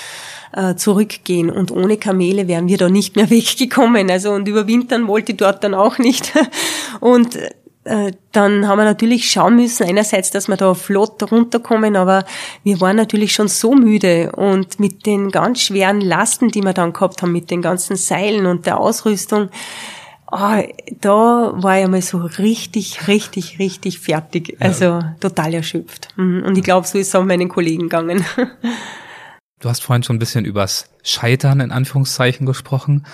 zurückgehen. 0.76 1.50
Und 1.50 1.70
ohne 1.70 1.98
Kamele 1.98 2.48
wären 2.48 2.68
wir 2.68 2.78
da 2.78 2.88
nicht 2.88 3.16
mehr 3.16 3.28
weggekommen. 3.30 4.10
Also 4.10 4.32
und 4.32 4.48
überwintern 4.48 5.06
wollte 5.06 5.32
ich 5.32 5.38
dort 5.38 5.62
dann 5.62 5.74
auch 5.74 5.98
nicht. 5.98 6.32
Und 7.00 7.38
dann 8.32 8.68
haben 8.68 8.78
wir 8.78 8.84
natürlich 8.84 9.30
schauen 9.30 9.56
müssen, 9.56 9.86
einerseits, 9.86 10.30
dass 10.30 10.48
wir 10.48 10.56
da 10.56 10.74
flott 10.74 11.30
runterkommen, 11.30 11.96
aber 11.96 12.24
wir 12.62 12.80
waren 12.80 12.96
natürlich 12.96 13.32
schon 13.32 13.48
so 13.48 13.74
müde 13.74 14.32
und 14.32 14.78
mit 14.78 15.06
den 15.06 15.30
ganz 15.30 15.60
schweren 15.60 16.00
Lasten, 16.00 16.48
die 16.48 16.62
wir 16.62 16.72
dann 16.72 16.92
gehabt 16.92 17.22
haben, 17.22 17.32
mit 17.32 17.50
den 17.50 17.62
ganzen 17.62 17.96
Seilen 17.96 18.46
und 18.46 18.66
der 18.66 18.78
Ausrüstung, 18.78 19.48
oh, 20.30 20.62
da 21.00 21.52
war 21.54 21.80
ich 21.80 21.88
mal 21.88 22.02
so 22.02 22.18
richtig, 22.18 23.08
richtig, 23.08 23.58
richtig 23.58 23.98
fertig. 24.00 24.56
Also 24.60 24.84
ja. 24.84 25.16
total 25.20 25.54
erschöpft. 25.54 26.08
Mhm. 26.16 26.42
Und 26.44 26.58
ich 26.58 26.64
glaube, 26.64 26.86
so 26.86 26.98
ist 26.98 27.08
es 27.08 27.14
auch 27.14 27.24
meinen 27.24 27.48
Kollegen 27.48 27.84
gegangen. 27.84 28.24
Du 29.60 29.68
hast 29.68 29.82
vorhin 29.82 30.04
schon 30.04 30.16
ein 30.16 30.20
bisschen 30.20 30.44
übers 30.44 30.88
Scheitern 31.02 31.58
in 31.58 31.72
Anführungszeichen 31.72 32.46
gesprochen. 32.46 33.06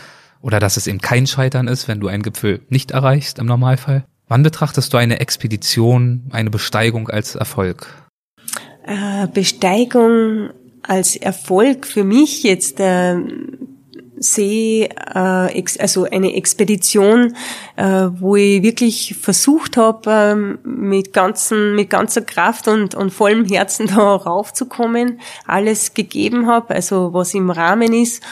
Oder 0.42 0.60
dass 0.60 0.76
es 0.76 0.86
eben 0.86 1.00
kein 1.00 1.26
Scheitern 1.26 1.68
ist, 1.68 1.88
wenn 1.88 2.00
du 2.00 2.08
einen 2.08 2.22
Gipfel 2.22 2.60
nicht 2.68 2.90
erreichst 2.90 3.38
im 3.38 3.46
Normalfall. 3.46 4.04
Wann 4.28 4.42
betrachtest 4.42 4.92
du 4.92 4.96
eine 4.96 5.20
Expedition, 5.20 6.24
eine 6.30 6.50
Besteigung 6.50 7.08
als 7.08 7.34
Erfolg? 7.34 7.86
Äh, 8.86 9.26
Besteigung 9.28 10.50
als 10.82 11.16
Erfolg 11.16 11.86
für 11.86 12.04
mich 12.04 12.42
jetzt 12.42 12.80
äh, 12.80 13.16
sehe, 14.16 14.88
äh, 14.88 15.64
also 15.78 16.04
eine 16.04 16.34
Expedition, 16.34 17.34
äh, 17.76 18.08
wo 18.18 18.36
ich 18.36 18.62
wirklich 18.62 19.16
versucht 19.20 19.76
habe, 19.76 20.58
äh, 20.64 20.68
mit 20.68 21.12
ganzen, 21.12 21.74
mit 21.74 21.90
ganzer 21.90 22.22
Kraft 22.22 22.68
und, 22.68 22.94
und 22.94 23.10
vollem 23.10 23.44
Herzen 23.44 23.86
da 23.94 24.16
raufzukommen, 24.16 25.20
alles 25.46 25.94
gegeben 25.94 26.46
habe, 26.46 26.74
also 26.74 27.12
was 27.12 27.34
im 27.34 27.50
Rahmen 27.50 27.92
ist 27.92 28.22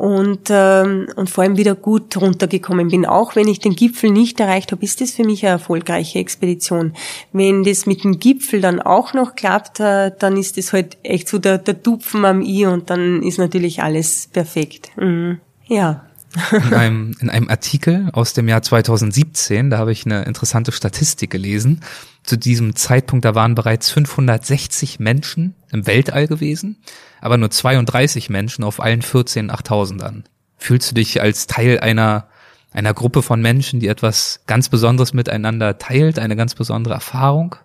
und, 0.00 0.48
ähm, 0.48 1.08
und 1.14 1.28
vor 1.28 1.44
allem 1.44 1.58
wieder 1.58 1.74
gut 1.74 2.16
runtergekommen 2.16 2.88
bin. 2.88 3.04
Auch 3.04 3.36
wenn 3.36 3.46
ich 3.46 3.58
den 3.58 3.76
Gipfel 3.76 4.10
nicht 4.10 4.40
erreicht 4.40 4.72
habe, 4.72 4.82
ist 4.82 5.02
das 5.02 5.10
für 5.10 5.24
mich 5.24 5.44
eine 5.44 5.52
erfolgreiche 5.52 6.18
Expedition. 6.18 6.94
Wenn 7.34 7.64
das 7.64 7.84
mit 7.84 8.02
dem 8.02 8.18
Gipfel 8.18 8.62
dann 8.62 8.80
auch 8.80 9.12
noch 9.12 9.34
klappt, 9.34 9.78
äh, 9.78 10.10
dann 10.18 10.38
ist 10.38 10.56
das 10.56 10.72
halt 10.72 10.96
echt 11.02 11.28
so 11.28 11.38
der, 11.38 11.58
der 11.58 11.82
Tupfen 11.82 12.24
am 12.24 12.40
I 12.40 12.64
und 12.64 12.88
dann 12.88 13.22
ist 13.22 13.36
natürlich 13.36 13.82
alles 13.82 14.30
perfekt. 14.32 14.90
Mhm. 14.96 15.38
Ja. 15.66 16.06
In 16.50 16.72
einem, 16.72 17.14
in 17.20 17.28
einem 17.28 17.50
Artikel 17.50 18.08
aus 18.14 18.32
dem 18.32 18.48
Jahr 18.48 18.62
2017, 18.62 19.68
da 19.68 19.76
habe 19.76 19.92
ich 19.92 20.06
eine 20.06 20.22
interessante 20.22 20.72
Statistik 20.72 21.28
gelesen. 21.28 21.82
Zu 22.22 22.36
diesem 22.36 22.76
Zeitpunkt, 22.76 23.24
da 23.24 23.34
waren 23.34 23.54
bereits 23.54 23.90
560 23.90 25.00
Menschen 25.00 25.54
im 25.72 25.86
Weltall 25.86 26.26
gewesen, 26.26 26.76
aber 27.20 27.36
nur 27.38 27.50
32 27.50 28.30
Menschen 28.30 28.64
auf 28.64 28.80
allen 28.80 29.02
14 29.02 29.50
8000ern. 29.50 30.24
Fühlst 30.56 30.90
du 30.90 30.94
dich 30.94 31.20
als 31.22 31.46
Teil 31.46 31.80
einer, 31.80 32.28
einer 32.72 32.92
Gruppe 32.94 33.22
von 33.22 33.40
Menschen, 33.40 33.80
die 33.80 33.88
etwas 33.88 34.40
ganz 34.46 34.68
Besonderes 34.68 35.14
miteinander 35.14 35.78
teilt, 35.78 36.18
eine 36.18 36.36
ganz 36.36 36.54
besondere 36.54 36.94
Erfahrung? 36.94 37.56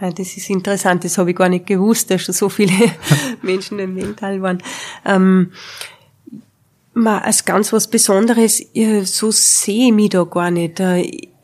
Ja, 0.00 0.10
das 0.10 0.36
ist 0.36 0.50
interessant, 0.50 1.04
das 1.04 1.18
habe 1.18 1.30
ich 1.30 1.36
gar 1.36 1.48
nicht 1.48 1.66
gewusst, 1.66 2.10
dass 2.10 2.22
schon 2.22 2.34
so 2.34 2.48
viele 2.48 2.72
Menschen 3.42 3.78
im 3.78 3.96
Weltall 3.96 4.42
waren. 4.42 4.62
Ähm, 5.04 5.52
Ma, 6.98 7.18
als 7.18 7.44
ganz 7.44 7.72
was 7.72 7.86
Besonderes, 7.86 8.60
so 9.04 9.30
sehe 9.30 9.86
ich 9.86 9.92
mich 9.92 10.10
da 10.10 10.24
gar 10.24 10.50
nicht. 10.50 10.80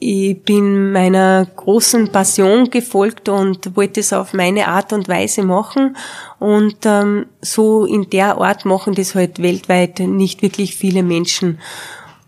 Ich 0.07 0.43
bin 0.43 0.93
meiner 0.93 1.47
großen 1.57 2.13
Passion 2.13 2.69
gefolgt 2.69 3.31
und 3.31 3.75
wollte 3.75 4.01
es 4.01 4.13
auf 4.13 4.35
meine 4.35 4.69
Art 4.69 4.93
und 4.93 5.09
Weise 5.09 5.43
machen. 5.43 5.97
Und 6.39 6.77
ähm, 6.85 7.25
so 7.41 7.87
in 7.87 8.11
der 8.11 8.37
Art 8.37 8.67
machen 8.67 8.95
das 8.95 9.15
halt 9.15 9.41
weltweit 9.41 10.01
nicht 10.01 10.43
wirklich 10.43 10.77
viele 10.77 11.03
Menschen. 11.03 11.59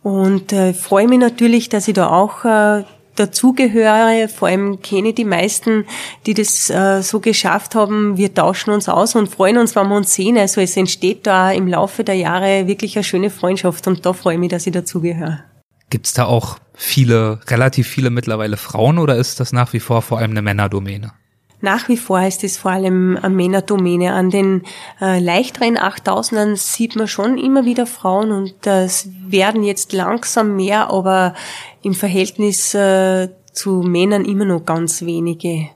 Und 0.03 0.55
äh, 0.55 0.72
freue 0.72 1.07
mich 1.07 1.18
natürlich, 1.18 1.68
dass 1.68 1.87
ich 1.87 1.93
da 1.93 2.09
auch 2.09 2.47
äh, 2.47 2.85
dazugehöre. 3.14 4.27
Vor 4.29 4.49
allem 4.49 4.81
kenne 4.81 5.11
ich 5.11 5.16
die 5.16 5.27
meisten, 5.27 5.85
die 6.24 6.33
das 6.33 6.70
äh, 6.70 7.03
so 7.03 7.20
geschafft 7.20 7.74
haben. 7.74 8.16
Wir 8.16 8.33
tauschen 8.33 8.70
uns 8.70 8.89
aus 8.89 9.14
und 9.14 9.29
freuen 9.29 9.59
uns, 9.59 9.77
wenn 9.77 9.89
wir 9.89 9.97
uns 9.97 10.14
sehen. 10.14 10.39
Also 10.39 10.62
es 10.62 10.79
entsteht 10.79 11.27
da 11.27 11.53
im 11.53 11.68
Laufe 11.68 12.05
der 12.05 12.14
Jahre 12.14 12.68
wirklich 12.68 12.97
eine 12.97 13.05
schöne 13.05 13.29
Freundschaft 13.29 13.87
und 13.87 14.07
da 14.07 14.14
freue 14.14 14.37
ich 14.37 14.41
mich, 14.41 14.51
dass 14.51 14.66
ich 14.66 14.72
dazugehöre. 14.72 15.45
Gibt 15.91 16.07
es 16.07 16.14
da 16.14 16.24
auch 16.24 16.59
viele, 16.74 17.41
relativ 17.49 17.87
viele 17.89 18.11
mittlerweile 18.11 18.57
Frauen 18.57 18.99
oder 18.99 19.16
ist 19.16 19.41
das 19.41 19.53
nach 19.53 19.72
wie 19.72 19.80
vor 19.80 20.03
vor 20.03 20.18
allem 20.18 20.32
eine 20.32 20.43
Männerdomäne? 20.43 21.12
Nach 21.61 21.89
wie 21.89 21.97
vor 21.97 22.20
ist 22.20 22.45
es 22.45 22.59
vor 22.59 22.72
allem 22.72 23.16
eine 23.16 23.34
Männerdomäne. 23.34 24.12
An 24.12 24.30
den 24.30 24.62
äh, 25.01 25.18
leichteren 25.18 25.78
8000ern 25.78 26.57
sieht 26.57 26.97
man 26.97 27.09
schon 27.09 27.39
immer 27.39 27.64
wieder 27.64 27.87
Frauen 27.87 28.30
und 28.30 28.55
das 28.62 29.09
werden 29.26 29.62
jetzt 29.62 29.93
langsam 29.93 30.55
mehr, 30.57 30.91
aber 30.91 31.34
im 31.82 31.95
Verhältnis 31.95 32.74
äh, 32.74 33.30
zu 33.53 33.82
Männern 33.82 34.26
immer 34.26 34.45
noch 34.45 34.66
ganz 34.66 35.03
wenige. 35.03 35.68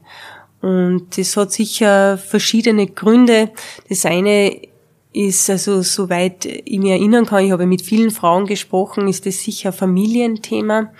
Und 0.60 1.16
das 1.16 1.36
hat 1.38 1.52
sicher 1.52 2.18
verschiedene 2.18 2.86
Gründe. 2.86 3.50
Das 3.88 4.04
eine 4.04 4.60
ist 5.12 5.50
also, 5.50 5.82
soweit 5.82 6.44
ich 6.46 6.78
mich 6.78 6.90
erinnern 6.90 7.26
kann, 7.26 7.44
ich 7.44 7.52
habe 7.52 7.66
mit 7.66 7.82
vielen 7.82 8.10
Frauen 8.10 8.46
gesprochen, 8.46 9.08
ist 9.08 9.26
das 9.26 9.40
sicher 9.40 9.72
Familienthema 9.72 10.90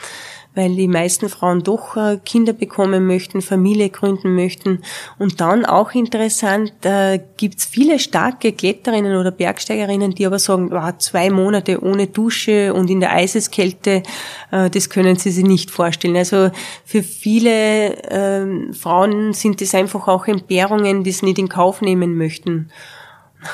weil 0.55 0.75
die 0.75 0.89
meisten 0.89 1.29
Frauen 1.29 1.63
doch 1.63 1.97
äh, 1.97 2.19
Kinder 2.25 2.53
bekommen 2.53 3.07
möchten, 3.07 3.41
Familie 3.41 3.91
gründen 3.91 4.35
möchten. 4.35 4.83
Und 5.19 5.41
dann 5.41 5.65
auch 5.65 5.93
interessant, 5.93 6.73
äh, 6.83 7.21
gibt's 7.37 7.67
viele 7.67 7.99
starke 7.99 8.53
Kletterinnen 8.53 9.17
oder 9.17 9.31
Bergsteigerinnen, 9.31 10.15
die 10.15 10.27
aber 10.27 10.39
sagen, 10.39 10.71
wow, 10.71 10.93
zwei 10.99 11.31
Monate 11.31 11.83
ohne 11.83 12.09
Dusche 12.09 12.75
und 12.75 12.91
in 12.91 13.01
der 13.01 13.13
Eiseskälte, 13.13 14.03
äh, 14.51 14.71
das 14.71 14.91
können 14.91 15.17
sie 15.17 15.31
sich 15.31 15.45
nicht 15.45 15.71
vorstellen. 15.71 16.17
Also 16.17 16.51
für 16.85 17.03
viele 17.03 17.95
äh, 18.11 18.73
Frauen 18.73 19.33
sind 19.33 19.61
das 19.61 19.75
einfach 19.75 20.09
auch 20.09 20.27
Entbehrungen, 20.27 21.05
die 21.05 21.13
sie 21.13 21.27
nicht 21.27 21.39
in 21.39 21.49
Kauf 21.49 21.81
nehmen 21.81 22.17
möchten. 22.17 22.71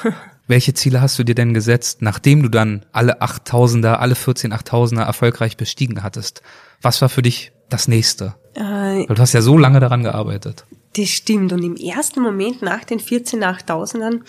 Welche 0.46 0.74
Ziele 0.74 1.00
hast 1.00 1.18
du 1.18 1.24
dir 1.24 1.34
denn 1.34 1.54
gesetzt, 1.54 2.02
nachdem 2.02 2.42
du 2.42 2.48
dann 2.48 2.86
alle 2.92 3.20
8000er, 3.20 3.94
alle 3.94 4.14
14 4.14 4.52
8000er 4.52 5.02
erfolgreich 5.02 5.56
bestiegen 5.56 6.02
hattest? 6.02 6.42
Was 6.82 7.02
war 7.02 7.08
für 7.08 7.22
dich 7.22 7.52
das 7.68 7.88
nächste? 7.88 8.34
Äh, 8.54 8.60
Weil 8.60 9.06
du 9.06 9.18
hast 9.18 9.32
ja 9.32 9.42
so 9.42 9.58
lange 9.58 9.80
daran 9.80 10.02
gearbeitet. 10.02 10.64
Das 10.96 11.08
stimmt. 11.08 11.52
Und 11.52 11.62
im 11.62 11.76
ersten 11.76 12.20
Moment 12.20 12.62
nach 12.62 12.84
den 12.84 13.00
14 13.00 13.42
8000ern 13.42 14.20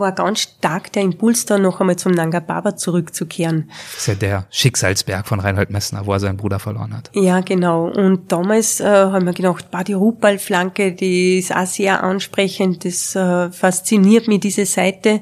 war 0.00 0.12
ganz 0.12 0.40
stark 0.40 0.92
der 0.92 1.02
Impuls 1.02 1.46
da 1.46 1.58
noch 1.58 1.80
einmal 1.80 1.96
zum 1.96 2.12
Nanga 2.12 2.40
Baba 2.40 2.76
zurückzukehren. 2.76 3.70
Das 3.92 4.00
ist 4.00 4.06
ja 4.06 4.14
der 4.14 4.46
Schicksalsberg 4.50 5.26
von 5.26 5.40
Reinhold 5.40 5.70
Messner, 5.70 6.06
wo 6.06 6.12
er 6.12 6.20
seinen 6.20 6.36
Bruder 6.36 6.58
verloren 6.58 6.96
hat. 6.96 7.10
Ja, 7.14 7.40
genau. 7.40 7.86
Und 7.88 8.32
damals 8.32 8.80
äh, 8.80 8.84
haben 8.86 9.26
wir 9.26 9.32
gedacht, 9.32 9.70
bah, 9.70 9.84
die 9.84 9.94
Rupal-Flanke, 9.94 10.92
die 10.92 11.38
ist 11.38 11.54
auch 11.54 11.66
sehr 11.66 12.02
ansprechend, 12.02 12.84
das 12.84 13.14
äh, 13.16 13.50
fasziniert 13.50 14.28
mich, 14.28 14.40
diese 14.40 14.66
Seite. 14.66 15.20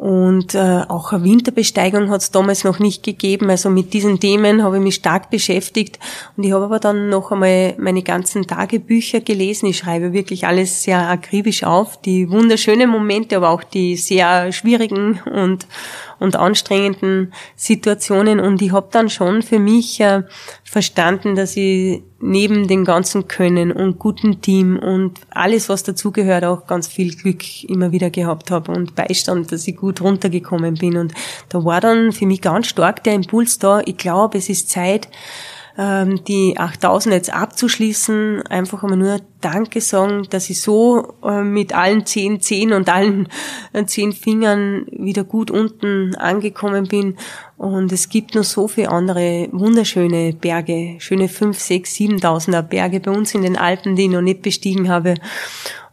Und 0.00 0.54
äh, 0.54 0.84
auch 0.88 1.12
eine 1.12 1.24
Winterbesteigung 1.24 2.08
hat 2.08 2.22
es 2.22 2.30
damals 2.30 2.64
noch 2.64 2.78
nicht 2.78 3.02
gegeben. 3.02 3.50
Also 3.50 3.68
mit 3.68 3.92
diesen 3.92 4.18
Themen 4.18 4.62
habe 4.62 4.78
ich 4.78 4.82
mich 4.82 4.94
stark 4.94 5.28
beschäftigt. 5.28 5.98
Und 6.38 6.44
ich 6.44 6.52
habe 6.52 6.64
aber 6.64 6.78
dann 6.78 7.10
noch 7.10 7.32
einmal 7.32 7.74
meine 7.76 8.02
ganzen 8.02 8.46
Tagebücher 8.46 9.20
gelesen. 9.20 9.66
Ich 9.66 9.76
schreibe 9.76 10.14
wirklich 10.14 10.46
alles 10.46 10.84
sehr 10.84 11.06
akribisch 11.06 11.64
auf. 11.64 12.00
Die 12.00 12.30
wunderschönen 12.30 12.88
Momente, 12.88 13.36
aber 13.36 13.50
auch 13.50 13.62
die 13.62 13.94
sehr 13.96 14.52
schwierigen 14.52 15.20
und 15.30 15.66
und 16.20 16.36
anstrengenden 16.36 17.32
Situationen. 17.56 18.38
Und 18.38 18.62
ich 18.62 18.70
habe 18.70 18.88
dann 18.92 19.08
schon 19.08 19.42
für 19.42 19.58
mich 19.58 20.00
äh, 20.00 20.22
verstanden, 20.62 21.34
dass 21.34 21.56
ich 21.56 22.02
neben 22.20 22.68
dem 22.68 22.84
ganzen 22.84 23.26
Können 23.26 23.72
und 23.72 23.98
guten 23.98 24.40
Team 24.42 24.78
und 24.78 25.18
alles, 25.30 25.68
was 25.68 25.82
dazugehört, 25.82 26.44
auch 26.44 26.66
ganz 26.66 26.86
viel 26.86 27.16
Glück 27.16 27.64
immer 27.64 27.90
wieder 27.90 28.10
gehabt 28.10 28.50
habe 28.50 28.70
und 28.70 28.94
Beistand, 28.94 29.50
dass 29.50 29.66
ich 29.66 29.76
gut 29.76 30.00
runtergekommen 30.02 30.74
bin. 30.74 30.98
Und 30.98 31.14
da 31.48 31.64
war 31.64 31.80
dann 31.80 32.12
für 32.12 32.26
mich 32.26 32.42
ganz 32.42 32.68
stark 32.68 33.02
der 33.02 33.14
Impuls 33.14 33.58
da, 33.58 33.80
ich 33.84 33.96
glaube, 33.96 34.38
es 34.38 34.48
ist 34.48 34.68
Zeit, 34.68 35.08
ähm, 35.80 36.22
die 36.24 36.58
8000 36.58 37.14
jetzt 37.14 37.32
abzuschließen, 37.32 38.42
einfach 38.46 38.82
einmal 38.82 38.98
nur 38.98 39.20
Danke 39.40 39.80
sagen, 39.80 40.26
dass 40.28 40.50
ich 40.50 40.60
so 40.60 41.14
äh, 41.24 41.42
mit 41.42 41.74
allen 41.74 42.04
zehn 42.04 42.42
Zehen 42.42 42.74
und 42.74 42.90
allen 42.90 43.28
äh, 43.72 43.86
zehn 43.86 44.12
Fingern 44.12 44.84
wieder 44.90 45.24
gut 45.24 45.50
unten 45.50 46.14
angekommen 46.16 46.86
bin. 46.86 47.16
Und 47.56 47.92
es 47.92 48.10
gibt 48.10 48.34
noch 48.34 48.44
so 48.44 48.68
viele 48.68 48.90
andere 48.90 49.48
wunderschöne 49.52 50.34
Berge, 50.34 50.96
schöne 50.98 51.28
fünf, 51.28 51.58
sechs, 51.58 51.94
siebentausender 51.94 52.62
Berge 52.62 53.00
bei 53.00 53.10
uns 53.10 53.34
in 53.34 53.40
den 53.40 53.56
Alpen, 53.56 53.96
die 53.96 54.02
ich 54.02 54.10
noch 54.10 54.20
nicht 54.20 54.42
bestiegen 54.42 54.90
habe. 54.90 55.14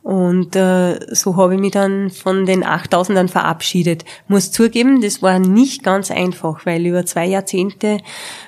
Und 0.03 0.55
äh, 0.55 0.99
so 1.13 1.35
habe 1.35 1.55
ich 1.55 1.59
mich 1.59 1.71
dann 1.73 2.09
von 2.09 2.45
den 2.45 2.63
8000ern 2.63 3.27
verabschiedet. 3.27 4.05
Muss 4.29 4.53
zugeben, 4.53 5.01
das 5.01 5.21
war 5.21 5.37
nicht 5.37 5.83
ganz 5.83 6.11
einfach, 6.11 6.65
weil 6.65 6.85
über 6.85 7.05
zwei 7.05 7.25
Jahrzehnte 7.25 7.97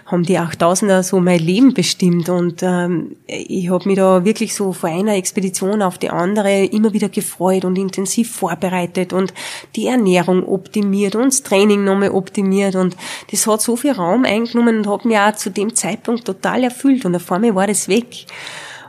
haben 0.06 0.24
die 0.24 0.40
8000er 0.40 1.04
so 1.04 1.20
mein 1.20 1.40
Leben 1.40 1.74
bestimmt 1.74 2.30
und 2.30 2.64
ähm, 2.64 3.18
ich 3.28 3.70
habe 3.70 3.90
mich 3.90 3.98
da 3.98 4.24
wirklich 4.24 4.56
so 4.56 4.72
von 4.72 4.90
einer 4.90 5.16
Expedition 5.16 5.82
auf 5.82 5.98
die 5.98 6.10
andere 6.10 6.64
immer 6.64 6.94
wieder 6.94 7.10
gefreut 7.10 7.66
und 7.66 7.78
intensiv 7.78 8.32
vorbereitet 8.32 9.12
und 9.12 9.34
die 9.76 9.88
Ernährung 9.88 10.48
optimiert 10.48 11.16
und 11.16 11.26
das 11.26 11.44
Training 11.44 11.84
nochmal 11.84 12.12
optimiert 12.12 12.76
und 12.76 12.96
das 13.32 13.46
hat 13.46 13.62
so 13.62 13.76
viel 13.76 13.92
Raum 13.92 14.24
eingenommen 14.24 14.78
und 14.78 14.88
hat 14.88 15.04
mich 15.04 15.18
auch 15.18 15.36
zu 15.36 15.52
dem 15.52 15.76
Zeitpunkt 15.76 16.26
total 16.26 16.64
erfüllt 16.64 17.04
und 17.04 17.16
auf 17.16 17.30
einmal 17.32 17.54
war 17.54 17.68
das 17.68 17.90
weg. 17.90 18.26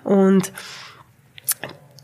Und 0.04 0.52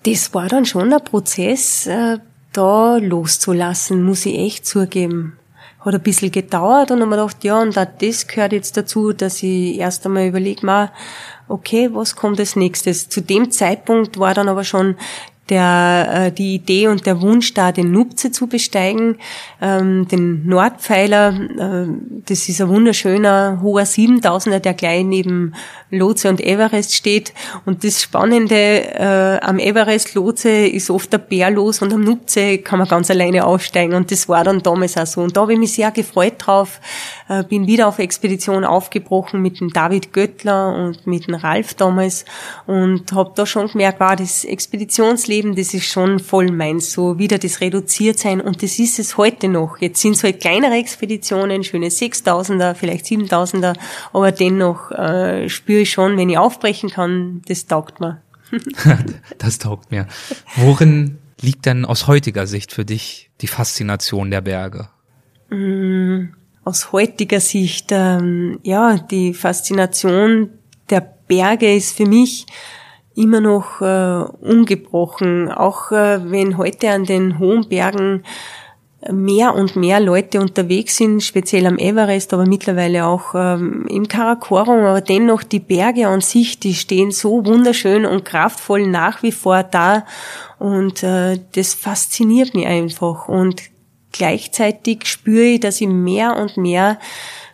das 0.07 0.33
war 0.35 0.49
dann 0.49 0.65
schon 0.65 0.93
ein 0.93 1.05
Prozess, 1.05 1.87
äh, 1.87 2.19
da 2.53 2.97
loszulassen, 2.97 4.05
muss 4.05 4.25
ich 4.25 4.39
echt 4.39 4.67
zugeben. 4.67 5.37
Hat 5.81 5.95
ein 5.95 6.01
bisschen 6.01 6.31
gedauert 6.31 6.91
und 6.91 7.01
dann 7.01 7.11
habe 7.11 7.23
ich 7.23 7.39
gedacht, 7.39 7.45
ja, 7.45 7.61
und 7.61 7.77
das 7.77 8.27
gehört 8.27 8.53
jetzt 8.53 8.77
dazu, 8.77 9.13
dass 9.13 9.43
ich 9.43 9.79
erst 9.79 10.07
einmal 10.07 10.29
überlege, 10.29 10.91
okay, 11.49 11.91
was 11.93 12.17
kommt 12.17 12.39
als 12.39 12.57
nächstes? 12.57 13.09
Zu 13.09 13.21
dem 13.21 13.51
Zeitpunkt 13.51 14.19
war 14.19 14.33
dann 14.33 14.49
aber 14.49 14.65
schon 14.65 14.97
der, 15.49 16.09
äh, 16.13 16.33
die 16.33 16.57
Idee 16.57 16.89
und 16.89 17.07
der 17.07 17.21
Wunsch 17.21 17.55
da, 17.55 17.73
den 17.73 17.93
Nupze 17.93 18.33
zu 18.33 18.47
besteigen, 18.47 19.17
ähm, 19.61 20.09
den 20.09 20.47
Nordpfeiler, 20.47 21.29
äh, 21.59 21.87
das 22.27 22.49
ist 22.49 22.61
ein 22.61 22.69
wunderschöner, 22.69 23.61
hoher 23.63 23.85
7000er, 23.85 24.59
der 24.59 24.75
gleich 24.75 25.05
neben 25.05 25.55
Lotse 25.91 26.29
und 26.29 26.41
Everest 26.41 26.95
steht. 26.95 27.33
Und 27.65 27.85
das 27.85 28.03
Spannende 28.03 28.55
äh, 28.55 29.39
am 29.41 29.59
Everest 29.59 30.15
Lotse 30.15 30.51
ist 30.51 30.91
oft 30.91 31.13
der 31.13 31.19
Bär 31.19 31.51
los 31.51 31.81
und 31.81 31.93
am 31.93 32.03
Nupze 32.03 32.59
kann 32.59 32.79
man 32.79 32.89
ganz 32.89 33.11
alleine 33.11 33.45
aufsteigen. 33.45 33.95
Und 33.95 34.11
das 34.11 34.29
war 34.29 34.43
dann 34.43 34.63
damals 34.63 34.97
auch 34.97 35.07
so. 35.07 35.21
Und 35.23 35.37
da 35.37 35.43
habe 35.43 35.53
ich 35.53 35.59
mich 35.59 35.75
sehr 35.75 35.91
gefreut 35.93 36.35
drauf, 36.39 36.81
äh, 37.29 37.45
bin 37.45 37.67
wieder 37.67 37.87
auf 37.87 37.99
Expedition 37.99 38.65
aufgebrochen 38.65 39.43
mit 39.43 39.61
dem 39.61 39.71
David 39.71 40.13
Göttler 40.13 40.75
und 40.75 41.07
mit 41.07 41.29
dem 41.29 41.35
Ralf 41.35 41.75
damals 41.75 42.25
und 42.67 43.13
habe 43.13 43.33
da 43.35 43.47
schon 43.47 43.69
gemerkt, 43.69 44.01
war 44.01 44.17
das 44.17 44.45
Expeditionsleben, 44.45 45.36
das 45.43 45.75
ist 45.75 45.87
schon 45.87 46.19
voll 46.19 46.51
meins, 46.51 46.93
so 46.93 47.19
wieder 47.19 47.39
das 47.39 47.61
reduziert 47.61 48.19
sein 48.19 48.41
und 48.41 48.63
das 48.63 48.79
ist 48.79 48.99
es 48.99 49.17
heute 49.17 49.49
noch. 49.49 49.79
Jetzt 49.79 50.01
sind 50.01 50.17
es 50.17 50.25
halt 50.25 50.41
kleinere 50.41 50.75
Expeditionen, 50.75 51.65
schöne 51.65 51.89
6000er, 51.89 52.75
vielleicht 52.75 53.07
7000er, 53.07 53.75
aber 54.13 54.33
dennoch 54.33 54.91
äh, 54.91 55.49
spüre 55.49 55.81
ich 55.81 55.91
schon, 55.91 56.17
wenn 56.17 56.29
ich 56.29 56.39
aufbrechen 56.39 56.91
kann, 56.91 57.43
das 57.47 57.67
taugt 57.67 58.01
mir. 58.01 58.23
das 59.39 59.59
taugt 59.59 59.91
mir. 59.91 60.07
Worin 60.57 61.19
liegt 61.41 61.67
denn 61.67 61.85
aus 61.85 62.07
heutiger 62.07 62.47
Sicht 62.47 62.73
für 62.73 62.85
dich 62.85 63.31
die 63.41 63.49
Faszination 63.49 64.31
der 64.31 64.41
Berge? 64.41 64.89
Mm, 65.51 66.29
aus 66.65 66.93
heutiger 66.93 67.41
Sicht, 67.41 67.89
ähm, 67.91 68.59
ja, 68.63 68.99
die 68.99 69.35
Faszination 69.35 70.51
der 70.91 71.01
Berge 71.01 71.75
ist 71.75 71.97
für 71.97 72.07
mich 72.07 72.47
immer 73.17 73.41
noch 73.41 73.81
äh, 73.81 74.25
ungebrochen. 74.47 75.51
Auch 75.51 75.91
äh, 75.91 76.31
wenn 76.31 76.59
heute 76.59 76.91
an 76.91 77.05
den 77.05 77.39
hohen 77.39 77.69
Bergen 77.69 78.23
mehr 79.13 79.55
und 79.55 79.77
mehr 79.77 80.01
Leute 80.01 80.41
unterwegs 80.41 80.97
sind, 80.97 81.23
speziell 81.23 81.67
am 81.67 81.79
Everest, 81.79 82.33
aber 82.33 82.47
mittlerweile 82.47 83.07
auch 83.07 83.35
ähm, 83.35 83.87
im 83.89 84.09
Karakorum, 84.09 84.85
aber 84.85 85.01
dennoch 85.01 85.43
die 85.43 85.61
Berge 85.61 86.09
an 86.09 86.21
sich, 86.21 86.59
die 86.59 86.75
stehen 86.75 87.11
so 87.11 87.45
wunderschön 87.45 88.07
und 88.07 88.25
kraftvoll 88.25 88.87
nach 88.87 89.23
wie 89.23 89.33
vor 89.33 89.63
da 89.63 90.05
und 90.59 91.03
äh, 91.03 91.39
das 91.55 91.75
fasziniert 91.75 92.55
mich 92.55 92.67
einfach 92.67 93.29
und 93.29 93.63
gleichzeitig 94.13 95.07
spüre 95.07 95.45
ich, 95.45 95.61
dass 95.61 95.81
ich 95.81 95.89
mehr 95.89 96.37
und 96.37 96.57
mehr 96.57 96.99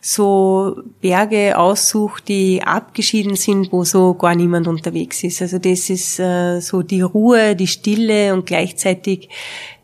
so 0.04 0.82
Berge 1.00 1.56
aussuche, 1.56 2.22
die 2.26 2.60
abgeschieden 2.62 3.36
sind, 3.36 3.72
wo 3.72 3.84
so 3.84 4.14
gar 4.14 4.34
niemand 4.34 4.66
unterwegs 4.66 5.22
ist. 5.22 5.40
Also 5.40 5.58
das 5.58 5.88
ist 5.90 6.18
äh, 6.18 6.60
so 6.60 6.82
die 6.82 7.02
Ruhe, 7.02 7.54
die 7.54 7.68
Stille 7.68 8.34
und 8.34 8.44
gleichzeitig 8.44 9.28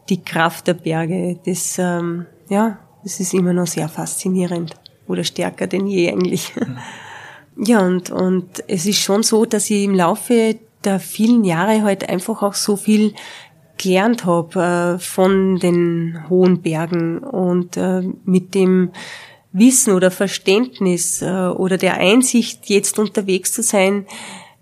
die 0.09 0.23
Kraft 0.23 0.67
der 0.67 0.75
Berge. 0.75 1.39
Das, 1.47 1.79
ähm, 1.79 2.27
ja, 2.49 2.81
das 3.05 3.21
ist 3.21 3.33
immer 3.33 3.53
noch 3.53 3.69
sehr 3.69 3.89
faszinierend 3.89 4.75
oder 5.07 5.23
stärker 5.23 5.69
denn 5.69 5.87
je 5.87 6.11
eigentlich. 6.11 6.53
Ja, 7.61 7.85
und, 7.85 8.11
und 8.11 8.63
es 8.69 8.87
ist 8.87 9.01
schon 9.01 9.25
so, 9.25 9.45
dass 9.45 9.69
ich 9.69 9.83
im 9.83 9.97
Laufe 9.97 10.57
der 10.85 11.01
vielen 11.01 11.43
Jahre 11.45 11.83
halt 11.83 12.09
einfach 12.09 12.41
auch 12.45 12.55
so 12.55 12.77
viel 12.77 13.15
gelernt 13.79 14.25
habe 14.25 14.97
äh, 14.97 14.99
von 15.01 15.59
den 15.59 16.21
hohen 16.29 16.63
Bergen 16.63 17.19
und 17.19 17.77
äh, 17.77 18.03
mit 18.25 18.55
dem 18.55 18.91
Wissen 19.53 19.93
oder 19.93 20.11
Verständnis 20.11 21.23
äh, 21.23 21.27
oder 21.27 21.79
der 21.79 21.99
Einsicht, 21.99 22.69
jetzt 22.69 22.99
unterwegs 22.99 23.53
zu 23.53 23.63
sein, 23.63 24.07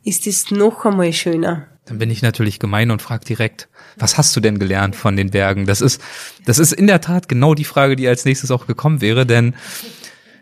ist 0.04 0.26
es 0.26 0.50
noch 0.50 0.84
einmal 0.84 1.12
schöner. 1.12 1.66
Dann 1.86 1.98
bin 1.98 2.10
ich 2.10 2.22
natürlich 2.22 2.58
gemein 2.58 2.90
und 2.90 3.02
frage 3.02 3.24
direkt, 3.24 3.68
was 3.96 4.18
hast 4.18 4.34
du 4.34 4.40
denn 4.40 4.58
gelernt 4.58 4.96
von 4.96 5.16
den 5.16 5.30
Bergen? 5.30 5.66
Das 5.66 5.80
ist, 5.80 6.00
das 6.44 6.58
ist 6.58 6.72
in 6.72 6.86
der 6.86 7.00
Tat 7.00 7.28
genau 7.28 7.54
die 7.54 7.64
Frage, 7.64 7.96
die 7.96 8.08
als 8.08 8.24
nächstes 8.24 8.50
auch 8.50 8.66
gekommen 8.66 9.00
wäre, 9.00 9.24
denn 9.24 9.54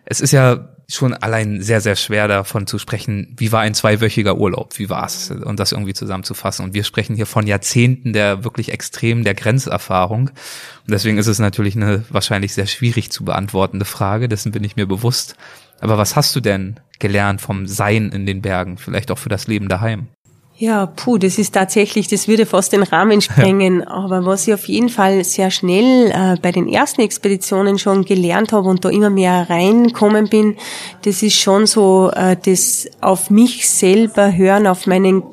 es 0.06 0.20
ist 0.20 0.32
ja 0.32 0.73
schon 0.88 1.14
allein 1.14 1.62
sehr, 1.62 1.80
sehr 1.80 1.96
schwer 1.96 2.28
davon 2.28 2.66
zu 2.66 2.78
sprechen, 2.78 3.34
wie 3.36 3.52
war 3.52 3.60
ein 3.60 3.74
zweiwöchiger 3.74 4.36
Urlaub, 4.36 4.78
wie 4.78 4.90
war's 4.90 5.30
und 5.30 5.58
das 5.58 5.72
irgendwie 5.72 5.94
zusammenzufassen. 5.94 6.64
Und 6.64 6.74
wir 6.74 6.84
sprechen 6.84 7.16
hier 7.16 7.26
von 7.26 7.46
Jahrzehnten 7.46 8.12
der 8.12 8.44
wirklich 8.44 8.70
extrem 8.72 9.24
der 9.24 9.34
Grenzerfahrung. 9.34 10.28
Und 10.28 10.90
deswegen 10.90 11.18
ist 11.18 11.26
es 11.26 11.38
natürlich 11.38 11.76
eine 11.76 12.04
wahrscheinlich 12.10 12.54
sehr 12.54 12.66
schwierig 12.66 13.10
zu 13.10 13.24
beantwortende 13.24 13.84
Frage, 13.84 14.28
dessen 14.28 14.52
bin 14.52 14.64
ich 14.64 14.76
mir 14.76 14.86
bewusst. 14.86 15.36
Aber 15.80 15.98
was 15.98 16.16
hast 16.16 16.36
du 16.36 16.40
denn 16.40 16.80
gelernt 16.98 17.40
vom 17.40 17.66
Sein 17.66 18.10
in 18.10 18.26
den 18.26 18.42
Bergen, 18.42 18.78
vielleicht 18.78 19.10
auch 19.10 19.18
für 19.18 19.28
das 19.28 19.46
Leben 19.46 19.68
daheim? 19.68 20.08
Ja, 20.56 20.86
puh, 20.86 21.18
das 21.18 21.38
ist 21.38 21.52
tatsächlich, 21.52 22.06
das 22.06 22.28
würde 22.28 22.46
fast 22.46 22.72
den 22.72 22.84
Rahmen 22.84 23.20
sprengen. 23.22 23.80
Ja. 23.80 23.88
Aber 23.88 24.24
was 24.24 24.46
ich 24.46 24.54
auf 24.54 24.66
jeden 24.66 24.88
Fall 24.88 25.24
sehr 25.24 25.50
schnell 25.50 26.10
äh, 26.10 26.36
bei 26.40 26.52
den 26.52 26.68
ersten 26.68 27.00
Expeditionen 27.00 27.78
schon 27.78 28.04
gelernt 28.04 28.52
habe 28.52 28.68
und 28.68 28.84
da 28.84 28.88
immer 28.88 29.10
mehr 29.10 29.50
reinkommen 29.50 30.28
bin, 30.28 30.56
das 31.02 31.22
ist 31.22 31.40
schon 31.40 31.66
so 31.66 32.10
äh, 32.14 32.36
das 32.42 32.88
auf 33.00 33.30
mich 33.30 33.68
selber 33.68 34.36
hören, 34.36 34.66
auf 34.66 34.86
meinen 34.86 35.24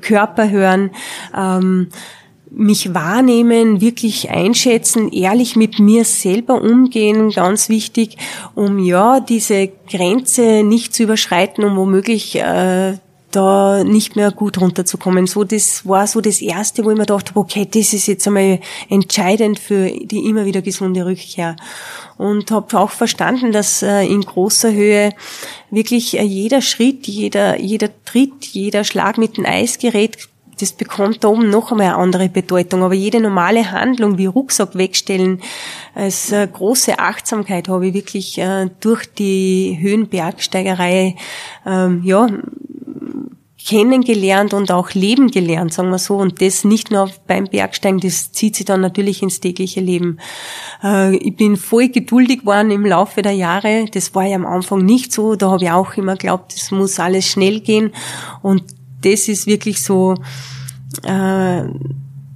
Körper 0.00 0.50
hören. 0.50 0.90
Ähm, 1.36 1.88
mich 2.54 2.92
wahrnehmen, 2.92 3.80
wirklich 3.80 4.30
einschätzen, 4.30 5.10
ehrlich 5.10 5.56
mit 5.56 5.78
mir 5.78 6.04
selber 6.04 6.60
umgehen, 6.60 7.30
ganz 7.30 7.70
wichtig, 7.70 8.18
um 8.54 8.78
ja 8.78 9.20
diese 9.20 9.70
Grenze 9.90 10.62
nicht 10.62 10.94
zu 10.94 11.04
überschreiten, 11.04 11.64
um 11.64 11.76
womöglich 11.76 12.36
äh, 12.36 12.98
da 13.32 13.84
nicht 13.84 14.16
mehr 14.16 14.30
gut 14.30 14.60
runterzukommen. 14.60 15.26
So, 15.26 15.44
das 15.44 15.86
war 15.86 16.06
so 16.06 16.20
das 16.20 16.40
erste, 16.40 16.84
wo 16.84 16.90
ich 16.90 16.96
mir 16.96 17.04
gedacht 17.04 17.30
habe, 17.30 17.40
okay, 17.40 17.66
das 17.70 17.92
ist 17.92 18.06
jetzt 18.06 18.26
einmal 18.26 18.60
entscheidend 18.88 19.58
für 19.58 19.90
die 19.90 20.28
immer 20.28 20.44
wieder 20.44 20.62
gesunde 20.62 21.04
Rückkehr. 21.04 21.56
Und 22.18 22.50
habe 22.50 22.78
auch 22.78 22.90
verstanden, 22.90 23.52
dass 23.52 23.82
äh, 23.82 24.04
in 24.04 24.22
großer 24.22 24.72
Höhe 24.72 25.12
wirklich 25.70 26.18
äh, 26.18 26.22
jeder 26.22 26.60
Schritt, 26.60 27.06
jeder, 27.08 27.58
jeder 27.58 27.90
Tritt, 28.04 28.46
jeder 28.46 28.84
Schlag 28.84 29.18
mit 29.18 29.36
dem 29.36 29.46
Eisgerät 29.46 30.28
das 30.60 30.72
bekommt 30.72 31.24
da 31.24 31.28
oben 31.28 31.50
noch 31.50 31.72
einmal 31.72 31.88
eine 31.88 31.96
andere 31.96 32.28
Bedeutung. 32.28 32.84
Aber 32.84 32.94
jede 32.94 33.20
normale 33.20 33.72
Handlung 33.72 34.16
wie 34.16 34.26
Rucksack 34.26 34.76
wegstellen, 34.76 35.40
als 35.94 36.30
äh, 36.30 36.46
große 36.46 37.00
Achtsamkeit 37.00 37.68
habe 37.68 37.88
ich 37.88 37.94
wirklich 37.94 38.40
durch 38.80 39.06
die 39.12 39.76
Höhenbergsteigerei 39.80 41.16
ähm, 41.66 42.02
ja, 42.04 42.28
kennengelernt 43.64 44.54
und 44.54 44.72
auch 44.72 44.92
leben 44.92 45.30
gelernt, 45.30 45.72
sagen 45.72 45.90
wir 45.90 45.98
so. 45.98 46.16
Und 46.16 46.42
das 46.42 46.64
nicht 46.64 46.90
nur 46.90 47.10
beim 47.26 47.44
Bergsteigen, 47.44 48.00
das 48.00 48.32
zieht 48.32 48.56
sich 48.56 48.66
dann 48.66 48.80
natürlich 48.80 49.22
ins 49.22 49.40
tägliche 49.40 49.80
Leben. 49.80 50.18
Äh, 50.82 51.16
ich 51.16 51.36
bin 51.36 51.56
voll 51.56 51.88
geduldig 51.88 52.40
geworden 52.40 52.70
im 52.70 52.84
Laufe 52.84 53.22
der 53.22 53.32
Jahre. 53.32 53.86
Das 53.92 54.14
war 54.14 54.24
ja 54.24 54.36
am 54.36 54.46
Anfang 54.46 54.84
nicht 54.84 55.12
so. 55.12 55.36
Da 55.36 55.50
habe 55.50 55.64
ich 55.64 55.70
auch 55.70 55.96
immer 55.96 56.16
geglaubt, 56.16 56.54
das 56.54 56.70
muss 56.70 56.98
alles 56.98 57.26
schnell 57.26 57.60
gehen. 57.60 57.92
Und 58.42 58.64
das 59.02 59.28
ist 59.28 59.46
wirklich 59.46 59.82
so, 59.82 60.14
äh, 61.04 61.62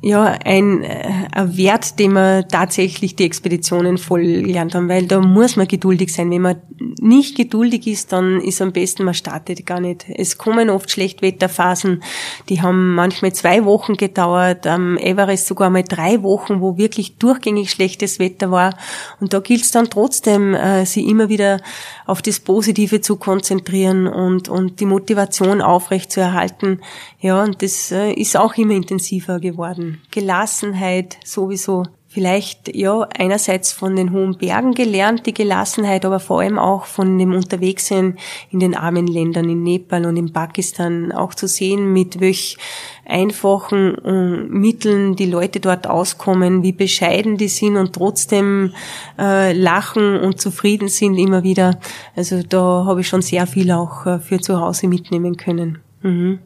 ja, 0.06 0.38
ein, 0.44 0.84
äh, 0.84 1.26
ein 1.32 1.56
Wert, 1.56 1.98
den 1.98 2.12
wir 2.12 2.46
tatsächlich 2.46 3.16
die 3.16 3.24
Expeditionen 3.24 3.98
voll 3.98 4.22
gelernt 4.22 4.76
haben, 4.76 4.88
weil 4.88 5.06
da 5.06 5.20
muss 5.20 5.56
man 5.56 5.66
geduldig 5.66 6.14
sein. 6.14 6.30
Wenn 6.30 6.42
man 6.42 6.62
nicht 7.00 7.36
geduldig 7.36 7.88
ist, 7.88 8.12
dann 8.12 8.40
ist 8.40 8.62
am 8.62 8.70
besten, 8.70 9.02
man 9.02 9.14
startet 9.14 9.66
gar 9.66 9.80
nicht. 9.80 10.06
Es 10.08 10.38
kommen 10.38 10.70
oft 10.70 10.92
Schlechtwetterphasen, 10.92 12.04
die 12.48 12.62
haben 12.62 12.94
manchmal 12.94 13.32
zwei 13.32 13.64
Wochen 13.64 13.94
gedauert, 13.96 14.68
am 14.68 14.96
Everest 14.96 15.48
sogar 15.48 15.70
mal 15.70 15.82
drei 15.82 16.22
Wochen, 16.22 16.60
wo 16.60 16.78
wirklich 16.78 17.16
durchgängig 17.16 17.72
schlechtes 17.72 18.20
Wetter 18.20 18.52
war. 18.52 18.78
Und 19.18 19.32
da 19.32 19.40
gilt 19.40 19.62
es 19.62 19.72
dann 19.72 19.90
trotzdem, 19.90 20.54
äh, 20.54 20.86
sie 20.86 21.04
immer 21.08 21.28
wieder 21.28 21.60
auf 22.06 22.22
das 22.22 22.38
Positive 22.38 23.00
zu 23.00 23.16
konzentrieren 23.16 24.06
und, 24.06 24.48
und 24.48 24.78
die 24.78 24.86
Motivation 24.86 25.60
aufrecht 25.60 26.12
zu 26.12 26.20
erhalten. 26.20 26.78
Ja, 27.18 27.42
und 27.42 27.60
das 27.60 27.90
äh, 27.90 28.12
ist 28.12 28.36
auch 28.36 28.54
immer 28.54 28.74
intensiver 28.74 29.40
geworden. 29.40 29.95
Gelassenheit 30.10 31.18
sowieso 31.24 31.84
vielleicht 32.16 32.74
ja 32.74 33.06
einerseits 33.14 33.72
von 33.72 33.94
den 33.94 34.10
hohen 34.10 34.38
Bergen 34.38 34.72
gelernt, 34.72 35.26
die 35.26 35.34
Gelassenheit, 35.34 36.06
aber 36.06 36.18
vor 36.18 36.40
allem 36.40 36.58
auch 36.58 36.86
von 36.86 37.18
dem 37.18 37.34
Unterwegssein 37.34 38.16
in 38.50 38.60
den 38.60 38.74
armen 38.74 39.06
Ländern, 39.06 39.50
in 39.50 39.62
Nepal 39.62 40.06
und 40.06 40.16
in 40.16 40.32
Pakistan, 40.32 41.12
auch 41.12 41.34
zu 41.34 41.46
sehen, 41.46 41.92
mit 41.92 42.18
welch 42.18 42.56
einfachen 43.04 43.98
äh, 44.02 44.44
Mitteln 44.48 45.14
die 45.14 45.26
Leute 45.26 45.60
dort 45.60 45.86
auskommen, 45.86 46.62
wie 46.62 46.72
bescheiden 46.72 47.36
die 47.36 47.48
sind 47.48 47.76
und 47.76 47.92
trotzdem 47.92 48.72
äh, 49.18 49.52
lachen 49.52 50.18
und 50.18 50.40
zufrieden 50.40 50.88
sind 50.88 51.18
immer 51.18 51.42
wieder. 51.42 51.78
Also 52.14 52.42
da 52.42 52.86
habe 52.86 53.02
ich 53.02 53.08
schon 53.08 53.20
sehr 53.20 53.46
viel 53.46 53.70
auch 53.72 54.06
äh, 54.06 54.20
für 54.20 54.40
zu 54.40 54.58
Hause 54.58 54.88
mitnehmen 54.88 55.36
können. 55.36 55.80
Mhm. 56.00 56.38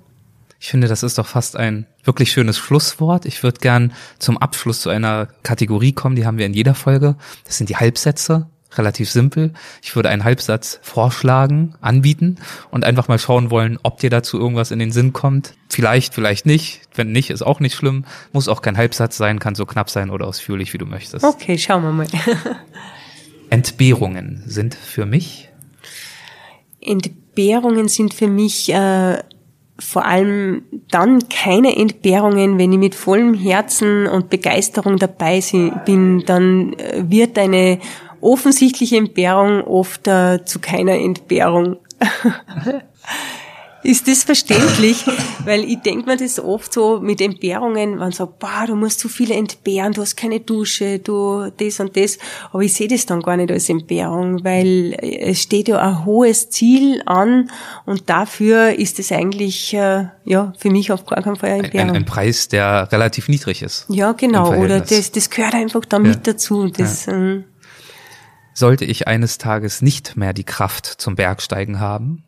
Ich 0.63 0.69
finde, 0.69 0.89
das 0.89 1.03
ist 1.03 1.17
doch 1.17 1.27
fast 1.27 1.57
ein 1.57 1.87
wirklich 2.05 2.31
schönes 2.31 2.59
Schlusswort. 2.59 3.25
Ich 3.25 3.43
würde 3.43 3.61
gern 3.61 3.95
zum 4.19 4.37
Abschluss 4.37 4.83
zu 4.83 4.91
einer 4.91 5.27
Kategorie 5.43 5.93
kommen, 5.93 6.17
die 6.17 6.27
haben 6.27 6.37
wir 6.37 6.45
in 6.45 6.53
jeder 6.53 6.75
Folge. 6.75 7.17
Das 7.45 7.57
sind 7.57 7.71
die 7.71 7.77
Halbsätze. 7.77 8.47
Relativ 8.75 9.11
simpel. 9.11 9.53
Ich 9.83 9.97
würde 9.97 10.11
einen 10.11 10.23
Halbsatz 10.23 10.79
vorschlagen, 10.83 11.75
anbieten 11.81 12.37
und 12.71 12.85
einfach 12.85 13.09
mal 13.09 13.19
schauen 13.19 13.51
wollen, 13.51 13.81
ob 13.83 13.99
dir 13.99 14.11
dazu 14.11 14.39
irgendwas 14.39 14.71
in 14.71 14.79
den 14.79 14.93
Sinn 14.93 15.13
kommt. 15.13 15.55
Vielleicht, 15.69 16.15
vielleicht 16.15 16.47
nicht. 16.47 16.83
Wenn 16.95 17.11
nicht, 17.11 17.31
ist 17.31 17.43
auch 17.43 17.59
nicht 17.59 17.75
schlimm. 17.75 18.05
Muss 18.33 18.47
auch 18.47 18.63
kein 18.63 18.77
Halbsatz 18.77 19.17
sein, 19.17 19.41
kann 19.41 19.57
so 19.57 19.67
knapp 19.67 19.91
sein 19.91 20.11
oder 20.11 20.27
ausführlich, 20.27 20.73
wie 20.73 20.79
du 20.79 20.87
möchtest. 20.87 21.25
Okay, 21.25 21.59
schauen 21.59 21.83
wir 21.83 21.91
mal. 21.91 22.07
Entbehrungen 23.51 24.45
sind 24.47 24.77
für 24.77 25.07
mich? 25.07 25.49
Entbehrungen 26.81 27.89
sind 27.89 28.15
für 28.15 28.29
mich 28.29 28.73
äh, 28.73 29.19
vor 29.81 30.05
allem 30.05 30.63
dann 30.91 31.29
keine 31.29 31.77
Entbehrungen, 31.77 32.59
wenn 32.59 32.73
ich 32.73 32.79
mit 32.79 32.95
vollem 32.95 33.35
Herzen 33.35 34.07
und 34.07 34.31
Begeisterung 34.31 34.97
dabei 34.97 35.43
bin, 35.85 36.25
dann 36.27 36.75
äh, 36.75 37.05
wird 37.09 37.39
eine 37.39 37.79
offensichtliche 38.21 38.99
Entbehrung 38.99 39.63
oft 39.65 40.07
äh, 40.07 40.45
zu 40.45 40.61
keiner 40.61 40.95
Entbehrung. 40.95 41.77
Ist 43.83 44.09
das 44.09 44.25
verständlich? 44.25 45.05
Weil 45.45 45.65
ich 45.65 45.81
denke 45.81 46.07
mir 46.07 46.17
das 46.17 46.39
oft 46.39 46.73
so 46.73 47.01
mit 47.01 47.21
Entbehrungen, 47.21 47.97
man 47.97 48.13
sagt, 48.13 48.39
boah, 48.39 48.65
du 48.67 48.77
musst 48.77 49.01
zu 49.01 49.09
viele 49.09 49.35
entbehren, 49.35 49.93
du 49.93 50.03
hast 50.03 50.17
keine 50.17 50.41
Dusche, 50.41 50.99
du 50.99 51.51
das 51.57 51.81
und 51.81 51.97
das. 51.97 52.19
Aber 52.53 52.63
ich 52.63 52.75
sehe 52.75 52.89
das 52.89 53.07
dann 53.07 53.23
gar 53.23 53.39
nicht 53.39 53.51
als 53.51 53.69
Entbehrung, 53.71 54.45
weil 54.45 54.95
es 55.01 55.41
steht 55.41 55.69
ja 55.69 55.79
ein 55.79 56.05
hohes 56.05 56.51
Ziel 56.51 57.03
an 57.07 57.51
und 57.87 58.11
dafür 58.11 58.79
ist 58.79 58.99
es 58.99 59.13
eigentlich, 59.13 59.73
äh, 59.73 60.09
ja, 60.25 60.53
für 60.59 60.71
mich 60.71 60.93
auf 60.93 61.07
gar 61.07 61.23
keinen 61.23 61.37
Fall 61.37 61.51
eine 61.51 61.65
Entbehrung. 61.65 61.91
Ein, 61.91 61.97
ein, 61.97 62.05
Preis, 62.05 62.49
der 62.49 62.93
relativ 62.93 63.29
niedrig 63.29 63.63
ist. 63.63 63.87
Ja, 63.89 64.13
genau. 64.13 64.55
Oder 64.55 64.81
das, 64.81 65.11
das 65.11 65.31
gehört 65.31 65.55
einfach 65.55 65.85
da 65.87 65.99
mit 65.99 66.27
ja. 66.27 66.33
dazu. 66.33 66.69
Das, 66.69 67.07
ja. 67.07 67.15
ähm, 67.15 67.45
Sollte 68.53 68.85
ich 68.85 69.09
eines 69.09 69.39
Tages 69.39 69.81
nicht 69.81 70.17
mehr 70.17 70.35
die 70.35 70.45
Kraft 70.45 70.85
zum 70.85 71.15
Bergsteigen 71.15 71.81
haben, 71.81 72.25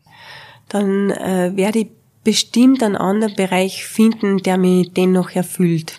dann 0.73 1.11
äh, 1.11 1.53
werde 1.55 1.81
ich 1.81 1.89
bestimmt 2.25 2.83
einen 2.83 2.97
anderen 2.97 3.35
Bereich 3.35 3.85
finden, 3.85 4.39
der 4.39 4.57
mich 4.57 4.93
dennoch 4.93 5.31
erfüllt. 5.31 5.99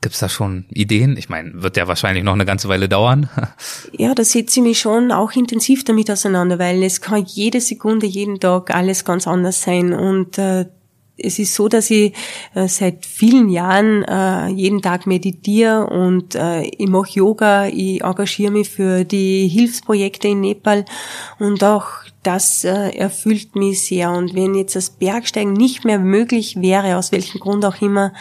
Gibt's 0.00 0.18
da 0.20 0.28
schon 0.28 0.66
Ideen? 0.70 1.16
Ich 1.16 1.28
meine, 1.28 1.62
wird 1.62 1.76
der 1.76 1.88
wahrscheinlich 1.88 2.22
noch 2.22 2.34
eine 2.34 2.44
ganze 2.44 2.68
Weile 2.68 2.88
dauern. 2.88 3.28
ja, 3.92 4.14
da 4.14 4.24
setze 4.24 4.60
ich 4.60 4.64
mich 4.64 4.78
schon 4.78 5.10
auch 5.10 5.32
intensiv 5.32 5.84
damit 5.84 6.10
auseinander, 6.10 6.58
weil 6.58 6.82
es 6.82 7.00
kann 7.00 7.24
jede 7.24 7.60
Sekunde, 7.60 8.06
jeden 8.06 8.38
Tag 8.38 8.74
alles 8.74 9.04
ganz 9.04 9.26
anders 9.26 9.62
sein. 9.62 9.92
Und 9.92 10.38
äh, 10.38 10.66
es 11.18 11.38
ist 11.38 11.54
so, 11.54 11.68
dass 11.68 11.90
ich 11.90 12.12
äh, 12.54 12.68
seit 12.68 13.06
vielen 13.06 13.48
Jahren 13.48 14.04
äh, 14.04 14.48
jeden 14.48 14.82
Tag 14.82 15.06
meditiere 15.06 15.86
und 15.86 16.34
äh, 16.34 16.62
ich 16.62 16.88
mache 16.88 17.12
Yoga, 17.14 17.66
ich 17.66 18.02
engagiere 18.02 18.52
mich 18.52 18.68
für 18.68 19.04
die 19.04 19.48
Hilfsprojekte 19.48 20.28
in 20.28 20.40
Nepal 20.40 20.84
und 21.38 21.64
auch 21.64 21.86
das 22.22 22.64
erfüllt 22.64 23.54
mich 23.54 23.84
sehr. 23.84 24.10
Und 24.10 24.34
wenn 24.34 24.56
jetzt 24.56 24.74
das 24.74 24.90
Bergsteigen 24.90 25.52
nicht 25.52 25.84
mehr 25.84 26.00
möglich 26.00 26.60
wäre, 26.60 26.96
aus 26.96 27.12
welchem 27.12 27.38
Grund 27.38 27.64
auch 27.64 27.80
immer, 27.80 28.12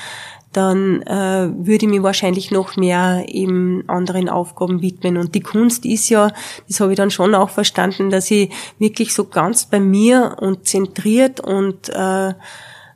dann 0.56 1.02
äh, 1.02 1.50
würde 1.58 1.86
ich 1.86 1.92
mich 1.92 2.04
wahrscheinlich 2.04 2.52
noch 2.52 2.78
mehr 2.78 3.26
eben 3.28 3.84
anderen 3.88 4.30
Aufgaben 4.30 4.82
widmen. 4.82 5.18
Und 5.18 5.36
die 5.36 5.42
Kunst 5.42 5.86
ist 5.86 6.10
ja, 6.10 6.32
das 6.68 6.80
habe 6.80 6.94
ich 6.94 6.98
dann 6.98 7.12
schon 7.12 7.36
auch 7.36 7.50
verstanden, 7.50 8.10
dass 8.10 8.32
ich 8.32 8.52
wirklich 8.80 9.14
so 9.14 9.26
ganz 9.26 9.66
bei 9.66 9.80
mir 9.80 10.38
und 10.40 10.68
zentriert 10.68 11.42
und 11.42 11.90
äh, 11.90 12.34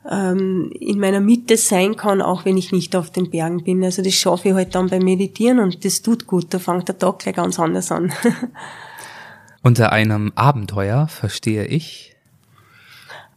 ähm, 0.10 0.72
in 0.80 1.00
meiner 1.00 1.20
Mitte 1.20 1.58
sein 1.58 1.96
kann, 1.96 2.22
auch 2.22 2.46
wenn 2.46 2.58
ich 2.58 2.72
nicht 2.72 2.96
auf 2.96 3.12
den 3.12 3.30
Bergen 3.30 3.64
bin. 3.64 3.84
Also 3.84 4.02
das 4.02 4.14
schaffe 4.14 4.50
ich 4.50 4.54
halt 4.54 4.76
dann 4.76 4.90
beim 4.90 5.04
Meditieren 5.04 5.60
und 5.60 5.84
das 5.84 6.02
tut 6.02 6.28
gut. 6.28 6.54
Da 6.54 6.60
fängt 6.60 6.88
der 6.88 6.98
Tag 6.98 7.20
gleich 7.20 7.36
ganz 7.36 7.60
anders 7.60 7.92
an. 7.92 8.12
Unter 9.62 9.92
einem 9.92 10.32
Abenteuer 10.36 11.08
verstehe 11.08 11.66
ich 11.66 12.16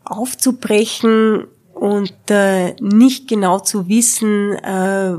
aufzubrechen 0.05 1.47
und 1.75 2.15
äh, 2.29 2.75
nicht 2.81 3.29
genau 3.29 3.59
zu 3.59 3.89
wissen, 3.89 4.53
äh, 4.53 5.17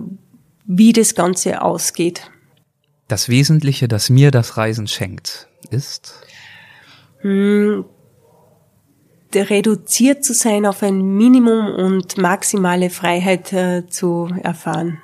wie 0.65 0.93
das 0.93 1.15
Ganze 1.15 1.61
ausgeht. 1.61 2.29
Das 3.07 3.27
Wesentliche, 3.27 3.87
das 3.87 4.09
mir 4.09 4.31
das 4.31 4.55
Reisen 4.55 4.87
schenkt, 4.87 5.49
ist? 5.69 6.21
Reduziert 9.35 10.23
zu 10.23 10.33
sein 10.33 10.65
auf 10.65 10.83
ein 10.83 11.01
Minimum 11.01 11.73
und 11.75 12.17
maximale 12.17 12.89
Freiheit 12.89 13.53
äh, 13.53 13.87
zu 13.87 14.29
erfahren. 14.41 15.01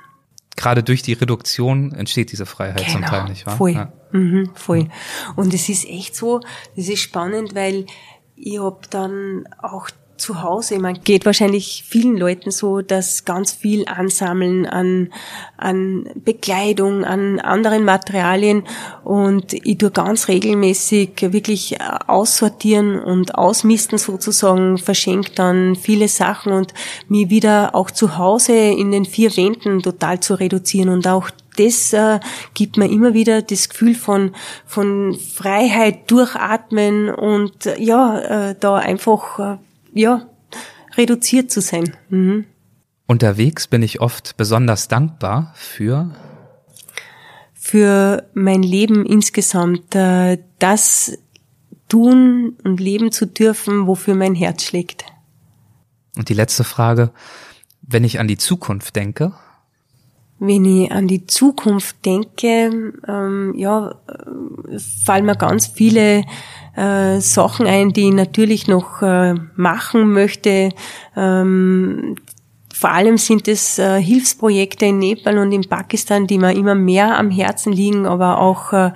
Gerade 0.55 0.83
durch 0.83 1.01
die 1.01 1.13
Reduktion 1.13 1.93
entsteht 1.93 2.31
diese 2.31 2.45
Freiheit 2.45 2.85
genau, 2.85 2.91
zum 2.91 3.01
Teil, 3.03 3.29
nicht 3.29 3.45
wahr? 3.45 3.55
Voll, 3.55 3.71
ja. 3.71 3.93
mhm, 4.11 4.49
voll. 4.55 4.89
Und 5.35 5.53
es 5.53 5.69
ist 5.69 5.87
echt 5.87 6.15
so, 6.15 6.41
das 6.75 6.89
ist 6.89 6.99
spannend, 6.99 7.55
weil 7.55 7.85
ich 8.35 8.59
hab 8.59 8.89
dann 8.89 9.47
auch 9.61 9.89
zu 10.19 10.43
Hause. 10.43 10.79
Man 10.79 10.99
geht 11.03 11.25
wahrscheinlich 11.25 11.83
vielen 11.87 12.17
Leuten 12.17 12.51
so, 12.51 12.81
dass 12.81 13.25
ganz 13.25 13.53
viel 13.53 13.87
ansammeln 13.87 14.65
an, 14.65 15.11
an 15.57 16.09
Bekleidung, 16.15 17.03
an 17.03 17.39
anderen 17.39 17.85
Materialien 17.85 18.63
und 19.03 19.53
ich 19.53 19.77
tue 19.77 19.91
ganz 19.91 20.27
regelmäßig 20.27 21.33
wirklich 21.33 21.77
aussortieren 22.07 22.99
und 22.99 23.35
ausmisten 23.35 23.97
sozusagen, 23.97 24.77
verschenkt 24.77 25.39
dann 25.39 25.75
viele 25.75 26.07
Sachen 26.07 26.51
und 26.51 26.73
mir 27.07 27.29
wieder 27.29 27.75
auch 27.75 27.91
zu 27.91 28.17
Hause 28.17 28.53
in 28.53 28.91
den 28.91 29.05
vier 29.05 29.35
Wänden 29.35 29.81
total 29.81 30.19
zu 30.19 30.35
reduzieren 30.35 30.89
und 30.89 31.07
auch 31.07 31.29
das 31.59 31.91
äh, 31.93 32.19
gibt 32.53 32.77
mir 32.77 32.89
immer 32.89 33.13
wieder 33.13 33.41
das 33.41 33.67
Gefühl 33.67 33.93
von, 33.93 34.33
von 34.65 35.15
Freiheit, 35.15 36.09
Durchatmen 36.09 37.09
und 37.09 37.65
äh, 37.65 37.79
ja, 37.81 38.49
äh, 38.49 38.55
da 38.57 38.75
einfach 38.75 39.39
äh, 39.39 39.57
ja, 39.93 40.29
reduziert 40.97 41.51
zu 41.51 41.61
sein. 41.61 41.95
Mhm. 42.09 42.45
Unterwegs 43.07 43.67
bin 43.67 43.81
ich 43.81 44.01
oft 44.01 44.37
besonders 44.37 44.87
dankbar 44.87 45.53
für 45.55 46.13
für 47.55 48.27
mein 48.33 48.63
Leben 48.63 49.05
insgesamt, 49.05 49.93
äh, 49.93 50.39
das 50.57 51.19
tun 51.87 52.57
und 52.63 52.79
leben 52.79 53.11
zu 53.11 53.27
dürfen, 53.27 53.85
wofür 53.85 54.15
mein 54.15 54.33
Herz 54.33 54.63
schlägt. 54.63 55.05
Und 56.15 56.29
die 56.29 56.33
letzte 56.33 56.63
Frage, 56.63 57.11
wenn 57.81 58.03
ich 58.03 58.19
an 58.19 58.27
die 58.27 58.37
Zukunft 58.37 58.95
denke? 58.95 59.33
Wenn 60.39 60.65
ich 60.65 60.91
an 60.91 61.07
die 61.07 61.27
Zukunft 61.27 62.05
denke, 62.05 62.93
ähm, 63.07 63.53
ja, 63.55 63.95
fallen 65.05 65.25
mir 65.25 65.35
ganz 65.35 65.67
viele 65.67 66.23
äh, 66.75 67.19
Sachen 67.19 67.67
ein, 67.67 67.91
die 67.91 68.07
ich 68.07 68.13
natürlich 68.13 68.67
noch 68.67 69.01
äh, 69.01 69.35
machen 69.55 70.13
möchte. 70.13 70.69
Ähm, 71.15 72.15
vor 72.73 72.91
allem 72.91 73.17
sind 73.17 73.49
es 73.49 73.77
äh, 73.77 74.01
Hilfsprojekte 74.01 74.85
in 74.85 74.99
Nepal 74.99 75.37
und 75.37 75.51
in 75.51 75.67
Pakistan, 75.67 76.27
die 76.27 76.37
mir 76.37 76.55
immer 76.55 76.75
mehr 76.75 77.17
am 77.17 77.29
Herzen 77.29 77.73
liegen, 77.73 78.05
aber 78.05 78.39
auch 78.39 78.71
äh, 78.71 78.91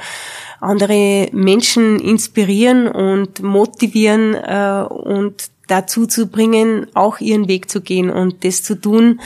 andere 0.62 1.28
Menschen 1.34 2.00
inspirieren 2.00 2.88
und 2.88 3.44
motivieren 3.44 4.36
äh, 4.36 4.86
und 4.88 5.53
dazu 5.68 6.08
zu 6.08 6.28
bringen, 6.28 6.88
auch 6.94 7.20
ihren 7.20 7.48
Weg 7.48 7.70
zu 7.70 7.82
gehen 7.82 8.10
und 8.10 8.44
das 8.44 8.64
zu 8.64 8.76
tun, 8.80 9.22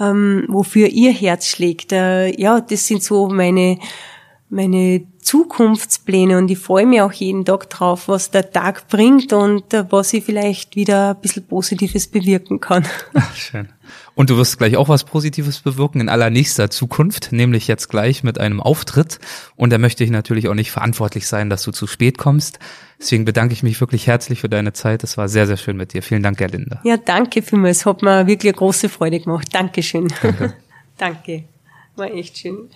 ähm, 0.00 0.44
wofür 0.48 0.88
ihr 0.88 1.12
Herz 1.12 1.46
schlägt. 1.46 1.92
Äh, 1.92 2.38
ja, 2.40 2.60
das 2.60 2.86
sind 2.86 3.02
so 3.02 3.28
meine 3.28 3.78
meine 4.52 5.06
Zukunftspläne 5.22 6.36
und 6.36 6.50
ich 6.50 6.58
freue 6.58 6.84
mich 6.84 7.00
auch 7.00 7.12
jeden 7.12 7.46
Tag 7.46 7.70
drauf, 7.70 8.08
was 8.08 8.30
der 8.30 8.50
Tag 8.50 8.86
bringt 8.88 9.32
und 9.32 9.72
äh, 9.72 9.90
was 9.90 10.12
ich 10.12 10.24
vielleicht 10.24 10.76
wieder 10.76 11.10
ein 11.10 11.20
bisschen 11.22 11.46
Positives 11.46 12.06
bewirken 12.06 12.60
kann. 12.60 12.84
Ach, 13.14 13.34
schön. 13.34 13.70
Und 14.14 14.30
du 14.30 14.36
wirst 14.36 14.58
gleich 14.58 14.76
auch 14.76 14.88
was 14.88 15.04
Positives 15.04 15.60
bewirken 15.60 16.00
in 16.00 16.08
allernächster 16.08 16.70
Zukunft, 16.70 17.32
nämlich 17.32 17.68
jetzt 17.68 17.88
gleich 17.88 18.22
mit 18.22 18.38
einem 18.38 18.60
Auftritt. 18.60 19.18
Und 19.56 19.70
da 19.70 19.78
möchte 19.78 20.04
ich 20.04 20.10
natürlich 20.10 20.48
auch 20.48 20.54
nicht 20.54 20.70
verantwortlich 20.70 21.26
sein, 21.26 21.50
dass 21.50 21.62
du 21.62 21.72
zu 21.72 21.86
spät 21.86 22.18
kommst. 22.18 22.58
Deswegen 23.00 23.24
bedanke 23.24 23.52
ich 23.52 23.62
mich 23.62 23.80
wirklich 23.80 24.06
herzlich 24.06 24.40
für 24.40 24.48
deine 24.48 24.72
Zeit. 24.72 25.02
Es 25.02 25.16
war 25.16 25.28
sehr, 25.28 25.46
sehr 25.46 25.56
schön 25.56 25.76
mit 25.76 25.92
dir. 25.92 26.02
Vielen 26.02 26.22
Dank, 26.22 26.38
Gerlinde. 26.38 26.80
Ja, 26.84 26.96
danke 26.96 27.42
vielmals. 27.42 27.86
Hat 27.86 28.02
mir 28.02 28.26
wirklich 28.26 28.52
eine 28.52 28.58
große 28.58 28.88
Freude 28.88 29.18
gemacht. 29.20 29.48
Dankeschön. 29.52 30.08
Danke. 30.22 30.54
danke. 30.98 31.44
War 31.96 32.10
echt 32.10 32.38
schön. 32.38 32.68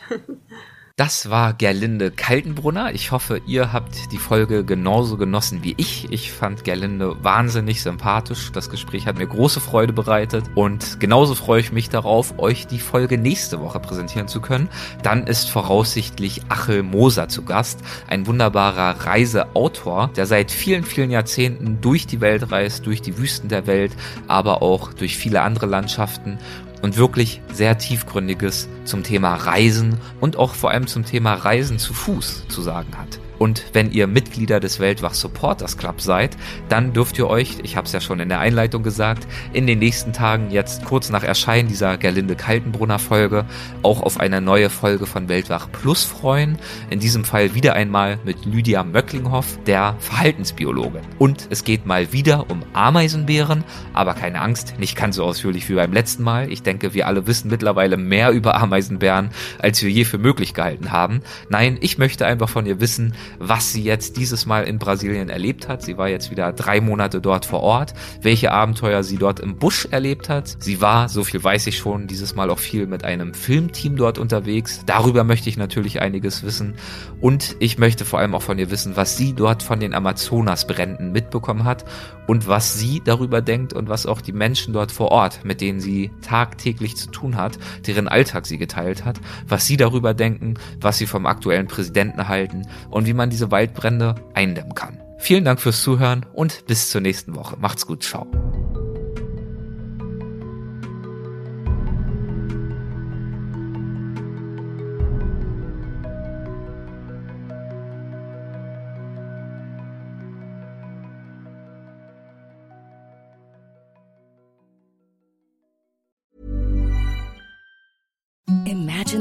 Das 0.98 1.28
war 1.28 1.52
Gerlinde 1.52 2.10
Kaltenbrunner. 2.10 2.94
Ich 2.94 3.12
hoffe, 3.12 3.42
ihr 3.46 3.70
habt 3.70 4.10
die 4.12 4.16
Folge 4.16 4.64
genauso 4.64 5.18
genossen 5.18 5.62
wie 5.62 5.74
ich. 5.76 6.10
Ich 6.10 6.32
fand 6.32 6.64
Gerlinde 6.64 7.22
wahnsinnig 7.22 7.82
sympathisch. 7.82 8.50
Das 8.50 8.70
Gespräch 8.70 9.06
hat 9.06 9.18
mir 9.18 9.26
große 9.26 9.60
Freude 9.60 9.92
bereitet 9.92 10.46
und 10.54 10.98
genauso 10.98 11.34
freue 11.34 11.60
ich 11.60 11.70
mich 11.70 11.90
darauf, 11.90 12.38
euch 12.38 12.66
die 12.66 12.78
Folge 12.78 13.18
nächste 13.18 13.60
Woche 13.60 13.78
präsentieren 13.78 14.26
zu 14.26 14.40
können. 14.40 14.70
Dann 15.02 15.26
ist 15.26 15.50
voraussichtlich 15.50 16.40
Achel 16.48 16.82
Moser 16.82 17.28
zu 17.28 17.42
Gast, 17.42 17.80
ein 18.08 18.26
wunderbarer 18.26 19.04
Reiseautor, 19.04 20.08
der 20.16 20.24
seit 20.24 20.50
vielen, 20.50 20.82
vielen 20.82 21.10
Jahrzehnten 21.10 21.82
durch 21.82 22.06
die 22.06 22.22
Welt 22.22 22.50
reist, 22.50 22.86
durch 22.86 23.02
die 23.02 23.18
Wüsten 23.18 23.50
der 23.50 23.66
Welt, 23.66 23.92
aber 24.28 24.62
auch 24.62 24.94
durch 24.94 25.18
viele 25.18 25.42
andere 25.42 25.66
Landschaften 25.66 26.38
und 26.86 26.96
wirklich 26.96 27.40
sehr 27.52 27.78
tiefgründiges 27.78 28.68
zum 28.84 29.02
Thema 29.02 29.34
Reisen 29.34 29.98
und 30.20 30.36
auch 30.36 30.54
vor 30.54 30.70
allem 30.70 30.86
zum 30.86 31.04
Thema 31.04 31.34
Reisen 31.34 31.80
zu 31.80 31.92
Fuß 31.92 32.46
zu 32.46 32.62
sagen 32.62 32.96
hat. 32.96 33.18
Und 33.38 33.64
wenn 33.72 33.90
ihr 33.90 34.06
Mitglieder 34.06 34.60
des 34.60 34.80
Weltwach 34.80 35.14
Supporters 35.14 35.76
Club 35.76 36.00
seid, 36.00 36.36
dann 36.68 36.92
dürft 36.92 37.18
ihr 37.18 37.28
euch, 37.28 37.58
ich 37.62 37.76
habe 37.76 37.86
es 37.86 37.92
ja 37.92 38.00
schon 38.00 38.20
in 38.20 38.28
der 38.28 38.40
Einleitung 38.40 38.82
gesagt, 38.82 39.26
in 39.52 39.66
den 39.66 39.78
nächsten 39.78 40.12
Tagen 40.12 40.50
jetzt 40.50 40.84
kurz 40.84 41.10
nach 41.10 41.22
Erscheinen 41.22 41.68
dieser 41.68 41.98
Gerlinde 41.98 42.36
Kaltenbrunner 42.36 42.98
Folge 42.98 43.44
auch 43.82 44.02
auf 44.02 44.18
eine 44.20 44.40
neue 44.40 44.70
Folge 44.70 45.06
von 45.06 45.28
Weltwach 45.28 45.68
Plus 45.70 46.04
freuen. 46.04 46.58
In 46.90 47.00
diesem 47.00 47.24
Fall 47.24 47.54
wieder 47.54 47.74
einmal 47.74 48.18
mit 48.24 48.44
Lydia 48.44 48.84
Möcklinghoff, 48.84 49.58
der 49.66 49.96
Verhaltensbiologin. 49.98 51.02
Und 51.18 51.48
es 51.50 51.64
geht 51.64 51.86
mal 51.86 52.12
wieder 52.12 52.50
um 52.50 52.62
Ameisenbären, 52.72 53.64
aber 53.92 54.14
keine 54.14 54.40
Angst, 54.40 54.74
nicht 54.78 54.96
ganz 54.96 55.16
so 55.16 55.24
ausführlich 55.24 55.68
wie 55.68 55.74
beim 55.74 55.92
letzten 55.92 56.22
Mal. 56.22 56.50
Ich 56.50 56.62
denke, 56.62 56.94
wir 56.94 57.06
alle 57.06 57.26
wissen 57.26 57.50
mittlerweile 57.50 57.96
mehr 57.96 58.30
über 58.30 58.56
Ameisenbären, 58.56 59.30
als 59.58 59.82
wir 59.82 59.90
je 59.90 60.04
für 60.04 60.18
möglich 60.18 60.54
gehalten 60.54 60.92
haben. 60.92 61.20
Nein, 61.48 61.78
ich 61.80 61.98
möchte 61.98 62.26
einfach 62.26 62.48
von 62.48 62.66
ihr 62.66 62.80
wissen, 62.80 63.14
was 63.38 63.72
sie 63.72 63.82
jetzt 63.82 64.16
dieses 64.16 64.46
Mal 64.46 64.64
in 64.64 64.78
Brasilien 64.78 65.28
erlebt 65.28 65.68
hat. 65.68 65.82
Sie 65.82 65.98
war 65.98 66.08
jetzt 66.08 66.30
wieder 66.30 66.52
drei 66.52 66.80
Monate 66.80 67.20
dort 67.20 67.46
vor 67.46 67.60
Ort, 67.60 67.94
welche 68.22 68.52
Abenteuer 68.52 69.02
sie 69.02 69.16
dort 69.16 69.40
im 69.40 69.58
Busch 69.58 69.88
erlebt 69.90 70.28
hat. 70.28 70.56
Sie 70.58 70.80
war, 70.80 71.08
so 71.08 71.24
viel 71.24 71.42
weiß 71.42 71.66
ich 71.66 71.78
schon, 71.78 72.06
dieses 72.06 72.34
Mal 72.34 72.50
auch 72.50 72.58
viel 72.58 72.86
mit 72.86 73.04
einem 73.04 73.34
Filmteam 73.34 73.96
dort 73.96 74.18
unterwegs. 74.18 74.82
Darüber 74.86 75.24
möchte 75.24 75.48
ich 75.48 75.56
natürlich 75.56 76.00
einiges 76.00 76.42
wissen. 76.42 76.74
Und 77.20 77.56
ich 77.60 77.78
möchte 77.78 78.04
vor 78.04 78.18
allem 78.18 78.34
auch 78.34 78.42
von 78.42 78.58
ihr 78.58 78.70
wissen, 78.70 78.96
was 78.96 79.16
sie 79.16 79.32
dort 79.32 79.62
von 79.62 79.80
den 79.80 79.94
Amazonasbränden 79.94 81.12
mitbekommen 81.12 81.64
hat 81.64 81.84
und 82.26 82.48
was 82.48 82.78
sie 82.78 83.00
darüber 83.04 83.40
denkt 83.40 83.72
und 83.72 83.88
was 83.88 84.06
auch 84.06 84.20
die 84.20 84.32
Menschen 84.32 84.72
dort 84.72 84.92
vor 84.92 85.10
Ort, 85.10 85.44
mit 85.44 85.60
denen 85.60 85.80
sie 85.80 86.10
tagtäglich 86.22 86.96
zu 86.96 87.10
tun 87.10 87.36
hat, 87.36 87.58
deren 87.86 88.08
Alltag 88.08 88.46
sie 88.46 88.58
geteilt 88.58 89.04
hat, 89.04 89.20
was 89.46 89.66
sie 89.66 89.76
darüber 89.76 90.14
denken, 90.14 90.54
was 90.80 90.98
sie 90.98 91.06
vom 91.06 91.26
aktuellen 91.26 91.66
Präsidenten 91.66 92.28
halten 92.28 92.62
und 92.90 93.06
wie 93.06 93.14
man 93.16 93.30
diese 93.30 93.50
Waldbrände 93.50 94.14
eindämmen 94.34 94.74
kann. 94.74 95.00
Vielen 95.18 95.44
Dank 95.44 95.60
fürs 95.60 95.82
Zuhören 95.82 96.26
und 96.32 96.66
bis 96.66 96.90
zur 96.90 97.00
nächsten 97.00 97.34
Woche. 97.34 97.56
Macht's 97.58 97.86
gut, 97.86 98.02
ciao. 98.02 98.26